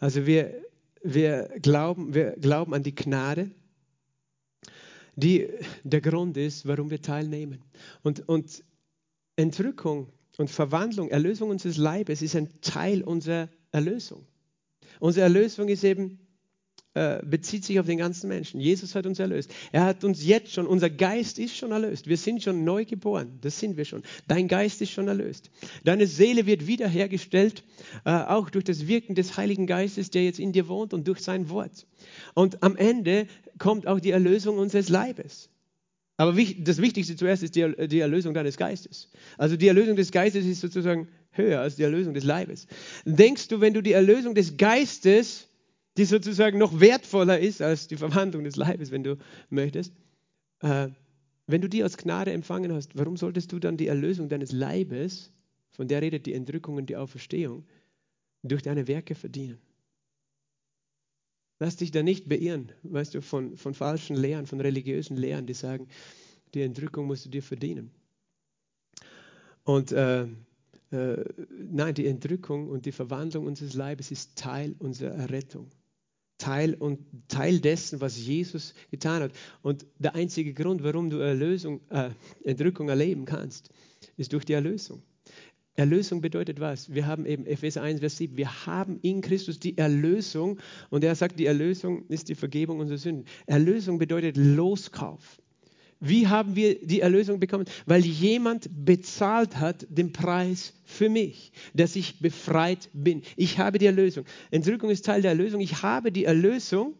Also 0.00 0.26
wir, 0.26 0.54
wir, 1.02 1.50
glauben, 1.60 2.14
wir 2.14 2.32
glauben 2.32 2.74
an 2.74 2.82
die 2.82 2.94
Gnade, 2.94 3.50
die 5.14 5.48
der 5.84 6.00
Grund 6.00 6.36
ist, 6.36 6.66
warum 6.66 6.90
wir 6.90 7.02
teilnehmen. 7.02 7.62
Und, 8.02 8.26
und 8.28 8.64
Entrückung 9.36 10.08
und 10.38 10.50
Verwandlung, 10.50 11.10
Erlösung 11.10 11.50
unseres 11.50 11.76
Leibes 11.76 12.22
ist 12.22 12.34
ein 12.34 12.48
Teil 12.62 13.02
unserer 13.02 13.48
Erlösung. 13.72 14.26
Unsere 15.00 15.24
Erlösung 15.24 15.68
ist 15.68 15.84
eben 15.84 16.18
äh, 16.94 17.22
bezieht 17.24 17.64
sich 17.64 17.80
auf 17.80 17.86
den 17.86 17.96
ganzen 17.96 18.28
Menschen. 18.28 18.60
Jesus 18.60 18.94
hat 18.94 19.06
uns 19.06 19.18
erlöst. 19.18 19.50
Er 19.72 19.84
hat 19.84 20.04
uns 20.04 20.22
jetzt 20.26 20.52
schon, 20.52 20.66
unser 20.66 20.90
Geist 20.90 21.38
ist 21.38 21.56
schon 21.56 21.72
erlöst. 21.72 22.06
Wir 22.06 22.18
sind 22.18 22.42
schon 22.42 22.64
neu 22.64 22.84
geboren. 22.84 23.38
Das 23.40 23.58
sind 23.58 23.78
wir 23.78 23.86
schon. 23.86 24.02
Dein 24.28 24.46
Geist 24.46 24.82
ist 24.82 24.90
schon 24.90 25.08
erlöst. 25.08 25.50
Deine 25.84 26.06
Seele 26.06 26.44
wird 26.44 26.66
wiederhergestellt, 26.66 27.64
äh, 28.04 28.10
auch 28.10 28.50
durch 28.50 28.64
das 28.64 28.88
Wirken 28.88 29.14
des 29.14 29.38
Heiligen 29.38 29.66
Geistes, 29.66 30.10
der 30.10 30.24
jetzt 30.24 30.38
in 30.38 30.52
dir 30.52 30.68
wohnt 30.68 30.92
und 30.92 31.08
durch 31.08 31.20
sein 31.20 31.48
Wort. 31.48 31.86
Und 32.34 32.62
am 32.62 32.76
Ende 32.76 33.26
kommt 33.58 33.86
auch 33.86 33.98
die 33.98 34.10
Erlösung 34.10 34.58
unseres 34.58 34.90
Leibes. 34.90 35.48
Aber 36.22 36.40
das 36.58 36.80
Wichtigste 36.80 37.16
zuerst 37.16 37.42
ist 37.42 37.56
die, 37.56 37.98
Erlösung 37.98 38.32
deines 38.32 38.56
Geistes. 38.56 39.10
Also 39.38 39.56
die 39.56 39.66
Erlösung 39.66 39.96
des 39.96 40.12
Geistes 40.12 40.46
ist 40.46 40.60
sozusagen 40.60 41.08
höher 41.32 41.60
als 41.60 41.74
die 41.74 41.82
Erlösung 41.82 42.14
des 42.14 42.22
Leibes. 42.22 42.68
Denkst 43.04 43.48
du, 43.48 43.60
wenn 43.60 43.74
du 43.74 43.82
die 43.82 43.90
Erlösung 43.90 44.36
des 44.36 44.56
Geistes 44.56 45.48
die 45.96 46.04
sozusagen 46.04 46.58
noch 46.58 46.80
wertvoller 46.80 47.38
ist 47.38 47.60
als 47.60 47.88
die 47.88 47.96
Verwandlung 47.96 48.44
des 48.44 48.56
Leibes, 48.56 48.92
wenn 48.92 49.02
du 49.02 49.18
möchtest. 49.50 49.92
Äh, 50.60 50.88
wenn 51.46 51.60
du 51.60 51.68
die 51.68 51.82
aus 51.84 51.96
Gnade 51.96 52.32
empfangen 52.32 52.72
hast, 52.72 52.96
warum 52.96 53.16
solltest 53.16 53.52
du 53.52 53.58
dann 53.58 53.76
die 53.76 53.88
Erlösung 53.88 54.28
deines 54.28 54.52
Leibes, 54.52 55.32
von 55.72 55.88
der 55.88 56.00
redet 56.00 56.24
die 56.26 56.34
Entrückung 56.34 56.76
und 56.76 56.88
die 56.88 56.96
Auferstehung, 56.96 57.66
durch 58.42 58.62
deine 58.62 58.86
Werke 58.88 59.14
verdienen? 59.14 59.58
Lass 61.62 61.76
dich 61.76 61.92
da 61.92 62.02
nicht 62.02 62.28
beirren, 62.28 62.72
weißt 62.82 63.14
du, 63.14 63.22
von, 63.22 63.56
von 63.56 63.72
falschen 63.72 64.16
Lehren, 64.16 64.46
von 64.46 64.60
religiösen 64.60 65.16
Lehren, 65.16 65.46
die 65.46 65.54
sagen, 65.54 65.86
die 66.54 66.62
Entrückung 66.62 67.06
musst 67.06 67.24
du 67.24 67.28
dir 67.28 67.40
verdienen. 67.40 67.92
Und 69.62 69.92
äh, 69.92 70.22
äh, 70.90 71.24
nein, 71.70 71.94
die 71.94 72.08
Entrückung 72.08 72.68
und 72.68 72.84
die 72.84 72.90
Verwandlung 72.90 73.46
unseres 73.46 73.74
Leibes 73.74 74.10
ist 74.10 74.34
Teil 74.34 74.74
unserer 74.80 75.12
Errettung. 75.12 75.70
Teil 76.36 76.74
und 76.74 76.98
Teil 77.28 77.60
dessen, 77.60 78.00
was 78.00 78.18
Jesus 78.18 78.74
getan 78.90 79.22
hat. 79.22 79.32
Und 79.62 79.86
der 80.00 80.16
einzige 80.16 80.54
Grund, 80.54 80.82
warum 80.82 81.10
du 81.10 81.18
Erlösung, 81.18 81.80
äh, 81.90 82.10
Entrückung 82.42 82.88
erleben 82.88 83.24
kannst, 83.24 83.70
ist 84.16 84.32
durch 84.32 84.44
die 84.44 84.54
Erlösung. 84.54 85.00
Erlösung 85.74 86.20
bedeutet 86.20 86.60
was? 86.60 86.92
Wir 86.94 87.06
haben 87.06 87.24
eben 87.24 87.46
Epheser 87.46 87.82
1, 87.82 88.00
Vers 88.00 88.18
7, 88.18 88.36
wir 88.36 88.66
haben 88.66 88.98
in 89.00 89.22
Christus 89.22 89.58
die 89.58 89.78
Erlösung 89.78 90.58
und 90.90 91.02
er 91.02 91.14
sagt, 91.14 91.38
die 91.38 91.46
Erlösung 91.46 92.06
ist 92.08 92.28
die 92.28 92.34
Vergebung 92.34 92.78
unserer 92.78 92.98
Sünden. 92.98 93.24
Erlösung 93.46 93.98
bedeutet 93.98 94.36
Loskauf. 94.36 95.40
Wie 96.04 96.26
haben 96.26 96.56
wir 96.56 96.84
die 96.84 97.00
Erlösung 97.00 97.38
bekommen? 97.38 97.64
Weil 97.86 98.04
jemand 98.04 98.68
bezahlt 98.84 99.58
hat 99.58 99.86
den 99.88 100.12
Preis 100.12 100.74
für 100.84 101.08
mich, 101.08 101.52
dass 101.74 101.94
ich 101.94 102.18
befreit 102.18 102.90
bin. 102.92 103.22
Ich 103.36 103.58
habe 103.58 103.78
die 103.78 103.86
Erlösung. 103.86 104.24
Entrückung 104.50 104.90
ist 104.90 105.06
Teil 105.06 105.22
der 105.22 105.30
Erlösung. 105.30 105.60
Ich 105.60 105.82
habe 105.82 106.10
die 106.10 106.24
Erlösung, 106.24 106.94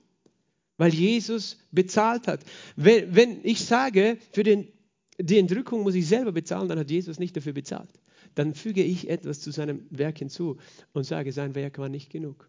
weil 0.76 0.94
Jesus 0.94 1.58
bezahlt 1.72 2.28
hat. 2.28 2.44
Wenn, 2.76 3.12
wenn 3.12 3.40
ich 3.42 3.64
sage, 3.64 4.18
für 4.30 4.44
den, 4.44 4.68
die 5.18 5.38
Entrückung 5.38 5.82
muss 5.82 5.96
ich 5.96 6.06
selber 6.06 6.30
bezahlen, 6.30 6.68
dann 6.68 6.78
hat 6.78 6.90
Jesus 6.90 7.18
nicht 7.18 7.36
dafür 7.36 7.54
bezahlt. 7.54 7.90
Dann 8.34 8.54
füge 8.54 8.82
ich 8.82 9.08
etwas 9.08 9.40
zu 9.40 9.50
seinem 9.50 9.86
Werk 9.90 10.18
hinzu 10.18 10.58
und 10.92 11.04
sage, 11.04 11.32
sein 11.32 11.54
Werk 11.54 11.78
war 11.78 11.88
nicht 11.88 12.10
genug. 12.10 12.48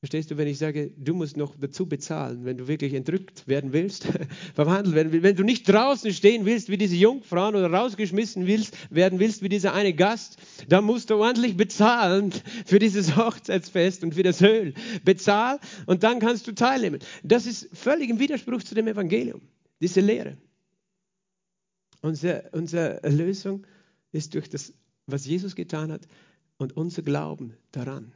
Verstehst 0.00 0.30
du, 0.30 0.36
wenn 0.36 0.46
ich 0.46 0.58
sage, 0.58 0.92
du 0.96 1.14
musst 1.14 1.38
noch 1.38 1.56
dazu 1.58 1.86
bezahlen, 1.86 2.44
wenn 2.44 2.58
du 2.58 2.68
wirklich 2.68 2.92
entrückt 2.92 3.48
werden 3.48 3.72
willst, 3.72 4.06
verwandelt 4.54 4.94
werden 4.94 5.10
willst, 5.10 5.24
wenn 5.24 5.36
du 5.36 5.42
nicht 5.42 5.66
draußen 5.68 6.12
stehen 6.12 6.44
willst 6.44 6.68
wie 6.68 6.76
diese 6.76 6.96
Jungfrauen 6.96 7.56
oder 7.56 7.72
rausgeschmissen 7.72 8.46
willst, 8.46 8.76
werden 8.94 9.18
willst 9.18 9.42
wie 9.42 9.48
dieser 9.48 9.72
eine 9.72 9.94
Gast, 9.94 10.36
dann 10.68 10.84
musst 10.84 11.08
du 11.08 11.16
ordentlich 11.16 11.56
bezahlen 11.56 12.32
für 12.66 12.78
dieses 12.78 13.16
Hochzeitsfest 13.16 14.04
und 14.04 14.14
für 14.14 14.22
das 14.22 14.42
Öl. 14.42 14.74
Bezahl 15.02 15.58
und 15.86 16.02
dann 16.02 16.20
kannst 16.20 16.46
du 16.46 16.52
teilnehmen. 16.52 17.00
Das 17.24 17.46
ist 17.46 17.68
völlig 17.72 18.10
im 18.10 18.20
Widerspruch 18.20 18.62
zu 18.62 18.74
dem 18.74 18.86
Evangelium, 18.88 19.40
diese 19.80 20.02
Lehre. 20.02 20.36
Unsere, 22.02 22.50
unsere 22.52 23.02
Erlösung 23.02 23.66
ist 24.12 24.34
durch 24.34 24.48
das, 24.48 24.72
was 25.06 25.26
Jesus 25.26 25.54
getan 25.54 25.92
hat 25.92 26.06
und 26.58 26.76
unser 26.76 27.02
Glauben 27.02 27.54
daran. 27.72 28.12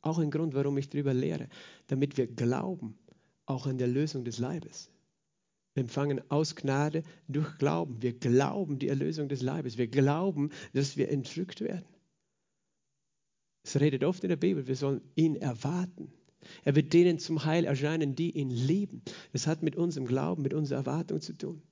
Auch 0.00 0.18
ein 0.18 0.30
Grund, 0.30 0.54
warum 0.54 0.78
ich 0.78 0.88
darüber 0.88 1.12
lehre, 1.12 1.48
damit 1.88 2.16
wir 2.16 2.26
glauben, 2.26 2.98
auch 3.46 3.66
an 3.66 3.78
der 3.78 3.88
Lösung 3.88 4.24
des 4.24 4.38
Leibes. 4.38 4.90
Wir 5.74 5.82
empfangen 5.82 6.20
aus 6.30 6.56
Gnade 6.56 7.02
durch 7.28 7.58
Glauben. 7.58 8.02
Wir 8.02 8.12
glauben 8.12 8.78
die 8.78 8.88
Erlösung 8.88 9.28
des 9.28 9.42
Leibes. 9.42 9.78
Wir 9.78 9.86
glauben, 9.86 10.50
dass 10.72 10.96
wir 10.96 11.08
entrückt 11.10 11.60
werden. 11.60 11.86
Es 13.62 13.78
redet 13.78 14.02
oft 14.02 14.22
in 14.24 14.30
der 14.30 14.36
Bibel, 14.36 14.66
wir 14.66 14.76
sollen 14.76 15.02
ihn 15.14 15.36
erwarten. 15.36 16.12
Er 16.64 16.74
wird 16.74 16.92
denen 16.92 17.18
zum 17.18 17.44
Heil 17.44 17.64
erscheinen, 17.64 18.14
die 18.14 18.30
ihn 18.30 18.50
lieben. 18.50 19.02
Das 19.32 19.46
hat 19.46 19.62
mit 19.62 19.76
unserem 19.76 20.06
Glauben, 20.06 20.42
mit 20.42 20.54
unserer 20.54 20.78
Erwartung 20.78 21.20
zu 21.20 21.36
tun. 21.36 21.62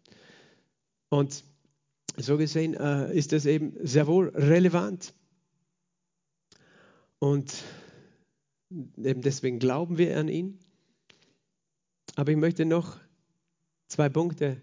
Und 1.08 1.44
so 2.16 2.36
gesehen 2.38 2.74
äh, 2.74 3.14
ist 3.14 3.32
das 3.32 3.46
eben 3.46 3.74
sehr 3.86 4.06
wohl 4.06 4.28
relevant. 4.28 5.14
Und 7.18 7.52
Eben 8.70 9.22
deswegen 9.22 9.58
glauben 9.58 9.98
wir 9.98 10.18
an 10.18 10.28
ihn. 10.28 10.58
Aber 12.16 12.32
ich 12.32 12.36
möchte 12.36 12.64
noch 12.64 12.98
zwei 13.88 14.08
Punkte 14.08 14.60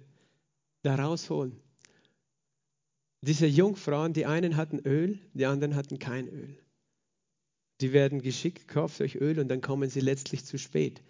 da 0.81 0.95
rausholen. 0.95 1.59
Diese 3.21 3.47
Jungfrauen, 3.47 4.11
die 4.11 4.25
einen 4.25 4.57
hatten 4.57 4.79
Öl, 4.79 5.19
die 5.33 5.45
anderen 5.45 5.75
hatten 5.75 5.99
kein 5.99 6.27
Öl. 6.27 6.57
Die 7.79 7.93
werden 7.93 8.21
geschickt, 8.21 8.67
kauft 8.67 8.99
euch 8.99 9.15
Öl 9.15 9.39
und 9.39 9.47
dann 9.47 9.61
kommen 9.61 9.89
sie 9.89 10.01
letztlich 10.01 10.43
zu 10.43 10.57
spät. 10.57 11.01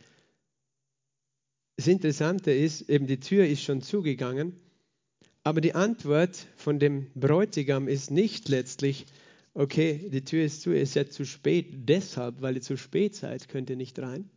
Das 1.78 1.88
Interessante 1.88 2.52
ist, 2.52 2.82
eben 2.90 3.08
die 3.08 3.20
Tür 3.20 3.48
ist 3.48 3.64
schon 3.64 3.82
zugegangen, 3.82 4.60
aber 5.44 5.62
die 5.62 5.76
Antwort 5.76 6.48
von 6.56 6.80
dem 6.80 7.12
Bräutigam 7.16 7.88
ist 7.88 8.12
nicht 8.12 8.50
letztlich, 8.50 9.06
okay, 9.54 10.10
die 10.12 10.24
Tür 10.24 10.46
ist 10.46 10.62
zu, 10.62 10.72
ihr 10.72 10.82
ist 10.82 10.96
ja 10.96 11.08
zu 11.08 11.26
spät, 11.26 11.68
deshalb, 11.90 12.42
weil 12.42 12.56
ihr 12.56 12.62
zu 12.62 12.78
spät 12.78 13.16
seid, 13.16 13.50
könnt 13.50 13.70
ihr 13.70 13.76
nicht 13.76 14.00
rein. 14.00 14.30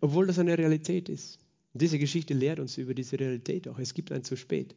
obwohl 0.00 0.26
das 0.26 0.38
eine 0.38 0.58
Realität 0.58 1.08
ist. 1.08 1.38
Diese 1.72 1.98
Geschichte 1.98 2.34
lehrt 2.34 2.60
uns 2.60 2.76
über 2.76 2.92
diese 2.92 3.18
Realität 3.18 3.68
auch. 3.68 3.78
Es 3.78 3.94
gibt 3.94 4.12
ein 4.12 4.22
zu 4.22 4.36
spät. 4.36 4.76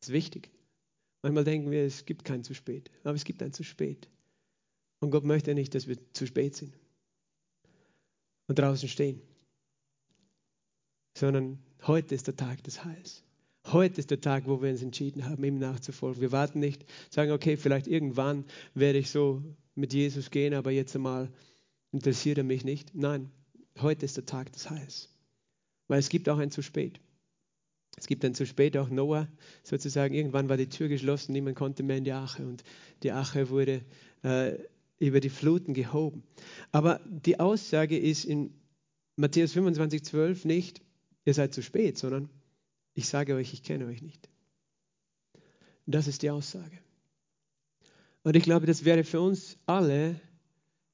Das 0.00 0.08
ist 0.08 0.14
wichtig. 0.14 0.50
Manchmal 1.20 1.44
denken 1.44 1.70
wir, 1.70 1.84
es 1.84 2.06
gibt 2.06 2.24
kein 2.24 2.42
zu 2.42 2.54
spät, 2.54 2.90
aber 3.04 3.14
es 3.14 3.24
gibt 3.24 3.42
ein 3.42 3.52
zu 3.52 3.64
spät. 3.64 4.08
Und 5.00 5.10
Gott 5.10 5.24
möchte 5.24 5.54
nicht, 5.54 5.74
dass 5.74 5.86
wir 5.88 5.98
zu 6.14 6.26
spät 6.26 6.56
sind 6.56 6.74
und 8.48 8.58
draußen 8.58 8.88
stehen, 8.88 9.20
sondern 11.16 11.58
heute 11.86 12.14
ist 12.14 12.28
der 12.28 12.36
Tag 12.36 12.64
des 12.64 12.82
Heils. 12.84 13.22
Heute 13.72 14.00
ist 14.00 14.10
der 14.10 14.20
Tag, 14.20 14.46
wo 14.46 14.60
wir 14.60 14.70
uns 14.70 14.82
entschieden 14.82 15.24
haben, 15.26 15.42
ihm 15.44 15.58
nachzufolgen. 15.58 16.20
Wir 16.20 16.30
warten 16.30 16.58
nicht, 16.58 16.84
sagen, 17.08 17.30
okay, 17.30 17.56
vielleicht 17.56 17.86
irgendwann 17.86 18.44
werde 18.74 18.98
ich 18.98 19.10
so 19.10 19.42
mit 19.74 19.94
Jesus 19.94 20.30
gehen, 20.30 20.52
aber 20.52 20.70
jetzt 20.70 20.94
einmal 20.94 21.30
interessiert 21.90 22.36
er 22.36 22.44
mich 22.44 22.64
nicht. 22.64 22.94
Nein, 22.94 23.30
heute 23.80 24.04
ist 24.04 24.18
der 24.18 24.26
Tag 24.26 24.52
des 24.52 24.68
Heils. 24.68 25.08
Weil 25.88 26.00
es 26.00 26.10
gibt 26.10 26.28
auch 26.28 26.36
ein 26.36 26.50
zu 26.50 26.60
spät. 26.60 27.00
Es 27.96 28.06
gibt 28.06 28.26
ein 28.26 28.34
zu 28.34 28.44
spät 28.44 28.76
auch 28.76 28.90
Noah, 28.90 29.26
sozusagen, 29.62 30.14
irgendwann 30.14 30.50
war 30.50 30.58
die 30.58 30.68
Tür 30.68 30.88
geschlossen, 30.88 31.32
niemand 31.32 31.56
konnte 31.56 31.82
mehr 31.82 31.96
in 31.96 32.04
die 32.04 32.12
Ache 32.12 32.44
und 32.44 32.64
die 33.02 33.12
Ache 33.12 33.48
wurde 33.48 33.82
äh, 34.22 34.58
über 34.98 35.20
die 35.20 35.30
Fluten 35.30 35.72
gehoben. 35.72 36.24
Aber 36.72 37.00
die 37.06 37.40
Aussage 37.40 37.98
ist 37.98 38.26
in 38.26 38.52
Matthäus 39.16 39.52
25, 39.52 40.04
12 40.04 40.44
nicht, 40.44 40.82
ihr 41.24 41.32
seid 41.32 41.54
zu 41.54 41.62
spät, 41.62 41.96
sondern 41.96 42.28
ich 42.94 43.08
sage 43.08 43.34
euch, 43.34 43.52
ich 43.52 43.62
kenne 43.62 43.86
euch 43.86 44.02
nicht. 44.02 44.28
Das 45.86 46.06
ist 46.06 46.22
die 46.22 46.30
Aussage. 46.30 46.78
Und 48.22 48.36
ich 48.36 48.44
glaube, 48.44 48.66
das 48.66 48.84
wäre 48.84 49.04
für 49.04 49.20
uns 49.20 49.58
alle 49.66 50.20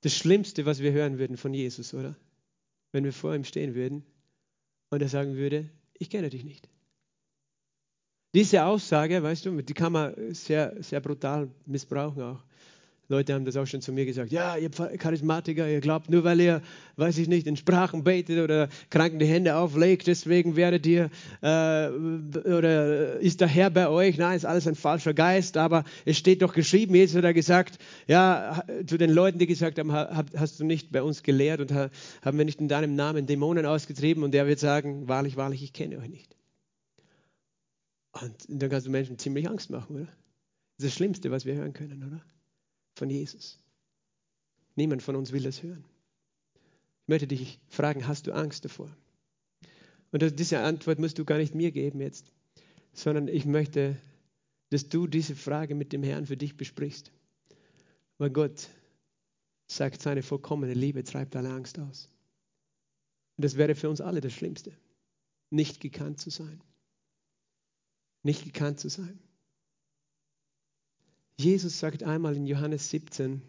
das 0.01 0.17
Schlimmste, 0.17 0.65
was 0.65 0.81
wir 0.81 0.93
hören 0.93 1.19
würden 1.19 1.37
von 1.37 1.53
Jesus, 1.53 1.93
oder? 1.93 2.17
Wenn 2.93 3.05
wir 3.05 3.13
vor 3.13 3.35
ihm 3.35 3.45
stehen 3.45 3.75
würden 3.75 4.05
und 4.91 5.03
er 5.03 5.09
sagen 5.09 5.37
würde, 5.37 5.69
ich 5.99 6.09
kenne 6.09 6.31
dich 6.31 6.45
nicht. 6.45 6.69
Diese 8.35 8.65
Aussage, 8.65 9.23
weißt 9.23 9.47
du, 9.47 9.61
die 9.63 9.75
kann 9.75 9.93
man 9.93 10.35
sehr, 10.35 10.83
sehr 10.83 11.01
brutal 11.01 11.51
missbrauchen 11.67 12.23
auch. 12.23 12.45
Leute 13.11 13.33
haben 13.33 13.47
das 13.47 13.57
auch 13.57 13.67
schon 13.67 13.81
zu 13.81 13.91
mir 13.91 14.05
gesagt. 14.05 14.31
Ja, 14.31 14.59
ihr 14.59 14.69
Charismatiker, 14.69 15.67
ihr 15.67 15.81
glaubt 15.81 16.11
nur, 16.11 16.25
weil 16.25 16.41
ihr, 16.41 16.61
weiß 16.97 17.17
ich 17.17 17.27
nicht, 17.27 17.47
in 17.47 17.57
Sprachen 17.57 18.05
betet 18.05 18.39
oder 18.39 18.69
Kranken 18.91 19.19
die 19.19 19.25
Hände 19.25 19.57
auflegt, 19.57 20.07
deswegen 20.07 20.57
werdet 20.57 20.87
ihr, 20.87 21.11
äh, 21.41 21.89
oder 21.89 23.19
ist 23.19 23.41
der 23.41 23.49
Herr 23.49 23.71
bei 23.71 23.89
euch? 23.89 24.19
Nein, 24.19 24.37
ist 24.37 24.45
alles 24.45 24.69
ein 24.69 24.75
falscher 24.75 25.15
Geist, 25.15 25.57
aber 25.57 25.85
es 26.05 26.19
steht 26.19 26.43
doch 26.43 26.53
geschrieben, 26.53 26.95
Jesus 26.95 27.23
hat 27.23 27.35
gesagt, 27.35 27.79
ja, 28.07 28.63
zu 28.87 28.99
den 28.99 29.11
Leuten, 29.11 29.39
die 29.39 29.47
gesagt 29.47 29.79
haben, 29.79 29.91
hast 29.91 30.61
du 30.61 30.65
nicht 30.65 30.93
bei 30.93 31.03
uns 31.03 31.23
gelehrt 31.23 31.61
und 31.61 31.73
haben 31.73 32.37
wir 32.37 32.45
nicht 32.45 32.61
in 32.61 32.69
deinem 32.69 32.95
Namen 32.95 33.25
Dämonen 33.25 33.65
ausgetrieben 33.65 34.23
und 34.23 34.33
der 34.33 34.47
wird 34.47 34.59
sagen, 34.59 35.09
wahrlich, 35.09 35.39
wahrlich, 35.39 35.63
ich 35.63 35.73
kenne 35.73 35.97
euch 35.97 36.11
nicht. 36.11 36.37
Und 38.13 38.35
dann 38.49 38.69
kannst 38.69 38.87
du 38.87 38.91
Menschen 38.91 39.19
ziemlich 39.19 39.49
Angst 39.49 39.71
machen, 39.71 39.97
oder? 39.97 40.09
Das 40.77 40.85
ist 40.85 40.93
das 40.93 40.95
Schlimmste, 40.95 41.31
was 41.31 41.47
wir 41.47 41.55
hören 41.55 41.73
können, 41.73 42.05
oder? 42.05 42.21
Von 42.99 43.11
Jesus. 43.11 43.59
Niemand 44.77 45.03
von 45.03 45.17
uns 45.17 45.33
will 45.33 45.43
das 45.43 45.63
hören. 45.63 45.85
Ich 47.03 47.09
möchte 47.09 47.27
dich 47.27 47.59
fragen, 47.69 48.07
hast 48.07 48.27
du 48.27 48.33
Angst 48.33 48.65
davor? 48.65 48.95
Und 50.11 50.39
diese 50.39 50.61
Antwort 50.61 50.99
musst 50.99 51.19
du 51.19 51.25
gar 51.25 51.39
nicht 51.39 51.55
mir 51.55 51.71
geben 51.71 52.01
jetzt, 52.01 52.33
sondern 52.93 53.29
ich 53.29 53.45
möchte, 53.45 53.97
dass 54.71 54.89
du 54.89 55.07
diese 55.07 55.35
Frage 55.35 55.75
mit 55.75 55.93
dem 55.93 56.03
Herrn 56.03 56.27
für 56.27 56.37
dich 56.37 56.57
besprichst. 56.57 57.11
Weil 58.19 58.31
Gott 58.31 58.69
sagt, 59.67 60.03
seine 60.03 60.23
vollkommene 60.23 60.75
Liebe 60.75 61.05
treibt 61.05 61.37
alle 61.37 61.51
Angst 61.51 61.79
aus. 61.79 62.09
Und 63.37 63.45
das 63.45 63.57
wäre 63.57 63.75
für 63.75 63.89
uns 63.89 64.01
alle 64.01 64.21
das 64.21 64.33
Schlimmste, 64.33 64.73
nicht 65.51 65.81
gekannt 65.81 66.21
zu 66.21 66.31
sein. 66.31 66.61
Nicht 68.23 68.45
gekannt 68.45 68.81
zu 68.81 68.89
sein. 68.89 69.19
Jesus 71.39 71.79
sagt 71.79 72.03
einmal 72.03 72.35
in 72.35 72.47
Johannes 72.47 72.91
17 72.91 73.41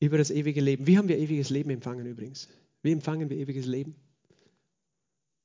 über 0.00 0.16
das 0.16 0.30
ewige 0.30 0.62
Leben. 0.62 0.86
Wie 0.86 0.96
haben 0.96 1.08
wir 1.08 1.18
ewiges 1.18 1.50
Leben 1.50 1.68
empfangen 1.68 2.06
übrigens? 2.06 2.48
Wie 2.82 2.92
empfangen 2.92 3.28
wir 3.28 3.36
ewiges 3.36 3.66
Leben? 3.66 3.94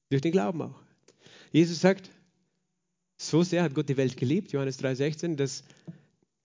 Durch 0.09 0.21
den 0.21 0.31
Glauben 0.31 0.61
auch. 0.61 0.81
Jesus 1.51 1.81
sagt, 1.81 2.09
so 3.17 3.43
sehr 3.43 3.63
hat 3.63 3.75
Gott 3.75 3.89
die 3.89 3.97
Welt 3.97 4.15
geliebt, 4.15 4.53
Johannes 4.53 4.79
3,16, 4.79 5.35
dass 5.35 5.63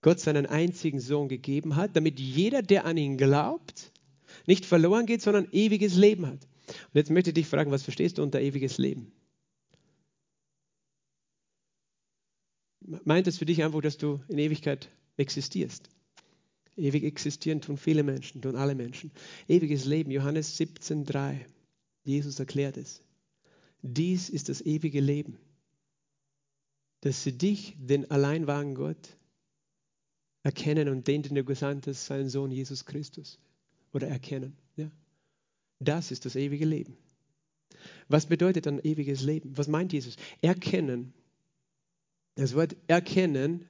Gott 0.02 0.18
seinen 0.18 0.46
einzigen 0.46 0.98
Sohn 0.98 1.28
gegeben 1.28 1.76
hat, 1.76 1.94
damit 1.94 2.18
jeder, 2.18 2.62
der 2.62 2.86
an 2.86 2.96
ihn 2.96 3.16
glaubt, 3.16 3.92
nicht 4.46 4.64
verloren 4.64 5.06
geht, 5.06 5.22
sondern 5.22 5.46
ewiges 5.52 5.94
Leben 5.94 6.26
hat. 6.26 6.40
Und 6.68 6.94
jetzt 6.94 7.10
möchte 7.10 7.30
ich 7.30 7.34
dich 7.34 7.46
fragen, 7.46 7.70
was 7.70 7.84
verstehst 7.84 8.18
du 8.18 8.22
unter 8.22 8.40
ewiges 8.40 8.78
Leben? 8.78 9.12
Meint 13.04 13.26
es 13.26 13.38
für 13.38 13.46
dich 13.46 13.62
einfach, 13.62 13.80
dass 13.80 13.98
du 13.98 14.20
in 14.28 14.38
Ewigkeit 14.38 14.88
existierst. 15.16 15.88
Ewig 16.76 17.04
existieren 17.04 17.60
tun 17.60 17.76
viele 17.76 18.02
Menschen, 18.02 18.40
tun 18.42 18.56
alle 18.56 18.74
Menschen. 18.74 19.10
Ewiges 19.48 19.84
Leben, 19.84 20.10
Johannes 20.10 20.58
17,3. 20.58 21.40
Jesus 22.04 22.38
erklärt 22.38 22.76
es. 22.76 23.02
Dies 23.82 24.28
ist 24.28 24.48
das 24.48 24.60
ewige 24.62 25.00
Leben, 25.00 25.38
dass 27.02 27.22
sie 27.22 27.36
dich, 27.36 27.76
den 27.78 28.10
allein 28.10 28.46
wahren 28.46 28.74
Gott, 28.74 29.16
erkennen 30.42 30.88
und 30.88 31.06
den, 31.06 31.22
den 31.22 31.34
du 31.34 31.44
gesandt 31.44 31.86
hast, 31.86 32.06
seinen 32.06 32.28
Sohn 32.28 32.50
Jesus 32.50 32.84
Christus. 32.84 33.38
Oder 33.92 34.08
erkennen. 34.08 34.56
Ja? 34.76 34.90
Das 35.80 36.10
ist 36.10 36.24
das 36.24 36.36
ewige 36.36 36.64
Leben. 36.64 36.96
Was 38.08 38.26
bedeutet 38.26 38.66
dann 38.66 38.80
ewiges 38.80 39.22
Leben? 39.22 39.56
Was 39.56 39.68
meint 39.68 39.92
Jesus? 39.92 40.16
Erkennen 40.40 41.12
das 42.34 42.54
Wort 42.54 42.76
erkennen 42.86 43.68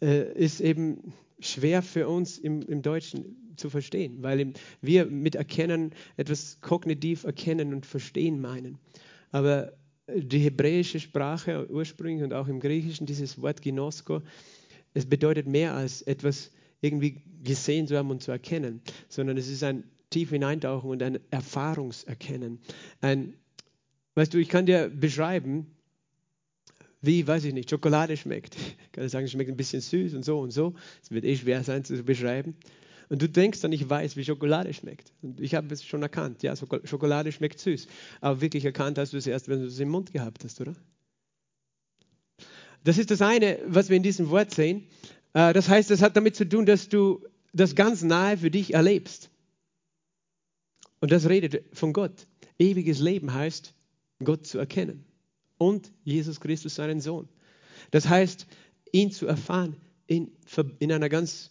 äh, 0.00 0.32
ist 0.34 0.60
eben 0.60 1.12
schwer 1.40 1.82
für 1.82 2.08
uns 2.08 2.38
im, 2.38 2.62
im 2.62 2.82
Deutschen 2.82 3.54
zu 3.56 3.70
verstehen, 3.70 4.22
weil 4.22 4.52
wir 4.80 5.06
mit 5.06 5.34
erkennen 5.34 5.92
etwas 6.16 6.60
kognitiv 6.60 7.24
erkennen 7.24 7.72
und 7.72 7.86
verstehen 7.86 8.40
meinen. 8.40 8.78
Aber 9.30 9.72
die 10.08 10.40
hebräische 10.40 11.00
Sprache 11.00 11.68
ursprünglich 11.70 12.22
und 12.22 12.34
auch 12.34 12.48
im 12.48 12.60
Griechischen, 12.60 13.06
dieses 13.06 13.40
Wort 13.40 13.62
Ginosko, 13.62 14.22
es 14.92 15.06
bedeutet 15.06 15.46
mehr 15.46 15.74
als 15.74 16.02
etwas 16.02 16.50
irgendwie 16.80 17.22
gesehen 17.42 17.86
zu 17.86 17.96
haben 17.96 18.10
und 18.10 18.22
zu 18.22 18.30
erkennen, 18.30 18.80
sondern 19.08 19.36
es 19.38 19.48
ist 19.48 19.62
ein 19.62 19.84
tief 20.10 20.30
hineintauchen 20.30 20.90
und 20.90 21.02
ein 21.02 21.18
Erfahrungserkennen. 21.30 22.60
Ein, 23.00 23.34
weißt 24.14 24.34
du, 24.34 24.38
ich 24.38 24.48
kann 24.48 24.66
dir 24.66 24.88
beschreiben, 24.88 25.73
wie, 27.04 27.26
weiß 27.26 27.44
ich 27.44 27.54
nicht, 27.54 27.70
Schokolade 27.70 28.16
schmeckt. 28.16 28.56
Ich 28.84 28.92
kann 28.92 29.08
sagen, 29.08 29.24
es 29.24 29.32
schmeckt 29.32 29.50
ein 29.50 29.56
bisschen 29.56 29.80
süß 29.80 30.14
und 30.14 30.24
so 30.24 30.38
und 30.38 30.52
so. 30.52 30.74
Es 31.02 31.10
wird 31.10 31.24
eh 31.24 31.36
schwer 31.36 31.64
sein 31.64 31.84
zu 31.84 32.00
beschreiben. 32.04 32.54
Und 33.08 33.20
du 33.20 33.28
denkst 33.28 33.60
dann, 33.60 33.72
ich 33.72 33.90
weiß, 33.90 34.16
wie 34.16 34.24
Schokolade 34.24 34.72
schmeckt. 34.72 35.12
Und 35.20 35.40
ich 35.40 35.56
habe 35.56 35.72
es 35.74 35.84
schon 35.84 36.02
erkannt. 36.02 36.44
Ja, 36.44 36.54
Schokolade 36.56 37.32
schmeckt 37.32 37.58
süß. 37.58 37.88
Aber 38.20 38.40
wirklich 38.40 38.64
erkannt 38.64 38.98
hast 38.98 39.12
du 39.12 39.16
es 39.16 39.26
erst, 39.26 39.48
wenn 39.48 39.60
du 39.60 39.66
es 39.66 39.80
im 39.80 39.88
Mund 39.88 40.12
gehabt 40.12 40.44
hast, 40.44 40.60
oder? 40.60 40.74
Das 42.84 42.98
ist 42.98 43.10
das 43.10 43.20
eine, 43.20 43.58
was 43.66 43.88
wir 43.88 43.96
in 43.96 44.04
diesem 44.04 44.30
Wort 44.30 44.52
sehen. 44.52 44.86
Äh, 45.32 45.52
das 45.52 45.68
heißt, 45.68 45.90
es 45.90 46.02
hat 46.02 46.16
damit 46.16 46.36
zu 46.36 46.48
tun, 46.48 46.66
dass 46.66 46.88
du 46.88 47.26
das 47.52 47.74
ganz 47.74 48.02
nahe 48.02 48.38
für 48.38 48.50
dich 48.50 48.74
erlebst. 48.74 49.28
Und 51.00 51.10
das 51.10 51.28
redet 51.28 51.64
von 51.76 51.92
Gott. 51.92 52.26
Ewiges 52.58 53.00
Leben 53.00 53.34
heißt, 53.34 53.74
Gott 54.22 54.46
zu 54.46 54.58
erkennen 54.58 55.04
und 55.64 55.90
Jesus 56.04 56.40
Christus, 56.40 56.74
seinen 56.74 57.00
Sohn. 57.00 57.26
Das 57.90 58.08
heißt, 58.08 58.46
ihn 58.92 59.10
zu 59.10 59.26
erfahren 59.26 59.76
in, 60.06 60.30
in 60.78 60.92
einer 60.92 61.08
ganz, 61.08 61.50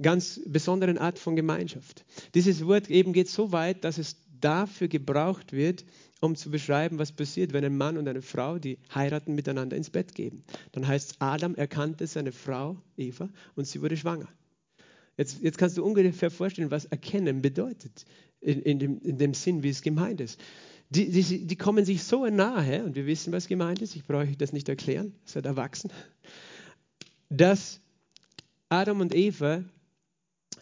ganz 0.00 0.40
besonderen 0.46 0.96
Art 0.96 1.18
von 1.18 1.34
Gemeinschaft. 1.34 2.04
Dieses 2.34 2.64
Wort 2.66 2.88
eben 2.88 3.12
geht 3.12 3.28
so 3.28 3.50
weit, 3.50 3.82
dass 3.84 3.98
es 3.98 4.16
dafür 4.40 4.86
gebraucht 4.86 5.52
wird, 5.52 5.84
um 6.20 6.36
zu 6.36 6.50
beschreiben, 6.50 7.00
was 7.00 7.10
passiert, 7.10 7.52
wenn 7.52 7.64
ein 7.64 7.76
Mann 7.76 7.96
und 7.96 8.06
eine 8.06 8.22
Frau, 8.22 8.58
die 8.58 8.78
heiraten, 8.94 9.34
miteinander 9.34 9.76
ins 9.76 9.90
Bett 9.90 10.14
gehen. 10.14 10.44
Dann 10.70 10.86
heißt 10.86 11.10
es, 11.10 11.20
Adam 11.20 11.56
erkannte 11.56 12.06
seine 12.06 12.30
Frau 12.30 12.76
Eva 12.96 13.28
und 13.56 13.66
sie 13.66 13.82
wurde 13.82 13.96
schwanger. 13.96 14.28
Jetzt, 15.16 15.42
jetzt 15.42 15.58
kannst 15.58 15.76
du 15.76 15.84
ungefähr 15.84 16.30
vorstellen, 16.30 16.70
was 16.70 16.84
erkennen 16.84 17.42
bedeutet, 17.42 18.04
in, 18.40 18.62
in, 18.62 18.78
dem, 18.78 19.00
in 19.02 19.18
dem 19.18 19.34
Sinn, 19.34 19.64
wie 19.64 19.68
es 19.68 19.82
gemeint 19.82 20.20
ist 20.20 20.40
die, 20.94 21.10
die, 21.10 21.46
die 21.46 21.56
kommen 21.56 21.84
sich 21.86 22.04
so 22.04 22.26
nahe, 22.26 22.84
und 22.84 22.94
wir 22.94 23.06
wissen, 23.06 23.32
was 23.32 23.48
gemeint 23.48 23.80
ist, 23.80 23.96
ich 23.96 24.04
brauche 24.04 24.36
das 24.36 24.52
nicht 24.52 24.68
erklären, 24.68 25.14
es 25.24 25.34
wird 25.34 25.46
erwachsen, 25.46 25.90
dass 27.30 27.80
Adam 28.68 29.00
und 29.00 29.14
Eva, 29.14 29.64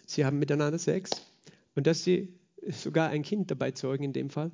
sie 0.07 0.25
haben 0.25 0.39
miteinander 0.39 0.79
Sex 0.79 1.11
und 1.75 1.89
dass 1.89 2.05
sie 2.05 2.33
sogar 2.69 3.11
ein 3.11 3.23
Kind 3.23 3.51
dabei 3.51 3.73
zeugen 3.73 4.05
in 4.05 4.13
dem 4.13 4.31
Fall 4.31 4.53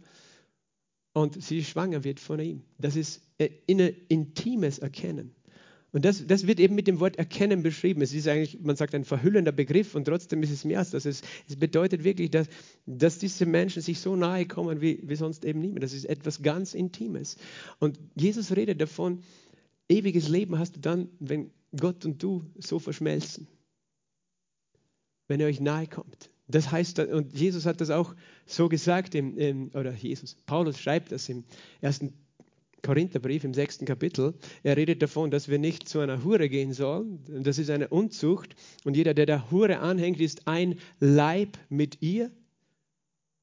und 1.12 1.42
sie 1.42 1.62
schwanger 1.62 2.04
wird 2.04 2.20
von 2.20 2.40
ihm. 2.40 2.62
Das 2.78 2.96
ist 2.96 3.20
ein 3.38 3.78
intimes 4.08 4.78
Erkennen. 4.78 5.35
Und 5.96 6.04
das, 6.04 6.26
das 6.26 6.46
wird 6.46 6.60
eben 6.60 6.74
mit 6.74 6.88
dem 6.88 7.00
Wort 7.00 7.16
erkennen 7.16 7.62
beschrieben. 7.62 8.02
Es 8.02 8.12
ist 8.12 8.28
eigentlich, 8.28 8.60
man 8.60 8.76
sagt, 8.76 8.94
ein 8.94 9.06
verhüllender 9.06 9.50
Begriff 9.50 9.94
und 9.94 10.04
trotzdem 10.04 10.42
ist 10.42 10.50
es 10.50 10.62
mehr 10.62 10.80
als 10.80 10.90
das. 10.90 11.06
Es, 11.06 11.22
es 11.48 11.56
bedeutet 11.56 12.04
wirklich, 12.04 12.30
dass, 12.30 12.48
dass 12.84 13.18
diese 13.18 13.46
Menschen 13.46 13.80
sich 13.80 13.98
so 13.98 14.14
nahe 14.14 14.44
kommen 14.44 14.82
wie, 14.82 15.00
wie 15.04 15.16
sonst 15.16 15.46
eben 15.46 15.62
niemand. 15.62 15.82
Das 15.82 15.94
ist 15.94 16.04
etwas 16.04 16.42
ganz 16.42 16.74
Intimes. 16.74 17.38
Und 17.78 17.98
Jesus 18.14 18.54
redet 18.54 18.78
davon, 18.78 19.22
ewiges 19.88 20.28
Leben 20.28 20.58
hast 20.58 20.76
du 20.76 20.80
dann, 20.80 21.08
wenn 21.18 21.50
Gott 21.74 22.04
und 22.04 22.22
du 22.22 22.44
so 22.58 22.78
verschmelzen. 22.78 23.48
Wenn 25.28 25.40
ihr 25.40 25.46
euch 25.46 25.60
nahe 25.60 25.86
kommt. 25.86 26.28
Das 26.46 26.70
heißt, 26.70 26.98
und 26.98 27.32
Jesus 27.32 27.64
hat 27.64 27.80
das 27.80 27.88
auch 27.88 28.14
so 28.44 28.68
gesagt, 28.68 29.14
im, 29.14 29.38
im, 29.38 29.70
oder 29.72 29.94
Jesus, 29.94 30.34
Paulus 30.44 30.78
schreibt 30.78 31.10
das 31.10 31.26
im 31.30 31.44
ersten 31.80 32.12
Korintherbrief 32.82 33.44
im 33.44 33.54
sechsten 33.54 33.84
Kapitel. 33.84 34.34
Er 34.62 34.76
redet 34.76 35.02
davon, 35.02 35.30
dass 35.30 35.48
wir 35.48 35.58
nicht 35.58 35.88
zu 35.88 36.00
einer 36.00 36.24
Hure 36.24 36.48
gehen 36.48 36.72
sollen. 36.72 37.20
Das 37.42 37.58
ist 37.58 37.70
eine 37.70 37.88
Unzucht. 37.88 38.54
Und 38.84 38.96
jeder, 38.96 39.14
der 39.14 39.26
der 39.26 39.50
Hure 39.50 39.80
anhängt, 39.80 40.20
ist 40.20 40.46
ein 40.46 40.78
Leib 41.00 41.58
mit 41.68 42.02
ihr. 42.02 42.30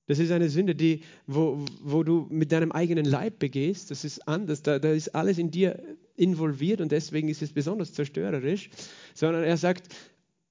Das 0.05 0.19
ist 0.19 0.31
eine 0.31 0.49
Sünde, 0.49 0.75
die, 0.75 1.01
wo, 1.27 1.65
wo 1.81 2.03
du 2.03 2.27
mit 2.29 2.51
deinem 2.51 2.71
eigenen 2.71 3.05
Leib 3.05 3.39
begehst. 3.39 3.89
Das 3.89 4.03
ist 4.03 4.27
anders. 4.27 4.61
Da, 4.61 4.79
da 4.79 4.91
ist 4.91 5.15
alles 5.15 5.38
in 5.38 5.49
dir 5.49 5.81
involviert 6.15 6.81
und 6.81 6.91
deswegen 6.91 7.29
ist 7.29 7.41
es 7.41 7.53
besonders 7.53 7.93
zerstörerisch. 7.93 8.69
Sondern 9.13 9.43
er 9.43 9.57
sagt 9.57 9.88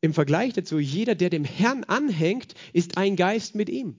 im 0.00 0.14
Vergleich 0.14 0.52
dazu, 0.54 0.78
jeder, 0.78 1.14
der 1.14 1.30
dem 1.30 1.44
Herrn 1.44 1.84
anhängt, 1.84 2.54
ist 2.72 2.98
ein 2.98 3.14
Geist 3.16 3.54
mit 3.54 3.68
ihm. 3.68 3.96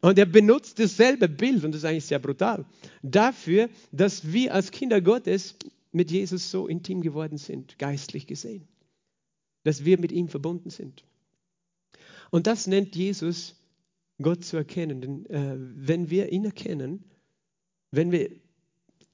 Und 0.00 0.18
er 0.18 0.26
benutzt 0.26 0.78
dasselbe 0.78 1.28
Bild, 1.28 1.64
und 1.64 1.72
das 1.72 1.82
ist 1.82 1.84
eigentlich 1.84 2.04
sehr 2.04 2.20
brutal, 2.20 2.64
dafür, 3.02 3.68
dass 3.90 4.32
wir 4.32 4.54
als 4.54 4.70
Kinder 4.70 5.00
Gottes 5.00 5.56
mit 5.90 6.10
Jesus 6.10 6.50
so 6.50 6.68
intim 6.68 7.00
geworden 7.00 7.38
sind, 7.38 7.78
geistlich 7.78 8.26
gesehen. 8.26 8.68
Dass 9.64 9.84
wir 9.84 9.98
mit 9.98 10.12
ihm 10.12 10.28
verbunden 10.28 10.70
sind. 10.70 11.04
Und 12.30 12.46
das 12.46 12.66
nennt 12.66 12.94
Jesus 12.94 13.56
Gott 14.20 14.44
zu 14.44 14.56
erkennen. 14.56 15.00
Denn 15.00 15.26
äh, 15.26 15.56
wenn 15.58 16.10
wir 16.10 16.30
ihn 16.30 16.44
erkennen, 16.44 17.04
wenn 17.90 18.12
wir 18.12 18.30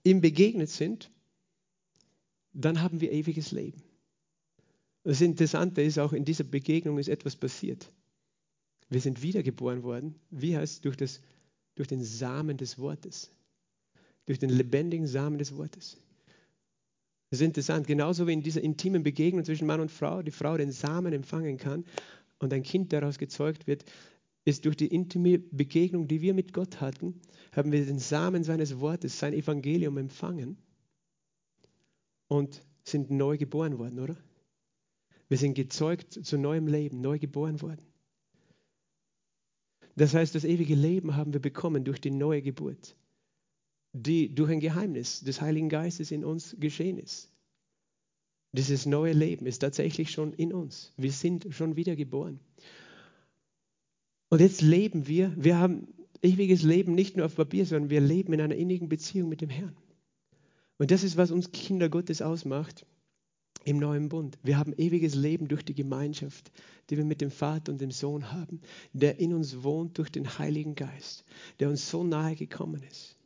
ihm 0.03 0.20
begegnet 0.20 0.68
sind, 0.68 1.11
dann 2.53 2.82
haben 2.82 3.01
wir 3.01 3.12
ewiges 3.12 3.53
Leben. 3.53 3.82
Das 5.03 5.20
Interessante 5.20 5.82
ist 5.82 5.99
auch, 5.99 6.12
in 6.12 6.24
dieser 6.24 6.45
Begegnung 6.45 6.99
ist 6.99 7.09
etwas 7.09 7.37
passiert. 7.37 7.91
Wir 8.89 9.01
sind 9.01 9.22
wiedergeboren 9.22 9.82
worden. 9.82 10.14
Wie 10.30 10.57
heißt 10.57 10.85
durch, 10.85 10.97
das, 10.97 11.20
durch 11.74 11.89
den 11.89 12.03
Samen 12.03 12.57
des 12.57 12.78
Wortes? 12.78 13.30
Durch 14.26 14.39
den 14.39 14.51
lebendigen 14.51 15.07
Samen 15.07 15.39
des 15.39 15.57
Wortes. 15.57 15.99
Das 17.30 17.41
ist 17.41 17.47
interessant. 17.47 17.87
Genauso 17.87 18.26
wie 18.26 18.32
in 18.32 18.43
dieser 18.43 18.62
intimen 18.62 19.03
Begegnung 19.03 19.45
zwischen 19.45 19.66
Mann 19.66 19.80
und 19.80 19.91
Frau 19.91 20.22
die 20.22 20.30
Frau 20.30 20.57
den 20.57 20.70
Samen 20.70 21.12
empfangen 21.12 21.57
kann 21.57 21.85
und 22.39 22.53
ein 22.53 22.62
Kind 22.62 22.93
daraus 22.93 23.18
gezeugt 23.18 23.66
wird, 23.66 23.85
ist 24.45 24.66
durch 24.66 24.76
die 24.76 24.87
intime 24.87 25.39
Begegnung, 25.39 26.07
die 26.07 26.20
wir 26.20 26.35
mit 26.35 26.53
Gott 26.53 26.80
hatten, 26.80 27.20
haben 27.53 27.72
wir 27.72 27.85
den 27.85 27.99
Samen 27.99 28.45
seines 28.45 28.78
Wortes, 28.78 29.18
sein 29.18 29.32
Evangelium 29.32 29.97
empfangen 29.97 30.59
und 32.28 32.62
sind 32.82 33.11
neu 33.11 33.39
geboren 33.39 33.78
worden, 33.78 33.99
oder? 33.99 34.16
Wir 35.28 35.39
sind 35.39 35.55
gezeugt 35.55 36.12
zu 36.12 36.37
neuem 36.37 36.66
Leben, 36.66 37.01
neu 37.01 37.18
geboren 37.18 37.62
worden. 37.62 37.85
Das 39.97 40.14
heißt, 40.14 40.34
das 40.34 40.45
ewige 40.45 40.74
Leben 40.74 41.16
haben 41.16 41.32
wir 41.32 41.40
bekommen 41.40 41.84
durch 41.84 42.01
die 42.01 42.11
neue 42.11 42.42
Geburt, 42.42 42.97
die 43.92 44.34
durch 44.34 44.51
ein 44.51 44.61
Geheimnis 44.61 45.20
des 45.20 45.40
Heiligen 45.40 45.68
Geistes 45.68 46.11
in 46.11 46.24
uns 46.24 46.57
geschehen 46.59 46.99
ist. 46.99 47.30
Dieses 48.53 48.86
neue 48.86 49.12
Leben 49.12 49.47
ist 49.47 49.61
tatsächlich 49.61 50.11
schon 50.11 50.32
in 50.32 50.53
uns. 50.53 50.92
Wir 50.97 51.12
sind 51.12 51.49
schon 51.51 51.76
wieder 51.76 51.97
geboren. 51.97 52.38
Und 54.30 54.40
jetzt 54.40 54.62
leben 54.62 55.07
wir, 55.07 55.32
wir 55.36 55.59
haben 55.59 55.88
ewiges 56.22 56.62
Leben 56.62 56.95
nicht 56.95 57.16
nur 57.16 57.26
auf 57.26 57.36
Papier, 57.36 57.66
sondern 57.66 57.90
wir 57.90 58.01
leben 58.01 58.32
in 58.32 58.40
einer 58.40 58.55
innigen 58.55 58.88
Beziehung 58.88 59.28
mit 59.28 59.40
dem 59.40 59.51
Herrn. 59.51 59.76
Und 60.78 60.90
das 60.90 61.05
ist, 61.05 61.16
was 61.16 61.30
uns 61.30 61.53
Kinder 61.53 61.88
Gottes 61.88 62.22
ausmacht 62.22 62.86
im 63.64 63.78
neuen 63.78 64.08
Bund. 64.08 64.38
Wir 64.42 64.58
haben 64.58 64.72
ewiges 64.74 65.14
Leben 65.14 65.48
durch 65.48 65.64
die 65.64 65.74
Gemeinschaft, 65.74 66.52
die 66.90 66.96
wir 66.96 67.04
mit 67.04 67.20
dem 67.20 67.30
Vater 67.30 67.72
und 67.72 67.80
dem 67.80 67.90
Sohn 67.90 68.32
haben, 68.32 68.60
der 68.92 69.18
in 69.18 69.32
uns 69.32 69.62
wohnt 69.62 69.98
durch 69.98 70.10
den 70.10 70.38
Heiligen 70.38 70.74
Geist, 70.74 71.24
der 71.58 71.68
uns 71.70 71.88
so 71.88 72.04
nahe 72.04 72.36
gekommen 72.36 72.82
ist. 72.82 73.18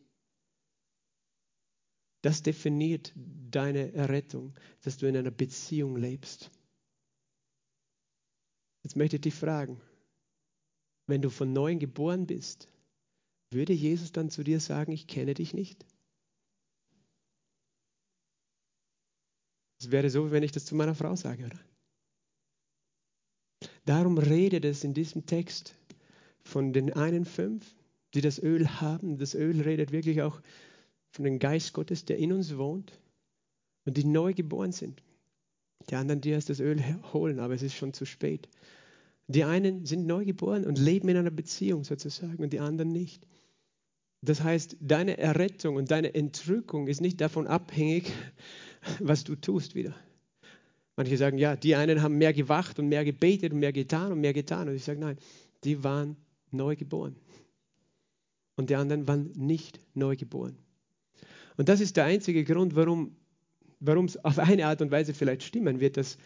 Das 2.22 2.43
definiert 2.43 3.12
deine 3.51 3.93
Errettung, 3.93 4.55
dass 4.82 4.97
du 4.97 5.07
in 5.07 5.16
einer 5.16 5.30
Beziehung 5.30 5.97
lebst. 5.97 6.51
Jetzt 8.82 8.97
möchte 8.97 9.16
ich 9.16 9.22
dich 9.22 9.34
fragen, 9.34 9.80
wenn 11.07 11.22
du 11.22 11.30
von 11.30 11.53
neuem 11.53 11.78
geboren 11.78 12.26
bist, 12.26 12.68
würde 13.51 13.72
Jesus 13.72 14.12
dann 14.12 14.30
zu 14.30 14.45
dir 14.45 14.61
sagen, 14.61 14.93
ich 14.93 15.07
kenne 15.07 15.34
dich 15.34 15.55
nicht? 15.55 15.86
Es 19.79 19.91
wäre 19.91 20.11
so, 20.11 20.31
wenn 20.31 20.43
ich 20.43 20.53
das 20.53 20.64
zu 20.64 20.74
meiner 20.74 20.95
Frau 20.95 21.14
sage, 21.14 21.47
oder? 21.47 21.59
Darum 23.85 24.18
redet 24.18 24.64
es 24.64 24.85
in 24.85 24.95
diesem 24.95 25.26
Text 25.26 25.74
von 26.43 26.72
den 26.72 26.93
einen 26.93 27.24
fünf, 27.24 27.74
die 28.14 28.20
das 28.20 28.43
Öl 28.43 28.68
haben. 28.68 29.18
Das 29.18 29.35
Öl 29.35 29.61
redet 29.61 29.93
wirklich 29.93 30.22
auch 30.22 30.41
von 31.11 31.24
dem 31.24 31.39
Geist 31.39 31.72
Gottes, 31.72 32.05
der 32.05 32.18
in 32.18 32.33
uns 32.33 32.57
wohnt 32.57 33.01
und 33.85 33.97
die 33.97 34.05
neu 34.05 34.35
geboren 34.35 34.72
sind. 34.72 35.03
Die 35.91 35.95
anderen, 35.95 36.20
die 36.20 36.31
erst 36.31 36.51
das 36.51 36.61
Öl 36.61 36.83
holen, 37.12 37.39
aber 37.39 37.55
es 37.55 37.62
ist 37.62 37.74
schon 37.74 37.95
zu 37.95 38.05
spät. 38.05 38.49
Die 39.26 39.45
einen 39.45 39.87
sind 39.87 40.07
neu 40.07 40.24
geboren 40.24 40.64
und 40.64 40.79
leben 40.79 41.09
in 41.09 41.16
einer 41.16 41.31
Beziehung 41.31 41.85
sozusagen 41.85 42.43
und 42.43 42.53
die 42.53 42.61
anderen 42.61 42.93
nicht. 42.93 43.26
Das 44.21 44.43
heißt, 44.43 44.77
deine 44.81 45.16
Errettung 45.19 45.77
und 45.77 45.91
deine 45.91 46.14
Entrückung 46.14 46.89
ist 46.89 47.01
nicht 47.01 47.21
davon 47.21 47.47
abhängig, 47.47 48.12
was 49.01 49.25
du 49.25 49.37
tust 49.37 49.75
wieder. 49.75 49.95
Manche 50.97 51.16
sagen, 51.16 51.39
ja, 51.39 51.55
die 51.55 51.77
einen 51.77 52.03
haben 52.03 52.19
mehr 52.19 52.33
gewacht 52.33 52.81
und 52.81 52.89
mehr 52.89 53.05
gebetet 53.05 53.53
und 53.53 53.61
mehr 53.61 53.73
getan 53.73 54.11
und 54.11 54.21
mehr 54.21 54.33
getan. 54.33 54.69
Und 54.69 54.75
ich 54.75 54.83
sage, 54.83 54.99
nein, 54.99 55.16
die 55.62 55.85
waren 55.85 56.16
neu 56.51 56.75
geboren. 56.75 57.14
Und 58.57 58.71
die 58.71 58.75
anderen 58.75 59.07
waren 59.07 59.31
nicht 59.37 59.79
neu 59.95 60.16
geboren. 60.16 60.59
Und 61.57 61.69
das 61.69 61.81
ist 61.81 61.97
der 61.97 62.05
einzige 62.05 62.43
Grund, 62.43 62.75
warum 62.75 63.16
es 64.07 64.25
auf 64.25 64.41
eine 64.41 64.66
Art 64.66 64.83
und 64.83 64.91
Weise 64.91 65.14
vielleicht 65.14 65.45
stimmen 65.45 65.79
wird, 65.79 65.97
dass 65.97 66.19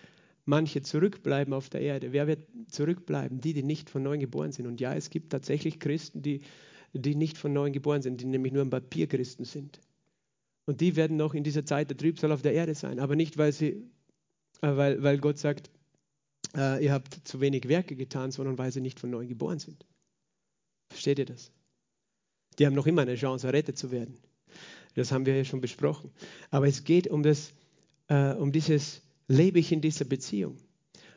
manche 0.46 0.80
zurückbleiben 0.80 1.52
auf 1.52 1.68
der 1.68 1.82
Erde. 1.82 2.12
Wer 2.12 2.26
wird 2.26 2.46
zurückbleiben? 2.68 3.42
Die, 3.42 3.52
die 3.52 3.62
nicht 3.62 3.90
von 3.90 4.02
neuem 4.02 4.20
geboren 4.20 4.52
sind. 4.52 4.66
Und 4.66 4.80
ja, 4.80 4.94
es 4.94 5.10
gibt 5.10 5.30
tatsächlich 5.30 5.80
Christen, 5.80 6.22
die, 6.22 6.40
die 6.92 7.14
nicht 7.14 7.38
von 7.38 7.52
neuem 7.52 7.72
geboren 7.72 8.02
sind, 8.02 8.20
die 8.20 8.26
nämlich 8.26 8.52
nur 8.52 8.62
ein 8.62 8.70
Papierchristen 8.70 9.44
sind. 9.44 9.80
Und 10.66 10.80
die 10.80 10.96
werden 10.96 11.16
noch 11.16 11.34
in 11.34 11.44
dieser 11.44 11.64
Zeit 11.64 11.90
der 11.90 11.96
Trübsal 11.96 12.32
auf 12.32 12.42
der 12.42 12.52
Erde 12.52 12.74
sein. 12.74 13.00
Aber 13.00 13.16
nicht, 13.16 13.38
weil, 13.38 13.52
sie, 13.52 13.90
äh, 14.60 14.76
weil, 14.76 15.02
weil 15.02 15.18
Gott 15.18 15.38
sagt, 15.38 15.70
äh, 16.54 16.84
ihr 16.84 16.92
habt 16.92 17.26
zu 17.26 17.40
wenig 17.40 17.68
Werke 17.68 17.96
getan, 17.96 18.30
sondern 18.30 18.58
weil 18.58 18.72
sie 18.72 18.80
nicht 18.80 19.00
von 19.00 19.10
neuem 19.10 19.28
geboren 19.28 19.58
sind. 19.58 19.84
Versteht 20.90 21.18
ihr 21.18 21.26
das? 21.26 21.50
Die 22.58 22.66
haben 22.66 22.74
noch 22.74 22.86
immer 22.86 23.02
eine 23.02 23.16
Chance, 23.16 23.46
errettet 23.46 23.78
zu 23.78 23.90
werden. 23.90 24.18
Das 24.94 25.10
haben 25.10 25.24
wir 25.24 25.34
ja 25.36 25.44
schon 25.44 25.62
besprochen. 25.62 26.10
Aber 26.50 26.68
es 26.68 26.84
geht 26.84 27.08
um, 27.08 27.22
das, 27.22 27.54
äh, 28.08 28.34
um 28.34 28.52
dieses, 28.52 29.00
lebe 29.26 29.58
ich 29.58 29.72
in 29.72 29.80
dieser 29.80 30.04
Beziehung? 30.04 30.58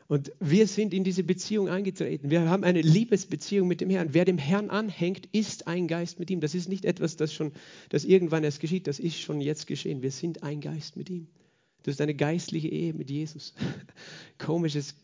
Und 0.08 0.32
wir 0.38 0.66
sind 0.66 0.94
in 0.94 1.02
diese 1.02 1.24
Beziehung 1.24 1.68
eingetreten. 1.68 2.30
Wir 2.30 2.48
haben 2.48 2.62
eine 2.62 2.80
Liebesbeziehung 2.80 3.66
mit 3.66 3.80
dem 3.80 3.90
Herrn. 3.90 4.08
Wer 4.12 4.24
dem 4.24 4.38
Herrn 4.38 4.70
anhängt, 4.70 5.28
ist 5.32 5.66
ein 5.66 5.88
Geist 5.88 6.20
mit 6.20 6.30
ihm. 6.30 6.40
Das 6.40 6.54
ist 6.54 6.68
nicht 6.68 6.84
etwas, 6.84 7.16
das 7.16 7.32
schon, 7.32 7.52
das 7.88 8.04
irgendwann 8.04 8.44
erst 8.44 8.60
geschieht. 8.60 8.86
Das 8.86 9.00
ist 9.00 9.18
schon 9.18 9.40
jetzt 9.40 9.66
geschehen. 9.66 10.02
Wir 10.02 10.12
sind 10.12 10.42
ein 10.42 10.60
Geist 10.60 10.96
mit 10.96 11.10
ihm. 11.10 11.26
Das 11.82 11.94
ist 11.94 12.00
eine 12.00 12.14
geistliche 12.14 12.68
Ehe 12.68 12.94
mit 12.94 13.10
Jesus. 13.10 13.54
Komisches 14.38 14.94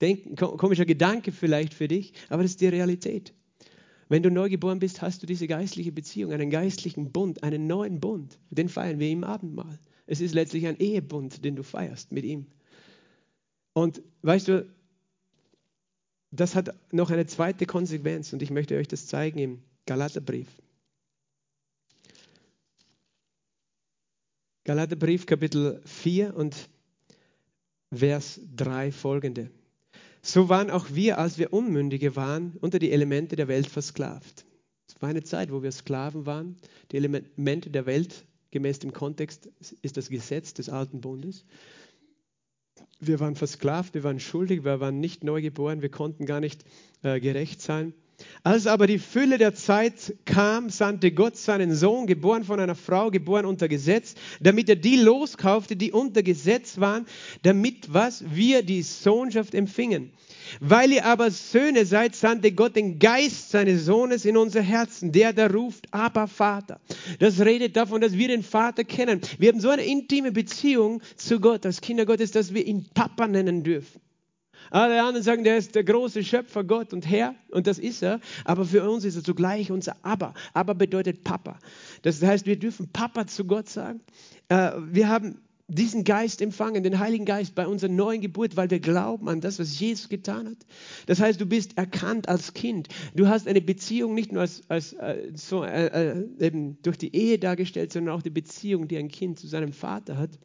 Denken, 0.00 0.34
komischer 0.34 0.84
Gedanke 0.84 1.30
vielleicht 1.30 1.72
für 1.72 1.86
dich, 1.86 2.12
aber 2.28 2.42
das 2.42 2.52
ist 2.52 2.60
die 2.60 2.66
Realität. 2.66 3.32
Wenn 4.08 4.22
du 4.22 4.30
neu 4.30 4.48
geboren 4.48 4.80
bist, 4.80 5.00
hast 5.00 5.22
du 5.22 5.26
diese 5.26 5.46
geistliche 5.46 5.92
Beziehung, 5.92 6.32
einen 6.32 6.50
geistlichen 6.50 7.12
Bund, 7.12 7.42
einen 7.42 7.66
neuen 7.66 8.00
Bund. 8.00 8.38
Den 8.50 8.68
feiern 8.68 8.98
wir 8.98 9.08
im 9.08 9.24
Abendmahl. 9.24 9.78
Es 10.06 10.20
ist 10.20 10.34
letztlich 10.34 10.66
ein 10.66 10.78
Ehebund, 10.78 11.44
den 11.44 11.56
du 11.56 11.62
feierst 11.62 12.12
mit 12.12 12.24
ihm. 12.24 12.46
Und 13.74 14.02
weißt 14.22 14.48
du, 14.48 14.66
das 16.30 16.54
hat 16.54 16.74
noch 16.90 17.10
eine 17.10 17.26
zweite 17.26 17.66
Konsequenz 17.66 18.32
und 18.32 18.40
ich 18.40 18.50
möchte 18.50 18.76
euch 18.76 18.88
das 18.88 19.06
zeigen 19.06 19.38
im 19.38 19.62
Galaterbrief. 19.86 20.48
Galaterbrief 24.64 25.26
Kapitel 25.26 25.82
4 25.84 26.34
und 26.34 26.68
Vers 27.92 28.40
3 28.56 28.90
folgende. 28.92 29.50
So 30.22 30.48
waren 30.48 30.70
auch 30.70 30.86
wir, 30.90 31.18
als 31.18 31.36
wir 31.36 31.52
Unmündige 31.52 32.16
waren, 32.16 32.56
unter 32.60 32.78
die 32.78 32.90
Elemente 32.90 33.36
der 33.36 33.46
Welt 33.46 33.66
versklavt. 33.66 34.46
Es 34.88 35.00
war 35.02 35.10
eine 35.10 35.22
Zeit, 35.22 35.52
wo 35.52 35.62
wir 35.62 35.70
Sklaven 35.70 36.24
waren. 36.24 36.56
Die 36.90 36.96
Elemente 36.96 37.70
der 37.70 37.84
Welt, 37.84 38.24
gemäß 38.50 38.78
dem 38.78 38.92
Kontext, 38.92 39.50
ist 39.82 39.96
das 39.98 40.08
Gesetz 40.08 40.54
des 40.54 40.70
alten 40.70 41.02
Bundes. 41.02 41.44
Wir 43.00 43.20
waren 43.20 43.36
versklavt, 43.36 43.94
wir 43.94 44.04
waren 44.04 44.20
schuldig, 44.20 44.64
wir 44.64 44.80
waren 44.80 45.00
nicht 45.00 45.24
neu 45.24 45.42
geboren, 45.42 45.82
wir 45.82 45.90
konnten 45.90 46.26
gar 46.26 46.40
nicht 46.40 46.64
äh, 47.02 47.20
gerecht 47.20 47.60
sein. 47.60 47.92
Als 48.42 48.66
aber 48.66 48.86
die 48.86 48.98
Fülle 48.98 49.38
der 49.38 49.54
Zeit 49.54 50.14
kam, 50.24 50.70
sandte 50.70 51.12
Gott 51.12 51.36
seinen 51.36 51.74
Sohn, 51.74 52.06
geboren 52.06 52.44
von 52.44 52.60
einer 52.60 52.76
Frau, 52.76 53.10
geboren 53.10 53.44
unter 53.44 53.68
Gesetz, 53.68 54.14
damit 54.40 54.68
er 54.68 54.76
die 54.76 54.96
loskaufte, 54.96 55.76
die 55.76 55.92
unter 55.92 56.22
Gesetz 56.22 56.78
waren, 56.78 57.06
damit 57.42 57.92
was 57.92 58.24
wir 58.30 58.62
die 58.62 58.82
Sohnschaft 58.82 59.54
empfingen. 59.54 60.12
Weil 60.60 60.92
ihr 60.92 61.04
aber 61.04 61.30
Söhne 61.30 61.86
seid, 61.86 62.14
sandte 62.14 62.52
Gott 62.52 62.76
den 62.76 62.98
Geist 62.98 63.50
seines 63.50 63.84
Sohnes 63.84 64.24
in 64.24 64.36
unser 64.36 64.62
Herzen, 64.62 65.12
der 65.12 65.32
da 65.32 65.46
ruft, 65.46 65.86
aber 65.90 66.28
Vater. 66.28 66.80
Das 67.18 67.40
redet 67.40 67.76
davon, 67.76 68.00
dass 68.00 68.12
wir 68.14 68.28
den 68.28 68.42
Vater 68.42 68.84
kennen. 68.84 69.20
Wir 69.38 69.50
haben 69.50 69.60
so 69.60 69.70
eine 69.70 69.84
intime 69.84 70.32
Beziehung 70.32 71.02
zu 71.16 71.40
Gott 71.40 71.66
als 71.66 71.80
Kinder 71.80 72.06
Gottes, 72.06 72.30
dass 72.30 72.54
wir 72.54 72.66
ihn 72.66 72.86
Papa 72.94 73.26
nennen 73.26 73.62
dürfen. 73.62 74.00
Alle 74.70 75.02
anderen 75.02 75.22
sagen, 75.22 75.44
der 75.44 75.58
ist 75.58 75.74
der 75.74 75.84
große 75.84 76.24
Schöpfer, 76.24 76.64
Gott 76.64 76.92
und 76.92 77.08
Herr, 77.08 77.34
und 77.50 77.66
das 77.66 77.78
ist 77.78 78.02
er. 78.02 78.20
Aber 78.44 78.64
für 78.64 78.88
uns 78.88 79.04
ist 79.04 79.16
er 79.16 79.22
zugleich 79.22 79.70
unser 79.70 79.96
Abba. 80.02 80.34
Abba 80.52 80.72
bedeutet 80.72 81.22
Papa. 81.22 81.58
Das 82.02 82.22
heißt, 82.22 82.46
wir 82.46 82.58
dürfen 82.58 82.90
Papa 82.90 83.26
zu 83.26 83.44
Gott 83.44 83.68
sagen. 83.68 84.00
Äh, 84.48 84.72
wir 84.90 85.08
haben 85.08 85.42
diesen 85.66 86.04
Geist 86.04 86.42
empfangen, 86.42 86.82
den 86.82 86.98
Heiligen 86.98 87.24
Geist 87.24 87.54
bei 87.54 87.66
unserer 87.66 87.90
neuen 87.90 88.20
Geburt, 88.20 88.56
weil 88.56 88.70
wir 88.70 88.80
glauben 88.80 89.28
an 89.28 89.40
das, 89.40 89.58
was 89.58 89.78
Jesus 89.78 90.08
getan 90.08 90.48
hat. 90.48 90.58
Das 91.06 91.20
heißt, 91.20 91.40
du 91.40 91.46
bist 91.46 91.78
erkannt 91.78 92.28
als 92.28 92.52
Kind. 92.52 92.88
Du 93.14 93.28
hast 93.28 93.48
eine 93.48 93.62
Beziehung 93.62 94.14
nicht 94.14 94.30
nur 94.30 94.42
als, 94.42 94.62
als 94.68 94.92
äh, 94.92 95.32
so, 95.34 95.64
äh, 95.64 96.18
äh, 96.38 96.74
durch 96.82 96.98
die 96.98 97.16
Ehe 97.16 97.38
dargestellt, 97.38 97.92
sondern 97.92 98.14
auch 98.14 98.22
die 98.22 98.30
Beziehung, 98.30 98.88
die 98.88 98.98
ein 98.98 99.08
Kind 99.08 99.38
zu 99.38 99.46
seinem 99.46 99.72
Vater 99.72 100.18
hat. 100.18 100.38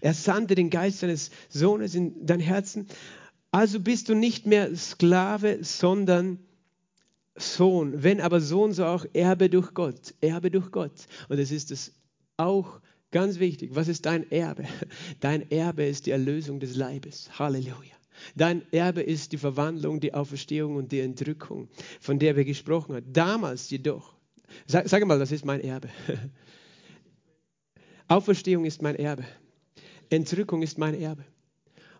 Er 0.00 0.14
sandte 0.14 0.54
den 0.54 0.70
Geist 0.70 1.00
seines 1.00 1.30
Sohnes 1.48 1.94
in 1.94 2.24
dein 2.24 2.40
Herzen. 2.40 2.86
Also 3.50 3.80
bist 3.80 4.08
du 4.08 4.14
nicht 4.14 4.46
mehr 4.46 4.76
Sklave, 4.76 5.58
sondern 5.62 6.38
Sohn. 7.36 8.02
Wenn 8.02 8.20
aber 8.20 8.40
Sohn, 8.40 8.72
so 8.72 8.84
auch 8.84 9.06
Erbe 9.12 9.50
durch 9.50 9.74
Gott. 9.74 10.14
Erbe 10.20 10.50
durch 10.52 10.70
Gott. 10.70 11.06
Und 11.28 11.38
es 11.38 11.50
ist 11.50 11.72
es 11.72 11.92
auch 12.36 12.80
Ganz 13.14 13.38
wichtig, 13.38 13.76
was 13.76 13.86
ist 13.86 14.06
dein 14.06 14.28
Erbe? 14.32 14.64
Dein 15.20 15.48
Erbe 15.48 15.84
ist 15.84 16.06
die 16.06 16.10
Erlösung 16.10 16.58
des 16.58 16.74
Leibes. 16.74 17.30
Halleluja. 17.38 17.94
Dein 18.34 18.62
Erbe 18.72 19.02
ist 19.02 19.30
die 19.30 19.38
Verwandlung, 19.38 20.00
die 20.00 20.12
Auferstehung 20.12 20.74
und 20.74 20.90
die 20.90 20.98
Entrückung, 20.98 21.68
von 22.00 22.18
der 22.18 22.34
wir 22.34 22.44
gesprochen 22.44 22.96
haben. 22.96 23.12
Damals 23.12 23.70
jedoch, 23.70 24.16
sag, 24.66 24.88
sag 24.88 25.06
mal, 25.06 25.20
das 25.20 25.30
ist 25.30 25.44
mein 25.44 25.60
Erbe. 25.60 25.90
Auferstehung 28.08 28.64
ist 28.64 28.82
mein 28.82 28.96
Erbe. 28.96 29.24
Entrückung 30.10 30.62
ist 30.62 30.78
mein 30.78 31.00
Erbe. 31.00 31.24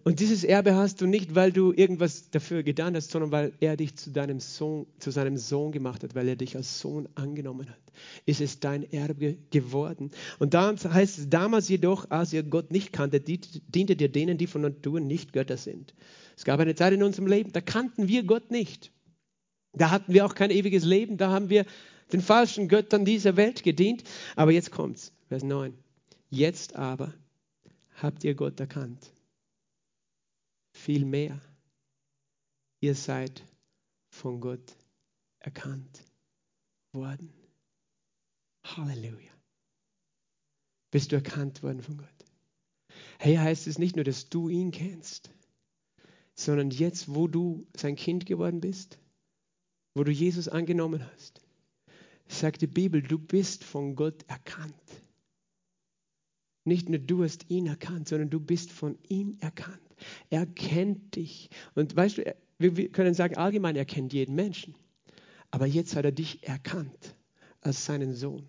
Und 0.04 0.20
dieses 0.20 0.44
Erbe 0.44 0.74
hast 0.74 1.00
du 1.00 1.06
nicht, 1.06 1.34
weil 1.34 1.50
du 1.50 1.72
irgendwas 1.72 2.30
dafür 2.30 2.62
getan 2.62 2.94
hast, 2.94 3.10
sondern 3.10 3.32
weil 3.32 3.52
er 3.60 3.78
dich 3.78 3.96
zu, 3.96 4.10
deinem 4.10 4.38
Sohn, 4.38 4.86
zu 4.98 5.10
seinem 5.10 5.38
Sohn 5.38 5.72
gemacht 5.72 6.04
hat, 6.04 6.14
weil 6.14 6.28
er 6.28 6.36
dich 6.36 6.56
als 6.56 6.78
Sohn 6.78 7.08
angenommen 7.14 7.70
hat. 7.70 7.78
Ist 8.26 8.42
es 8.42 8.60
dein 8.60 8.82
Erbe 8.92 9.38
geworden. 9.50 10.10
Und 10.38 10.52
da 10.52 10.76
heißt 10.76 11.18
es, 11.18 11.30
damals 11.30 11.70
jedoch, 11.70 12.10
als 12.10 12.34
ihr 12.34 12.42
Gott 12.42 12.70
nicht 12.70 12.92
kannte, 12.92 13.18
diente 13.18 13.94
ihr 13.94 14.08
denen, 14.10 14.36
die 14.36 14.46
von 14.46 14.60
Natur 14.60 15.00
nicht 15.00 15.32
Götter 15.32 15.56
sind. 15.56 15.94
Es 16.36 16.44
gab 16.44 16.60
eine 16.60 16.74
Zeit 16.74 16.92
in 16.92 17.02
unserem 17.02 17.26
Leben, 17.26 17.52
da 17.52 17.62
kannten 17.62 18.06
wir 18.06 18.24
Gott 18.24 18.50
nicht. 18.50 18.92
Da 19.72 19.90
hatten 19.90 20.12
wir 20.12 20.26
auch 20.26 20.34
kein 20.34 20.50
ewiges 20.50 20.84
Leben, 20.84 21.16
da 21.16 21.30
haben 21.30 21.48
wir 21.48 21.64
den 22.12 22.20
falschen 22.20 22.68
Göttern 22.68 23.06
dieser 23.06 23.36
Welt 23.36 23.62
gedient. 23.62 24.04
Aber 24.36 24.52
jetzt 24.52 24.70
kommt's, 24.70 25.12
Vers 25.28 25.44
9. 25.44 25.72
Jetzt 26.28 26.76
aber 26.76 27.14
habt 27.94 28.22
ihr 28.22 28.34
Gott 28.34 28.60
erkannt 28.60 29.13
viel 30.84 31.06
mehr. 31.06 31.40
Ihr 32.80 32.94
seid 32.94 33.42
von 34.10 34.38
Gott 34.40 34.76
erkannt 35.38 36.04
worden. 36.92 37.32
Halleluja. 38.62 39.32
Bist 40.90 41.10
du 41.10 41.16
erkannt 41.16 41.62
worden 41.62 41.82
von 41.82 41.96
Gott? 41.96 42.08
Hey, 43.18 43.36
heißt 43.36 43.66
es 43.66 43.78
nicht 43.78 43.96
nur, 43.96 44.04
dass 44.04 44.28
du 44.28 44.50
ihn 44.50 44.72
kennst, 44.72 45.30
sondern 46.34 46.70
jetzt, 46.70 47.14
wo 47.14 47.28
du 47.28 47.66
sein 47.74 47.96
Kind 47.96 48.26
geworden 48.26 48.60
bist, 48.60 48.98
wo 49.94 50.04
du 50.04 50.12
Jesus 50.12 50.48
angenommen 50.48 51.10
hast, 51.14 51.40
sagt 52.28 52.60
die 52.60 52.66
Bibel, 52.66 53.00
du 53.00 53.18
bist 53.18 53.64
von 53.64 53.96
Gott 53.96 54.22
erkannt. 54.28 55.03
Nicht 56.64 56.88
nur 56.88 56.98
du 56.98 57.22
hast 57.22 57.50
ihn 57.50 57.66
erkannt, 57.66 58.08
sondern 58.08 58.30
du 58.30 58.40
bist 58.40 58.72
von 58.72 58.98
ihm 59.08 59.36
erkannt. 59.40 59.80
Er 60.30 60.46
kennt 60.46 61.16
dich. 61.16 61.50
Und 61.74 61.94
weißt 61.94 62.18
du, 62.18 62.36
wir 62.58 62.88
können 62.90 63.14
sagen, 63.14 63.36
allgemein, 63.36 63.76
er 63.76 63.84
kennt 63.84 64.12
jeden 64.12 64.34
Menschen. 64.34 64.74
Aber 65.50 65.66
jetzt 65.66 65.94
hat 65.94 66.04
er 66.04 66.12
dich 66.12 66.42
erkannt 66.46 67.16
als 67.60 67.84
seinen 67.84 68.14
Sohn, 68.14 68.48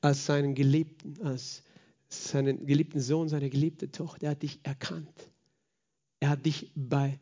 als 0.00 0.26
seinen 0.26 0.54
Geliebten, 0.54 1.20
als 1.22 1.64
seinen 2.08 2.66
geliebten 2.66 3.00
Sohn, 3.00 3.28
seine 3.28 3.50
geliebte 3.50 3.90
Tochter. 3.90 4.26
Er 4.26 4.30
hat 4.30 4.42
dich 4.42 4.60
erkannt. 4.62 5.30
Er 6.20 6.30
hat 6.30 6.44
dich 6.44 6.70
bei 6.74 7.18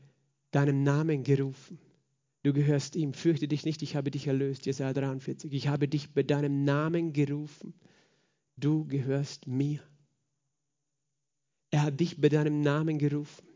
deinem 0.51 0.83
Namen 0.83 1.23
gerufen. 1.23 1.79
Du 2.43 2.53
gehörst 2.53 2.97
ihm. 2.97 3.13
Fürchte 3.13 3.49
dich 3.49 3.65
nicht, 3.65 3.83
ich 3.83 3.97
habe 3.97 4.11
dich 4.11 4.27
erlöst. 4.27 4.67
Jesaja 4.67 4.93
43. 4.93 5.53
Ich 5.53 5.69
habe 5.69 5.89
dich 5.89 6.13
bei 6.13 6.23
deinem 6.23 6.65
Namen 6.65 7.13
gerufen. 7.13 7.75
Du 8.57 8.87
gehörst 8.87 9.47
mir. 9.47 9.81
Er 11.71 11.83
hat 11.83 12.01
dich 12.01 12.21
bei 12.21 12.29
deinem 12.29 12.61
Namen 12.61 12.99
gerufen. 12.99 13.47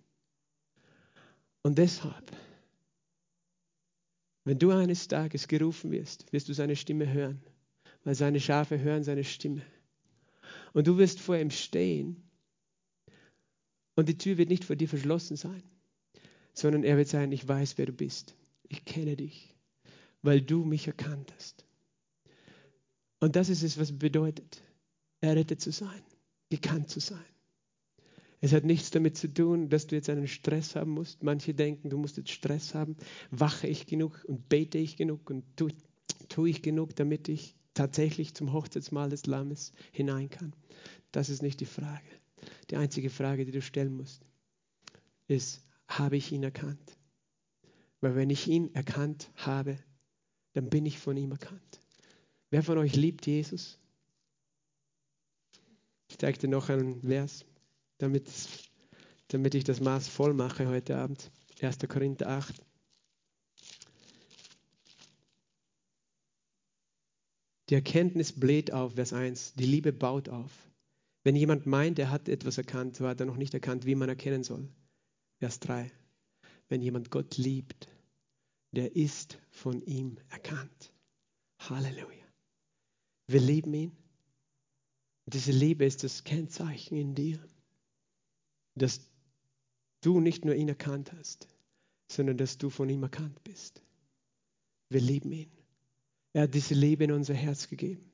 Und 1.63 1.79
deshalb, 1.79 2.33
wenn 4.45 4.59
du 4.59 4.71
eines 4.71 5.09
Tages 5.09 5.49
gerufen 5.49 5.93
wirst, 5.93 6.33
wirst 6.33 6.49
du 6.49 6.53
seine 6.53 6.77
Stimme 6.77 7.11
hören, 7.11 7.41
weil 8.05 8.15
seine 8.15 8.41
Schafe 8.41 8.81
hören 8.81 9.05
seine 9.05 9.25
Stimme. 9.25 9.63
Und 10.73 10.87
du 10.87 10.99
wirst 10.99 11.21
vor 11.21 11.37
ihm 11.37 11.51
stehen 11.51 12.23
und 13.95 14.09
die 14.09 14.19
Tür 14.19 14.39
wird 14.39 14.49
nicht 14.49 14.65
vor 14.65 14.77
dir 14.77 14.89
verschlossen 14.89 15.37
sein, 15.37 15.63
sondern 16.55 16.83
er 16.83 16.97
wird 16.97 17.09
sagen, 17.09 17.31
ich 17.33 17.47
weiß, 17.47 17.79
wer 17.79 17.87
du 17.87 17.93
bist. 17.93 18.35
Ich 18.69 18.85
kenne 18.85 19.17
dich, 19.17 19.55
weil 20.23 20.41
du 20.41 20.65
mich 20.65 20.87
erkannt 20.87 21.33
hast. 21.37 21.65
Und 23.21 23.37
das 23.37 23.49
ist 23.49 23.63
es, 23.63 23.79
was 23.79 23.97
bedeutet, 23.97 24.63
errettet 25.21 25.61
zu 25.61 25.71
sein, 25.71 26.03
gekannt 26.51 26.91
zu 26.91 26.99
sein. 26.99 27.32
Es 28.45 28.53
hat 28.53 28.65
nichts 28.65 28.91
damit 28.91 29.17
zu 29.17 29.33
tun, 29.33 29.69
dass 29.69 29.87
du 29.87 29.95
jetzt 29.95 30.11
einen 30.11 30.27
Stress 30.27 30.75
haben 30.75 30.91
musst. 30.91 31.23
Manche 31.23 31.55
denken, 31.55 31.91
du 31.91 31.97
musst 31.97 32.17
jetzt 32.17 32.33
Stress 32.33 32.75
haben. 32.75 32.97
Wache 33.31 33.69
ich 33.69 33.87
genug 33.87 34.25
und 34.27 34.49
bete 34.49 34.79
ich 34.79 34.97
genug 34.97 35.31
und 35.31 35.45
tue, 35.57 35.71
tue 36.29 36.51
ich 36.51 36.61
genug, 36.61 36.97
damit 36.97 37.29
ich 37.29 37.55
tatsächlich 37.73 38.35
zum 38.35 38.53
Hochzeitsmahl 38.53 39.11
des 39.11 39.27
Lammes 39.27 39.73
hinein 39.93 40.29
kann? 40.29 40.55
Das 41.13 41.31
ist 41.31 41.41
nicht 41.41 41.61
die 41.61 41.67
Frage. 41.67 42.05
Die 42.71 42.77
einzige 42.77 43.11
Frage, 43.11 43.45
die 43.45 43.53
du 43.53 43.63
stellen 43.63 43.97
musst, 43.97 44.27
ist, 45.29 45.63
habe 45.87 46.17
ich 46.17 46.33
ihn 46.33 46.43
erkannt? 46.43 46.99
Weil 48.01 48.17
wenn 48.17 48.29
ich 48.29 48.49
ihn 48.49 48.75
erkannt 48.75 49.31
habe, 49.37 49.79
dann 50.55 50.69
bin 50.69 50.85
ich 50.85 50.99
von 50.99 51.17
ihm 51.17 51.31
erkannt. 51.31 51.81
Wer 52.51 52.65
von 52.65 52.77
euch 52.79 52.97
liebt 52.97 53.25
Jesus? 53.25 53.79
Ich 56.09 56.19
zeige 56.19 56.41
dir 56.41 56.49
noch 56.49 56.71
einen 56.71 57.03
Vers 57.03 57.45
damit, 58.03 58.29
damit 59.29 59.55
ich 59.55 59.63
das 59.63 59.81
Maß 59.81 60.09
voll 60.09 60.35
mache 60.35 60.67
heute 60.67 60.97
Abend. 60.97 61.31
1. 61.61 61.79
Korinther 61.89 62.29
8. 62.29 62.61
Die 67.69 67.75
Erkenntnis 67.75 68.33
bläht 68.33 68.73
auf, 68.73 68.95
Vers 68.95 69.13
1. 69.13 69.55
Die 69.55 69.67
Liebe 69.67 69.93
baut 69.93 70.29
auf. 70.29 70.51
Wenn 71.23 71.37
jemand 71.37 71.67
meint, 71.67 72.01
er 72.01 72.11
hat 72.11 72.29
etwas 72.29 72.59
erkannt, 72.59 72.97
so 72.97 73.07
hat 73.07 73.21
er 73.21 73.27
noch 73.27 73.37
nicht 73.37 73.55
erkannt, 73.55 73.87
wie 73.87 73.95
man 73.95 74.09
erkennen 74.09 74.43
soll. 74.43 74.69
Vers 75.39 75.61
3. 75.61 75.91
Wenn 76.69 76.83
jemand 76.83 77.11
Gott 77.11 77.37
liebt, 77.37 77.89
der 78.73 78.97
ist 78.97 79.39
von 79.51 79.81
ihm 79.83 80.19
erkannt. 80.29 80.93
Halleluja. 81.61 82.27
Wir 83.29 83.41
lieben 83.41 83.73
ihn. 83.73 83.97
Diese 85.27 85.53
Liebe 85.53 85.85
ist 85.85 86.03
das 86.03 86.25
Kennzeichen 86.25 86.97
in 86.97 87.15
dir 87.15 87.39
dass 88.75 89.01
du 90.01 90.21
nicht 90.21 90.45
nur 90.45 90.55
ihn 90.55 90.69
erkannt 90.69 91.13
hast, 91.13 91.49
sondern 92.11 92.37
dass 92.37 92.59
du 92.59 92.71
von 92.71 92.89
ihm 92.89 93.03
erkannt 93.03 93.43
bist. 93.45 93.83
Wir 94.89 95.01
lieben 95.01 95.33
ihn. 95.33 95.51
Er 96.33 96.43
hat 96.43 96.55
diese 96.55 96.75
Liebe 96.75 97.05
in 97.05 97.13
unser 97.13 97.35
Herz 97.35 97.69
gegeben. 97.69 98.11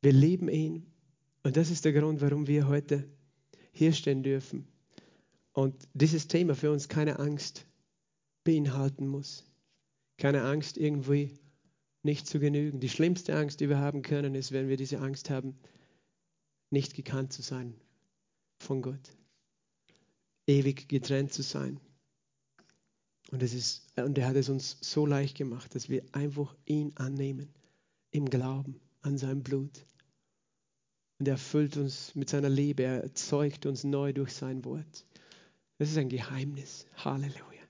Wir 0.00 0.12
lieben 0.12 0.48
ihn. 0.48 0.86
Und 1.42 1.56
das 1.56 1.70
ist 1.70 1.84
der 1.84 1.92
Grund, 1.92 2.20
warum 2.20 2.46
wir 2.46 2.68
heute 2.68 3.08
hier 3.72 3.92
stehen 3.92 4.22
dürfen. 4.22 4.66
Und 5.52 5.88
dieses 5.92 6.28
Thema 6.28 6.54
für 6.54 6.70
uns 6.70 6.88
keine 6.88 7.18
Angst 7.18 7.66
beinhalten 8.44 9.06
muss. 9.06 9.44
Keine 10.16 10.42
Angst, 10.42 10.76
irgendwie 10.76 11.30
nicht 12.02 12.26
zu 12.26 12.38
genügen. 12.38 12.80
Die 12.80 12.88
schlimmste 12.88 13.36
Angst, 13.36 13.60
die 13.60 13.68
wir 13.68 13.78
haben 13.78 14.02
können, 14.02 14.34
ist, 14.34 14.52
wenn 14.52 14.68
wir 14.68 14.76
diese 14.76 15.00
Angst 15.00 15.30
haben, 15.30 15.58
nicht 16.70 16.94
gekannt 16.94 17.32
zu 17.32 17.42
sein 17.42 17.74
von 18.62 18.82
Gott. 18.82 19.16
ewig 20.46 20.88
getrennt 20.88 21.32
zu 21.32 21.42
sein. 21.42 21.80
Und, 23.30 23.42
es 23.42 23.54
ist, 23.54 23.86
und 23.98 24.18
er 24.18 24.26
hat 24.26 24.36
es 24.36 24.48
uns 24.48 24.76
so 24.80 25.06
leicht 25.06 25.36
gemacht, 25.36 25.74
dass 25.74 25.88
wir 25.88 26.04
einfach 26.12 26.54
ihn 26.66 26.92
annehmen, 26.96 27.48
im 28.10 28.28
Glauben 28.28 28.80
an 29.00 29.16
sein 29.16 29.42
Blut. 29.42 29.86
Und 31.18 31.28
er 31.28 31.34
erfüllt 31.34 31.76
uns 31.76 32.14
mit 32.14 32.28
seiner 32.28 32.50
Liebe, 32.50 32.82
er 32.82 33.02
erzeugt 33.02 33.64
uns 33.64 33.84
neu 33.84 34.12
durch 34.12 34.32
sein 34.34 34.64
Wort. 34.64 35.06
Das 35.78 35.90
ist 35.90 35.96
ein 35.96 36.08
Geheimnis. 36.08 36.86
Halleluja. 36.96 37.62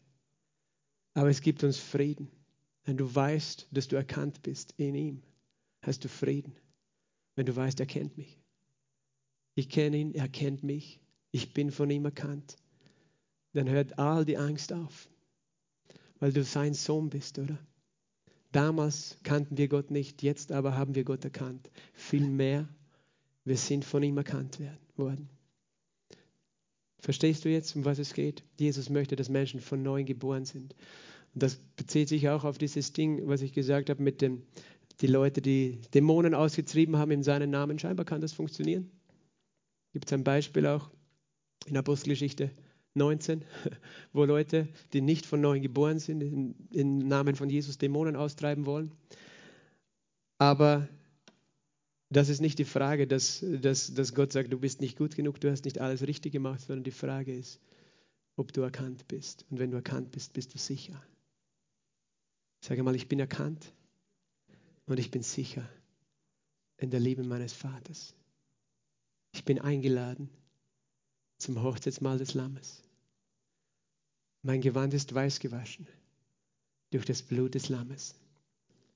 Aber 1.15 1.31
es 1.31 1.41
gibt 1.43 1.63
uns 1.63 1.79
Frieden. 1.79 2.29
Wenn 2.85 2.97
du 2.97 3.15
weißt, 3.15 3.69
dass 3.71 3.87
du 3.87 3.97
erkannt 3.97 4.43
bist 4.43 4.75
in 4.79 4.95
ihm, 4.95 5.23
hast 5.83 6.05
du 6.05 6.09
Frieden. 6.09 6.57
Wenn 7.37 7.47
du 7.47 7.55
weißt, 7.55 7.79
er 7.79 7.87
kennt 7.87 8.17
mich. 8.17 8.42
Ich 9.55 9.69
kenne 9.69 9.97
ihn, 9.97 10.15
er 10.15 10.29
kennt 10.29 10.63
mich. 10.63 11.01
Ich 11.31 11.53
bin 11.55 11.71
von 11.71 11.91
ihm 11.91 12.05
erkannt. 12.05 12.57
Dann 13.53 13.69
hört 13.69 13.99
all 13.99 14.25
die 14.25 14.39
Angst 14.39 14.73
auf, 14.73 15.09
weil 16.21 16.33
du 16.33 16.43
sein 16.45 16.75
Sohn 16.75 17.11
bist, 17.11 17.39
oder? 17.39 17.59
Damals 18.51 19.17
kannten 19.23 19.57
wir 19.57 19.69
Gott 19.69 19.91
nicht, 19.91 20.23
jetzt 20.23 20.53
aber 20.53 20.77
haben 20.77 20.95
wir 20.95 21.05
Gott 21.05 21.25
erkannt. 21.25 21.71
Viel 21.95 22.29
mehr, 22.29 22.69
wir 23.45 23.57
sind 23.57 23.85
von 23.85 24.03
ihm 24.03 24.19
erkannt 24.19 24.59
worden. 24.97 25.29
Verstehst 26.99 27.45
du 27.45 27.49
jetzt, 27.49 27.75
um 27.75 27.85
was 27.85 27.99
es 27.99 28.15
geht? 28.15 28.45
Jesus 28.61 28.89
möchte, 28.89 29.17
dass 29.17 29.29
Menschen 29.29 29.61
von 29.61 29.83
neuem 29.83 30.07
geboren 30.07 30.45
sind. 30.45 30.75
Und 31.35 31.43
das 31.43 31.57
bezieht 31.77 32.09
sich 32.09 32.29
auch 32.29 32.45
auf 32.45 32.59
dieses 32.59 32.93
Ding, 32.93 33.27
was 33.27 33.43
ich 33.43 33.53
gesagt 33.53 33.91
habe 33.91 34.03
mit 34.03 34.21
dem, 34.21 34.43
die 35.01 35.07
Leute, 35.07 35.43
die 35.43 35.81
Dämonen 35.95 36.35
ausgetrieben 36.35 36.97
haben 36.97 37.11
in 37.11 37.23
seinen 37.23 37.51
Namen. 37.51 37.79
Scheinbar 37.79 38.05
kann 38.05 38.21
das 38.21 38.33
funktionieren. 38.33 38.91
Gibt 39.93 40.07
es 40.07 40.13
ein 40.13 40.25
Beispiel 40.25 40.67
auch 40.67 40.91
in 41.67 41.77
Apostelgeschichte 41.77 42.51
19, 42.95 43.45
wo 44.13 44.25
Leute, 44.25 44.69
die 44.93 45.01
nicht 45.01 45.27
von 45.27 45.41
neuem 45.41 45.63
geboren 45.63 45.99
sind, 45.99 46.23
im 46.71 46.99
Namen 46.99 47.37
von 47.37 47.49
Jesus 47.49 47.79
Dämonen 47.79 48.17
austreiben 48.17 48.67
wollen. 48.67 48.93
Aber 50.39 50.89
das 52.11 52.29
ist 52.29 52.41
nicht 52.41 52.59
die 52.59 52.65
Frage, 52.65 53.07
dass, 53.07 53.43
dass, 53.43 53.95
dass 53.95 54.15
Gott 54.15 54.33
sagt, 54.33 54.53
du 54.53 54.59
bist 54.59 54.81
nicht 54.81 54.99
gut 54.99 55.15
genug, 55.15 55.41
du 55.41 55.51
hast 55.51 55.65
nicht 55.65 55.81
alles 55.81 56.07
richtig 56.07 56.33
gemacht, 56.33 56.61
sondern 56.61 56.85
die 56.85 56.91
Frage 56.91 57.35
ist, 57.35 57.61
ob 58.37 58.53
du 58.53 58.61
erkannt 58.61 59.09
bist. 59.09 59.47
Und 59.51 59.59
wenn 59.59 59.71
du 59.71 59.77
erkannt 59.77 60.11
bist, 60.11 60.33
bist 60.33 60.55
du 60.55 60.59
sicher. 60.59 61.03
Sage 62.61 62.83
mal, 62.83 62.95
ich 62.95 63.09
bin 63.09 63.19
erkannt 63.19 63.73
und 64.87 64.99
ich 64.99 65.11
bin 65.11 65.23
sicher 65.23 65.67
in 66.77 66.91
der 66.91 67.01
Liebe 67.01 67.25
meines 67.25 67.53
Vaters. 67.53 68.15
Ich 69.33 69.45
bin 69.45 69.59
eingeladen 69.59 70.29
zum 71.39 71.63
Hochzeitsmahl 71.63 72.19
des 72.19 72.35
Lammes. 72.35 72.83
Mein 74.43 74.61
Gewand 74.61 74.95
ist 74.95 75.15
weiß 75.15 75.41
gewaschen 75.41 75.87
durch 76.91 77.07
das 77.07 77.23
Blut 77.23 77.55
des 77.55 77.69
Lammes. 77.69 78.15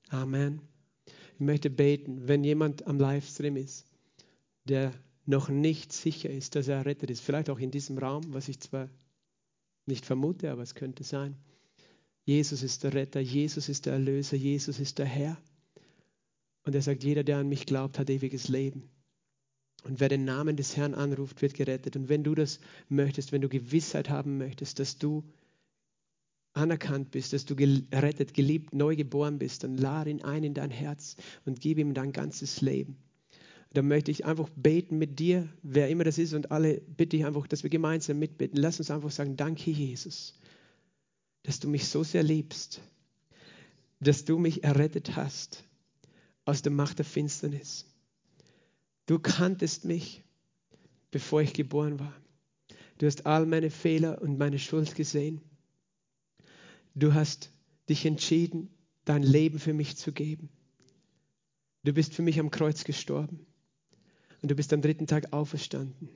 Amen. 0.09 0.61
Ich 1.05 1.39
möchte 1.39 1.69
beten, 1.69 2.27
wenn 2.27 2.43
jemand 2.43 2.87
am 2.87 2.99
Livestream 2.99 3.57
ist, 3.57 3.85
der 4.65 4.93
noch 5.25 5.49
nicht 5.49 5.91
sicher 5.91 6.29
ist, 6.29 6.55
dass 6.55 6.67
er 6.67 6.77
errettet 6.77 7.09
ist, 7.09 7.21
vielleicht 7.21 7.49
auch 7.49 7.59
in 7.59 7.71
diesem 7.71 7.97
Raum, 7.97 8.33
was 8.33 8.47
ich 8.47 8.59
zwar 8.59 8.89
nicht 9.85 10.05
vermute, 10.05 10.51
aber 10.51 10.63
es 10.63 10.75
könnte 10.75 11.03
sein. 11.03 11.35
Jesus 12.25 12.63
ist 12.63 12.83
der 12.83 12.93
Retter, 12.93 13.19
Jesus 13.19 13.69
ist 13.69 13.85
der 13.85 13.93
Erlöser, 13.93 14.35
Jesus 14.35 14.79
ist 14.79 14.99
der 14.99 15.05
Herr. 15.05 15.37
Und 16.63 16.75
er 16.75 16.81
sagt, 16.81 17.03
jeder, 17.03 17.23
der 17.23 17.37
an 17.37 17.47
mich 17.47 17.65
glaubt, 17.65 17.97
hat 17.97 18.09
ewiges 18.09 18.49
Leben. 18.49 18.89
Und 19.83 19.99
wer 19.99 20.09
den 20.09 20.25
Namen 20.25 20.57
des 20.57 20.75
Herrn 20.75 20.93
anruft, 20.93 21.41
wird 21.41 21.53
gerettet. 21.53 21.95
Und 21.95 22.09
wenn 22.09 22.23
du 22.23 22.35
das 22.35 22.59
möchtest, 22.89 23.31
wenn 23.31 23.41
du 23.41 23.49
Gewissheit 23.49 24.09
haben 24.09 24.37
möchtest, 24.37 24.79
dass 24.79 24.97
du 24.97 25.23
anerkannt 26.53 27.11
bist, 27.11 27.33
dass 27.33 27.45
du 27.45 27.55
gerettet, 27.55 28.33
geliebt, 28.33 28.73
neu 28.73 28.95
geboren 28.95 29.37
bist, 29.37 29.63
dann 29.63 29.77
lade 29.77 30.09
ihn 30.09 30.23
ein 30.23 30.43
in 30.43 30.53
dein 30.53 30.71
Herz 30.71 31.15
und 31.45 31.61
gib 31.61 31.77
ihm 31.77 31.93
dein 31.93 32.11
ganzes 32.11 32.61
Leben. 32.61 32.97
Da 33.73 33.81
möchte 33.81 34.11
ich 34.11 34.25
einfach 34.25 34.49
beten 34.55 34.97
mit 34.97 35.19
dir, 35.19 35.47
wer 35.61 35.89
immer 35.89 36.03
das 36.03 36.17
ist, 36.17 36.33
und 36.33 36.51
alle 36.51 36.81
bitte 36.81 37.17
ich 37.17 37.25
einfach, 37.25 37.47
dass 37.47 37.63
wir 37.63 37.69
gemeinsam 37.69 38.17
mitbeten. 38.17 38.57
Lass 38.57 38.79
uns 38.79 38.89
einfach 38.89 39.11
sagen, 39.11 39.37
danke 39.37 39.71
Jesus, 39.71 40.33
dass 41.43 41.59
du 41.59 41.69
mich 41.69 41.87
so 41.87 42.03
sehr 42.03 42.23
liebst, 42.23 42.81
dass 43.99 44.25
du 44.25 44.39
mich 44.39 44.63
errettet 44.63 45.15
hast 45.15 45.63
aus 46.45 46.61
der 46.61 46.71
Macht 46.71 46.97
der 46.97 47.05
Finsternis. 47.05 47.85
Du 49.07 49.19
kanntest 49.19 49.85
mich, 49.85 50.21
bevor 51.11 51.41
ich 51.41 51.53
geboren 51.53 51.97
war. 51.99 52.13
Du 52.97 53.05
hast 53.05 53.25
all 53.25 53.45
meine 53.45 53.71
Fehler 53.71 54.21
und 54.21 54.37
meine 54.37 54.59
Schuld 54.59 54.95
gesehen. 54.95 55.41
Du 56.93 57.13
hast 57.13 57.51
dich 57.87 58.05
entschieden, 58.05 58.69
dein 59.05 59.23
Leben 59.23 59.59
für 59.59 59.73
mich 59.73 59.95
zu 59.95 60.11
geben. 60.11 60.49
Du 61.83 61.93
bist 61.93 62.13
für 62.13 62.21
mich 62.21 62.37
am 62.37 62.51
Kreuz 62.51 62.83
gestorben 62.83 63.45
und 64.41 64.51
du 64.51 64.55
bist 64.55 64.73
am 64.73 64.81
dritten 64.81 65.07
Tag 65.07 65.31
auferstanden. 65.31 66.09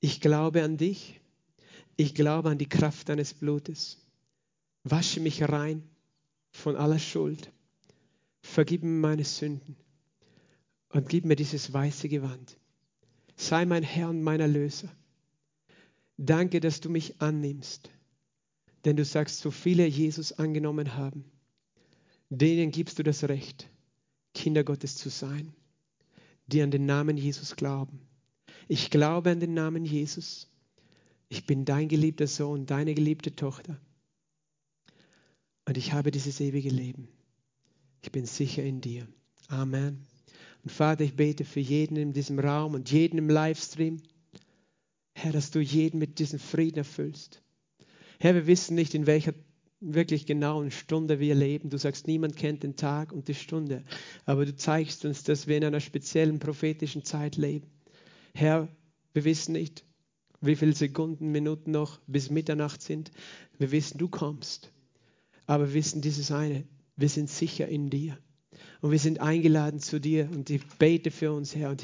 Ich 0.00 0.22
glaube 0.22 0.62
an 0.62 0.78
dich. 0.78 1.20
Ich 1.96 2.14
glaube 2.14 2.48
an 2.48 2.56
die 2.56 2.68
Kraft 2.68 3.10
deines 3.10 3.34
Blutes. 3.34 4.00
Wasche 4.84 5.20
mich 5.20 5.42
rein 5.42 5.82
von 6.50 6.76
aller 6.76 6.98
Schuld. 6.98 7.52
Vergib 8.40 8.82
mir 8.82 8.88
meine 8.88 9.24
Sünden 9.24 9.76
und 10.92 11.08
gib 11.08 11.24
mir 11.24 11.36
dieses 11.36 11.72
weiße 11.72 12.08
Gewand. 12.08 12.56
Sei 13.36 13.66
mein 13.66 13.82
Herr 13.82 14.08
und 14.08 14.22
mein 14.22 14.40
Erlöser. 14.40 14.88
Danke, 16.16 16.60
dass 16.60 16.80
du 16.80 16.88
mich 16.88 17.20
annimmst 17.20 17.90
denn 18.84 18.96
du 18.96 19.04
sagst, 19.04 19.40
so 19.40 19.50
viele 19.50 19.86
Jesus 19.86 20.32
angenommen 20.32 20.94
haben, 20.94 21.24
denen 22.30 22.70
gibst 22.70 22.98
du 22.98 23.02
das 23.02 23.24
Recht, 23.24 23.68
Kinder 24.34 24.64
Gottes 24.64 24.96
zu 24.96 25.08
sein, 25.08 25.52
die 26.46 26.62
an 26.62 26.70
den 26.70 26.86
Namen 26.86 27.16
Jesus 27.16 27.56
glauben. 27.56 28.00
Ich 28.68 28.90
glaube 28.90 29.30
an 29.30 29.40
den 29.40 29.54
Namen 29.54 29.84
Jesus. 29.84 30.48
Ich 31.28 31.46
bin 31.46 31.64
dein 31.64 31.88
geliebter 31.88 32.26
Sohn, 32.26 32.66
deine 32.66 32.94
geliebte 32.94 33.34
Tochter. 33.34 33.80
Und 35.64 35.76
ich 35.76 35.92
habe 35.92 36.10
dieses 36.10 36.40
ewige 36.40 36.70
Leben. 36.70 37.08
Ich 38.02 38.10
bin 38.10 38.26
sicher 38.26 38.62
in 38.62 38.80
dir. 38.80 39.06
Amen. 39.48 40.06
Und 40.62 40.70
Vater, 40.70 41.04
ich 41.04 41.16
bete 41.16 41.44
für 41.44 41.60
jeden 41.60 41.96
in 41.96 42.12
diesem 42.12 42.38
Raum 42.38 42.74
und 42.74 42.90
jeden 42.90 43.18
im 43.18 43.28
Livestream, 43.28 44.00
Herr, 45.14 45.32
dass 45.32 45.50
du 45.50 45.60
jeden 45.60 45.98
mit 45.98 46.18
diesem 46.18 46.38
Frieden 46.38 46.78
erfüllst. 46.78 47.42
Herr, 48.18 48.34
wir 48.34 48.46
wissen 48.46 48.74
nicht, 48.74 48.94
in 48.94 49.06
welcher 49.06 49.34
wirklich 49.80 50.26
genauen 50.26 50.70
Stunde 50.70 51.18
wir 51.18 51.34
leben. 51.34 51.70
Du 51.70 51.76
sagst, 51.76 52.06
niemand 52.06 52.36
kennt 52.36 52.62
den 52.62 52.76
Tag 52.76 53.12
und 53.12 53.28
die 53.28 53.34
Stunde, 53.34 53.84
aber 54.24 54.46
du 54.46 54.54
zeigst 54.54 55.04
uns, 55.04 55.24
dass 55.24 55.46
wir 55.48 55.56
in 55.56 55.64
einer 55.64 55.80
speziellen 55.80 56.38
prophetischen 56.38 57.04
Zeit 57.04 57.36
leben. 57.36 57.66
Herr, 58.34 58.68
wir 59.12 59.24
wissen 59.24 59.52
nicht, 59.52 59.84
wie 60.40 60.56
viele 60.56 60.74
Sekunden, 60.74 61.32
Minuten 61.32 61.72
noch 61.72 62.00
bis 62.06 62.30
Mitternacht 62.30 62.82
sind. 62.82 63.10
Wir 63.58 63.72
wissen, 63.72 63.98
du 63.98 64.08
kommst. 64.08 64.72
Aber 65.46 65.68
wir 65.68 65.74
wissen 65.74 66.00
dieses 66.00 66.30
eine, 66.30 66.64
wir 66.96 67.08
sind 67.08 67.28
sicher 67.28 67.68
in 67.68 67.90
dir. 67.90 68.18
Und 68.82 68.90
wir 68.90 68.98
sind 68.98 69.20
eingeladen 69.20 69.80
zu 69.80 69.98
dir 69.98 70.28
und 70.30 70.50
ich 70.50 70.62
bete 70.78 71.10
für 71.10 71.32
uns, 71.32 71.56
Herr. 71.56 71.70
Und 71.70 71.82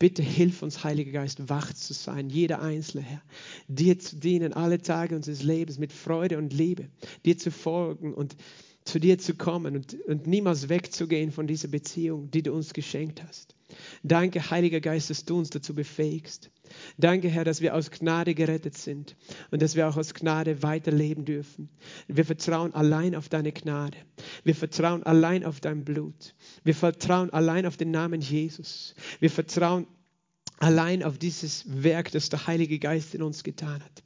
Bitte 0.00 0.22
hilf 0.22 0.62
uns, 0.62 0.82
Heiliger 0.82 1.12
Geist, 1.12 1.50
wach 1.50 1.74
zu 1.74 1.92
sein, 1.92 2.30
jeder 2.30 2.62
Einzelne, 2.62 3.04
Herr, 3.04 3.22
dir 3.68 3.98
zu 3.98 4.16
dienen 4.16 4.54
alle 4.54 4.80
Tage 4.80 5.14
unseres 5.14 5.42
Lebens 5.42 5.78
mit 5.78 5.92
Freude 5.92 6.38
und 6.38 6.54
Liebe, 6.54 6.88
dir 7.26 7.36
zu 7.36 7.50
folgen 7.50 8.14
und 8.14 8.34
zu 8.84 8.98
dir 8.98 9.18
zu 9.18 9.34
kommen 9.34 9.76
und, 9.76 9.98
und 10.06 10.26
niemals 10.26 10.70
wegzugehen 10.70 11.32
von 11.32 11.46
dieser 11.46 11.68
Beziehung, 11.68 12.30
die 12.30 12.42
du 12.42 12.54
uns 12.54 12.72
geschenkt 12.72 13.22
hast. 13.22 13.54
Danke, 14.02 14.50
Heiliger 14.50 14.80
Geist, 14.80 15.10
dass 15.10 15.24
du 15.24 15.38
uns 15.38 15.50
dazu 15.50 15.74
befähigst. 15.74 16.50
Danke, 16.98 17.28
Herr, 17.28 17.44
dass 17.44 17.60
wir 17.60 17.74
aus 17.74 17.90
Gnade 17.90 18.34
gerettet 18.34 18.76
sind 18.76 19.16
und 19.50 19.60
dass 19.62 19.76
wir 19.76 19.88
auch 19.88 19.96
aus 19.96 20.14
Gnade 20.14 20.62
weiterleben 20.62 21.24
dürfen. 21.24 21.68
Wir 22.06 22.24
vertrauen 22.24 22.74
allein 22.74 23.14
auf 23.14 23.28
deine 23.28 23.52
Gnade. 23.52 23.98
Wir 24.44 24.54
vertrauen 24.54 25.02
allein 25.02 25.44
auf 25.44 25.60
dein 25.60 25.84
Blut. 25.84 26.34
Wir 26.62 26.74
vertrauen 26.74 27.30
allein 27.30 27.66
auf 27.66 27.76
den 27.76 27.90
Namen 27.90 28.20
Jesus. 28.20 28.94
Wir 29.18 29.30
vertrauen 29.30 29.86
allein 30.58 31.02
auf 31.02 31.18
dieses 31.18 31.64
Werk, 31.66 32.12
das 32.12 32.28
der 32.28 32.46
Heilige 32.46 32.78
Geist 32.78 33.14
in 33.14 33.22
uns 33.22 33.42
getan 33.42 33.82
hat. 33.82 34.02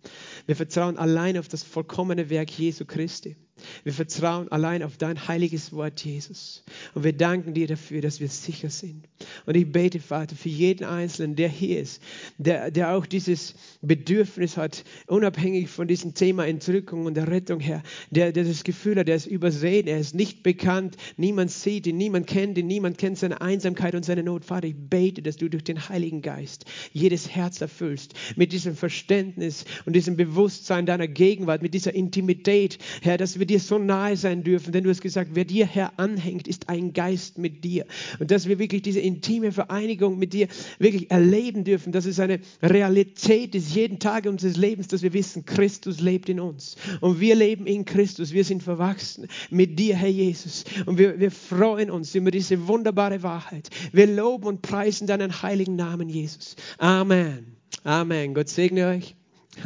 Wir 0.47 0.57
vertrauen 0.57 0.97
allein 0.97 1.37
auf 1.37 1.49
das 1.49 1.63
vollkommene 1.63 2.31
Werk 2.31 2.51
Jesu 2.51 2.85
Christi. 2.87 3.37
Wir 3.83 3.93
vertrauen 3.93 4.49
allein 4.51 4.83
auf 4.83 4.97
dein 4.97 5.29
heiliges 5.29 5.73
Wort, 5.73 6.05
Jesus. 6.05 6.65
Und 6.95 7.05
wir 7.05 7.13
danken 7.13 7.55
dir 7.55 7.67
dafür, 7.67 8.01
dass 8.01 8.21
wir 8.21 8.29
sicher 8.29 8.71
sind. 8.71 9.05
Und 9.47 9.57
ich 9.57 9.71
bete, 9.71 10.01
Vater, 10.01 10.37
für 10.37 10.49
jeden 10.49 10.85
Einzelnen, 10.85 11.37
der 11.37 11.49
hier 11.49 11.81
ist, 11.81 12.03
der, 12.39 12.71
der 12.71 12.95
auch 12.95 13.07
dieses 13.07 13.55
Bedürfnis 13.83 14.57
hat, 14.57 14.85
unabhängig 15.07 15.69
von 15.69 15.89
diesem 15.89 16.15
Thema 16.15 16.47
Entrückung 16.47 17.07
und 17.07 17.17
Errettung 17.17 17.61
her, 17.61 17.83
der, 18.11 18.33
der 18.33 18.45
das 18.45 18.65
Gefühl 18.65 18.99
hat, 18.99 19.09
er 19.09 19.17
ist 19.17 19.27
übersehen, 19.27 19.87
er 19.87 19.99
ist 19.99 20.15
nicht 20.15 20.43
bekannt, 20.43 20.97
niemand 21.17 21.51
sieht 21.51 21.87
ihn, 21.87 21.97
niemand 21.97 22.27
kennt 22.27 22.59
ihn, 22.59 22.67
niemand 22.67 22.99
kennt 22.99 23.19
seine 23.19 23.41
Einsamkeit 23.41 23.95
und 23.95 24.05
seine 24.05 24.23
Not. 24.23 24.45
Vater, 24.45 24.67
ich 24.67 24.77
bete, 24.77 25.23
dass 25.23 25.37
du 25.37 25.49
durch 25.49 25.65
den 25.65 25.89
Heiligen 25.89 26.23
Geist 26.23 26.65
jedes 26.93 27.31
Herz 27.31 27.61
erfüllst 27.61 28.15
mit 28.37 28.53
diesem 28.53 28.77
Verständnis 28.77 29.65
und 29.85 29.95
diesem 29.95 30.17
Bewusstsein 30.17 30.87
deiner 30.87 31.09
Gegenwart, 31.09 31.63
mit 31.63 31.75
dieser 31.75 31.95
Intimität, 31.95 32.79
Herr, 33.03 33.19
dass 33.19 33.39
wir 33.39 33.47
dir 33.47 33.54
so 33.61 33.79
nahe 33.79 34.17
sein 34.17 34.43
dürfen, 34.43 34.73
denn 34.73 34.85
du 34.85 34.91
hast 34.91 35.01
gesagt, 35.01 35.31
wer 35.35 35.45
dir, 35.45 35.67
Herr, 35.67 35.93
anhängt, 35.99 36.49
ist 36.49 36.69
ein 36.69 36.93
Geist 36.93 37.39
mit 37.39 37.65
dir. 37.65 37.87
Und 38.19 38.31
dass 38.31 38.49
wir 38.49 38.59
wirklich 38.59 38.83
diese 38.83 39.01
intime 39.01 39.53
Vereinigung 39.53 40.19
mit 40.19 40.33
dir 40.33 40.49
wirklich 40.79 41.11
erleben 41.11 41.65
dürfen, 41.65 41.93
dass 41.93 42.07
es 42.07 42.21
eine 42.21 42.41
Realität 42.63 43.55
ist 43.55 43.75
jeden 43.75 43.99
Tag 43.99 44.27
unseres 44.27 44.57
Lebens, 44.57 44.89
dass 44.89 45.03
wir 45.03 45.13
wissen, 45.13 45.45
Christus 45.45 46.01
lebt 46.01 46.29
in 46.29 46.41
uns 46.41 46.77
und 47.01 47.21
wir 47.21 47.35
leben 47.35 47.67
in 47.67 47.85
Christus, 47.85 48.33
wir 48.33 48.45
sind 48.45 48.63
verwachsen 48.63 49.29
mit 49.51 49.79
dir, 49.79 49.97
Herr 49.97 50.09
Jesus. 50.09 50.65
Und 50.87 50.99
wir, 50.99 51.19
wir 51.19 51.31
freuen 51.31 51.91
uns 51.91 52.15
über 52.15 52.31
diese 52.31 52.67
wunderbare 52.69 53.23
Wahrheit. 53.23 53.71
Wir 53.93 54.07
loben 54.07 54.45
und 54.45 54.63
preisen 54.63 55.07
deinen 55.07 55.43
heiligen 55.43 55.77
Namen, 55.77 56.09
Jesus. 56.09 56.57
Amen. 56.79 57.57
Amen. 57.83 58.35
Gott 58.35 58.49
segne 58.49 58.89
euch 58.89 59.15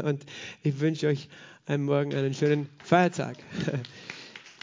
und 0.03 0.25
ich 0.63 0.81
wünsche 0.81 1.07
euch 1.09 1.29
einen 1.69 1.85
Morgen 1.85 2.15
einen 2.15 2.33
schönen 2.35 2.69
Feiertag. 2.83 3.37